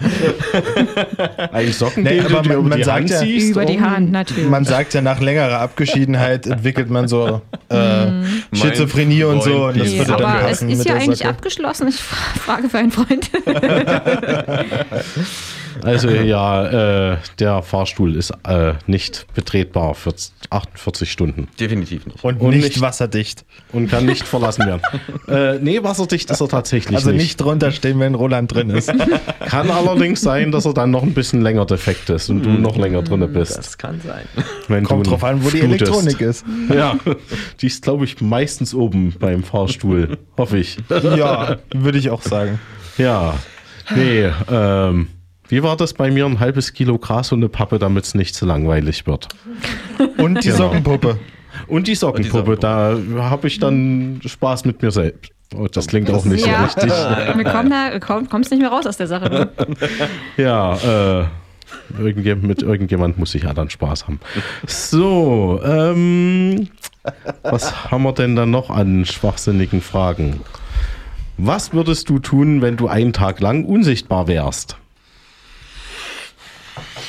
ein 1.51 1.71
Socken, 1.71 2.03
Nee, 2.03 2.17
den 2.17 2.25
aber 2.25 2.43
man- 2.43 2.51
über 2.51 2.61
man 2.69 2.77
die 2.79 2.83
sagt 2.83 2.99
Hand 2.99 3.09
ja- 3.11 3.19
ziehst. 3.19 3.51
Über 3.51 3.65
die 3.65 3.77
um- 3.77 3.89
Hand, 3.89 4.11
natürlich. 4.11 4.49
Man 4.49 4.65
sagt 4.65 4.93
ja, 4.93 5.01
nach 5.01 5.19
längerer 5.19 5.59
Abgeschiedenheit 5.59 6.47
entwickelt 6.47 6.89
man 6.89 7.07
so 7.07 7.41
äh, 7.69 8.07
Mhm. 8.07 8.25
Schizophrenie 8.53 9.23
und 9.25 9.43
so. 9.43 9.65
Und 9.65 9.79
das 9.79 9.91
würde 9.93 10.11
dann 10.13 10.23
aber 10.23 10.39
es 10.39 10.45
passen 10.59 10.69
ist 10.69 10.77
mit 10.79 10.87
ja 10.87 10.93
der 10.93 11.01
eigentlich 11.03 11.19
Socke. 11.19 11.29
abgeschlossen. 11.29 11.87
Ich 11.89 11.97
fra- 11.97 12.39
frage 12.39 12.69
für 12.69 12.77
einen 12.79 12.91
Freund. 12.91 13.29
Also 15.83 16.09
ja, 16.09 17.11
äh, 17.13 17.17
der 17.39 17.61
Fahrstuhl 17.61 18.15
ist 18.15 18.31
äh, 18.47 18.73
nicht 18.87 19.25
betretbar 19.33 19.93
für 19.95 20.13
48 20.49 21.11
Stunden 21.11 21.47
Definitiv 21.59 22.05
nicht. 22.05 22.23
Und, 22.23 22.39
Und 22.39 22.51
nicht, 22.51 22.63
nicht- 22.63 22.81
wasserdicht. 22.81 23.45
und 23.73 23.89
kann 23.89 24.05
nicht 24.05 24.27
verlassen 24.27 24.65
werden. 24.65 24.81
äh, 25.27 25.59
nee, 25.59 25.83
wasserdicht 25.83 26.29
ist 26.31 26.41
er 26.41 26.47
tatsächlich 26.47 26.95
Also 26.95 27.09
nicht. 27.11 27.21
nicht 27.21 27.37
drunter 27.41 27.71
stehen, 27.71 27.99
wenn 27.99 28.15
Roland 28.15 28.53
drin 28.53 28.69
ist. 28.69 28.91
Kann 29.45 29.69
allerdings 29.71 30.21
sein, 30.21 30.51
dass 30.51 30.65
er 30.65 30.73
dann 30.73 30.91
noch 30.91 31.03
ein 31.03 31.13
bisschen 31.13 31.41
länger 31.41 31.65
defekt 31.65 32.09
ist 32.09 32.29
und 32.29 32.43
du 32.43 32.49
noch 32.49 32.77
länger 32.77 33.01
drin 33.01 33.27
bist. 33.33 33.57
Das 33.57 33.77
kann 33.77 33.99
sein. 34.05 34.25
Wenn 34.67 34.83
Kommt 34.83 35.05
du 35.05 35.11
drauf 35.11 35.23
an, 35.23 35.43
wo 35.43 35.49
die 35.49 35.59
flutest. 35.59 35.81
Elektronik 35.91 36.21
ist. 36.21 36.45
Ja, 36.73 36.95
die 37.61 37.67
ist, 37.67 37.83
glaube 37.83 38.05
ich, 38.05 38.21
meistens 38.21 38.73
oben 38.73 39.13
beim 39.19 39.43
Fahrstuhl. 39.43 40.17
Hoffe 40.37 40.57
ich. 40.59 40.77
Ja, 40.89 41.57
würde 41.73 41.97
ich 41.97 42.09
auch 42.09 42.21
sagen. 42.21 42.59
Ja, 42.97 43.35
nee, 43.95 44.29
ähm, 44.51 45.07
wie 45.49 45.63
war 45.63 45.75
das 45.77 45.93
bei 45.93 46.11
mir? 46.11 46.25
Ein 46.25 46.39
halbes 46.39 46.73
Kilo 46.73 46.97
Gras 46.97 47.31
und 47.31 47.39
eine 47.39 47.49
Pappe, 47.49 47.79
damit 47.79 48.05
es 48.05 48.15
nicht 48.15 48.35
zu 48.35 48.45
langweilig 48.45 49.07
wird. 49.07 49.27
Und 50.17 50.43
die 50.43 50.47
Genau. 50.49 50.57
Sockenpuppe. 50.57 51.19
Und 51.67 51.87
die 51.87 51.95
Sockenpuppe, 51.95 52.57
da 52.57 52.97
habe 53.17 53.47
ich 53.47 53.59
dann 53.59 54.21
Spaß 54.25 54.65
mit 54.65 54.81
mir 54.81 54.91
selbst. 54.91 55.31
Oh, 55.55 55.67
das 55.71 55.87
klingt 55.87 56.09
auch 56.11 56.25
nicht 56.25 56.45
ja, 56.45 56.67
so 56.69 56.81
richtig. 56.81 56.91
wir 57.37 57.43
kommen 57.45 57.69
da, 57.69 57.91
wir 57.93 57.99
kommen, 58.01 58.27
kommst 58.29 58.51
nicht 58.51 58.59
mehr 58.59 58.69
raus 58.69 58.85
aus 58.85 58.97
der 58.97 59.07
Sache. 59.07 59.29
Du. 59.57 59.75
Ja, 60.43 60.75
äh, 61.21 61.25
irgendje- 61.97 62.35
mit 62.35 62.61
irgendjemand 62.61 63.17
muss 63.17 63.33
ich 63.33 63.43
ja 63.43 63.53
dann 63.53 63.69
Spaß 63.69 64.07
haben. 64.07 64.19
So, 64.65 65.61
ähm, 65.63 66.67
was 67.43 67.89
haben 67.91 68.03
wir 68.03 68.11
denn 68.11 68.35
dann 68.35 68.51
noch 68.51 68.69
an 68.69 69.05
schwachsinnigen 69.05 69.81
Fragen? 69.81 70.41
Was 71.37 71.71
würdest 71.71 72.09
du 72.09 72.19
tun, 72.19 72.61
wenn 72.61 72.75
du 72.75 72.87
einen 72.89 73.13
Tag 73.13 73.39
lang 73.39 73.63
unsichtbar 73.63 74.27
wärst? 74.27 74.77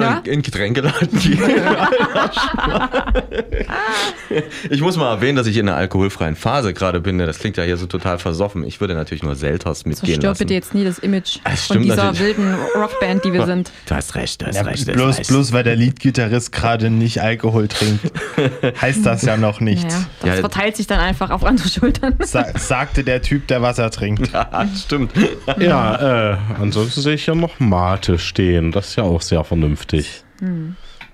Ja? 0.00 0.22
In 0.24 0.42
Getränkeladen 0.42 1.08
gehen. 1.18 1.40
ich 4.70 4.80
muss 4.80 4.96
mal 4.96 5.10
erwähnen, 5.14 5.36
dass 5.36 5.46
ich 5.46 5.56
in 5.56 5.68
einer 5.68 5.76
alkoholfreien 5.76 6.36
Phase 6.36 6.74
gerade 6.74 7.00
bin. 7.00 7.16
ne? 7.16 7.26
Das 7.26 7.38
klingt 7.38 7.56
ja 7.56 7.62
hier 7.64 7.76
so 7.76 7.86
total 7.86 8.18
versoffen. 8.18 8.64
Ich 8.64 8.80
würde 8.80 8.94
natürlich 8.94 9.22
nur 9.22 9.34
Selters 9.34 9.84
mitgehen 9.84 10.14
Zerstör 10.14 10.30
lassen. 10.30 10.38
bitte 10.40 10.54
jetzt 10.54 10.74
nie 10.74 10.84
das 10.84 10.98
Image 10.98 11.38
Das 11.44 11.66
von 11.66 11.76
stimmt 11.76 11.84
dieser 11.86 11.96
natürlich. 12.12 12.36
wilden 12.38 12.54
Rockband, 12.76 13.24
die 13.24 13.32
wir 13.32 13.46
sind. 13.46 13.70
Du 13.86 13.94
hast 13.94 14.14
recht, 14.14 14.42
du 14.42 14.46
hast 14.46 14.56
Ja, 14.56 14.62
recht. 14.62 14.88
das 14.88 14.94
bloß, 14.94 15.18
heißt- 15.20 15.28
bloß 15.28 15.52
weil 15.52 15.64
der 15.64 15.76
Leadgitarrist 15.76 16.52
gerade 16.52 16.90
nicht 16.90 17.20
Alkohol 17.22 17.68
trinkt, 17.68 18.00
heißt 18.80 19.04
das 19.04 19.22
ja 19.22 19.36
noch 19.36 19.60
nichts. 19.60 19.94
Naja, 19.94 20.06
das 20.20 20.28
Ja, 20.30 20.34
verteilt 20.36 20.76
sich 20.76 20.86
dann 20.86 21.00
einfach 21.00 21.30
auf 21.30 21.44
andere 21.44 21.68
Schultern. 21.68 22.14
Sa 22.20 22.44
sagte 22.58 23.04
der 23.04 23.22
Typ, 23.22 23.46
der 23.48 23.62
Wasser 23.62 23.90
trinkt. 23.90 24.32
Ja, 24.32 24.66
stimmt. 24.76 25.12
Ja, 25.58 26.32
äh, 26.32 26.36
ansonsten 26.60 27.00
sehe 27.00 27.14
ich 27.14 27.26
ja 27.26 27.34
noch 27.34 27.60
Mate 27.60 28.18
stehen. 28.18 28.72
Das 28.72 28.88
ist 28.88 28.96
ja 28.96 29.04
auch 29.04 29.20
sehr 29.22 29.42
vernünftig. 29.44 29.83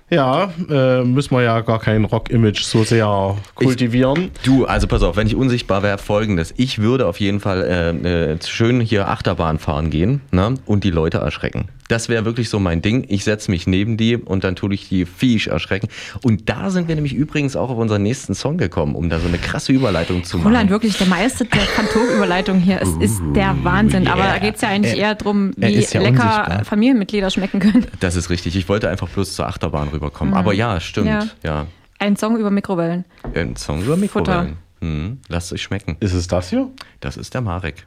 Ja, 0.09 0.51
äh, 0.69 1.05
müssen 1.05 1.33
wir 1.37 1.41
ja 1.41 1.61
gar 1.61 1.79
kein 1.79 2.03
Rock-Image 2.03 2.63
so 2.63 2.83
sehr 2.83 3.37
kultivieren. 3.55 4.31
Du, 4.43 4.65
also 4.65 4.85
pass 4.85 5.03
auf, 5.03 5.15
wenn 5.15 5.25
ich 5.25 5.35
unsichtbar 5.35 5.83
wäre, 5.83 5.97
folgendes. 5.97 6.53
Ich 6.57 6.79
würde 6.79 7.07
auf 7.07 7.21
jeden 7.21 7.39
Fall 7.39 7.63
äh, 7.63 8.31
äh, 8.33 8.37
schön 8.45 8.81
hier 8.81 9.07
Achterbahn 9.07 9.57
fahren 9.57 9.89
gehen 9.89 10.19
ne? 10.31 10.55
und 10.65 10.83
die 10.83 10.91
Leute 10.91 11.19
erschrecken. 11.19 11.69
Das 11.91 12.07
wäre 12.07 12.23
wirklich 12.23 12.49
so 12.49 12.59
mein 12.59 12.81
Ding. 12.81 13.05
Ich 13.09 13.23
setze 13.25 13.51
mich 13.51 13.67
neben 13.67 13.97
die 13.97 14.15
und 14.15 14.43
dann 14.45 14.55
tue 14.55 14.73
ich 14.73 14.87
die 14.87 15.05
Viech 15.05 15.47
erschrecken. 15.47 15.89
Und 16.23 16.47
da 16.49 16.69
sind 16.69 16.87
wir 16.87 16.95
nämlich 16.95 17.13
übrigens 17.13 17.55
auch 17.57 17.69
auf 17.69 17.77
unseren 17.77 18.01
nächsten 18.03 18.33
Song 18.33 18.57
gekommen, 18.57 18.95
um 18.95 19.09
da 19.09 19.19
so 19.19 19.27
eine 19.27 19.37
krasse 19.37 19.73
Überleitung 19.73 20.23
zu 20.23 20.37
machen. 20.37 20.47
Roland, 20.47 20.69
wirklich 20.69 20.97
der 20.97 21.07
Meister 21.07 21.43
der 21.43 21.59
Phantomüberleitung 21.61 22.59
hier. 22.59 22.81
Es 22.81 22.89
ist 23.01 23.21
der 23.35 23.55
Wahnsinn. 23.63 24.07
Aber 24.07 24.23
da 24.23 24.37
geht 24.39 24.55
es 24.55 24.61
ja 24.61 24.69
eigentlich 24.69 24.95
eher 24.97 25.15
darum, 25.15 25.51
wie 25.57 25.65
ja 25.65 25.99
lecker 25.99 26.09
unsichtbar. 26.09 26.65
Familienmitglieder 26.65 27.29
schmecken 27.29 27.59
können. 27.59 27.85
Das 27.99 28.15
ist 28.15 28.29
richtig. 28.29 28.55
Ich 28.55 28.69
wollte 28.69 28.89
einfach 28.89 29.09
bloß 29.09 29.33
zur 29.35 29.47
Achterbahn 29.47 29.89
rüberkommen. 29.89 30.33
Aber 30.33 30.53
ja, 30.53 30.79
stimmt. 30.79 31.07
Ja. 31.07 31.27
Ja. 31.43 31.67
Ein 31.99 32.15
Song 32.15 32.37
über 32.37 32.51
Mikrowellen. 32.51 33.05
Ein 33.35 33.55
Song 33.57 33.83
über 33.83 33.97
Mikrowellen. 33.97 34.57
Hm. 34.79 35.19
Lasst 35.27 35.51
euch 35.53 35.61
schmecken. 35.61 35.97
Ist 35.99 36.13
es 36.13 36.27
das 36.27 36.49
hier? 36.49 36.69
Das 37.01 37.17
ist 37.17 37.33
der 37.33 37.41
Marek. 37.41 37.85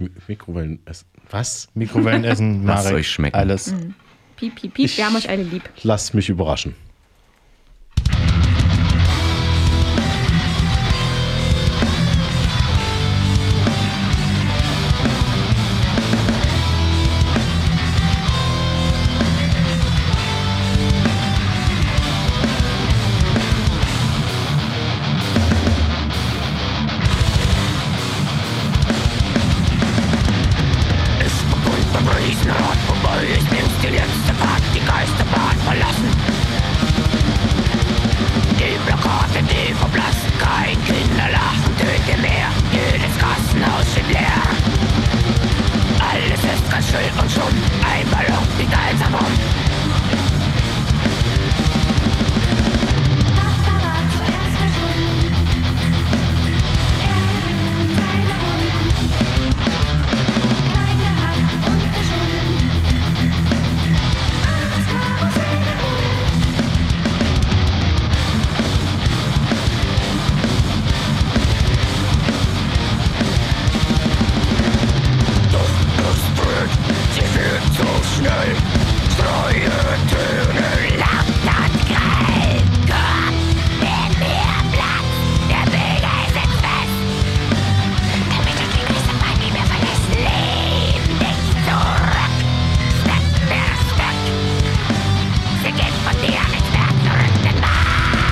Mi- 0.00 0.10
Mikrowellen. 0.26 0.80
Was? 1.30 1.68
Mikrowellen 1.74 2.24
essen, 2.24 2.64
Lasst 2.66 2.84
Marek. 2.84 2.98
euch 3.00 3.10
schmecken. 3.10 3.36
Alles. 3.36 3.74
Piep, 4.36 4.54
piep, 4.56 4.74
piep. 4.74 4.96
Wir 4.96 5.06
haben 5.06 5.16
euch 5.16 5.28
alle 5.28 5.42
lieb. 5.42 5.62
Lasst 5.82 6.14
mich 6.14 6.28
überraschen. 6.28 6.74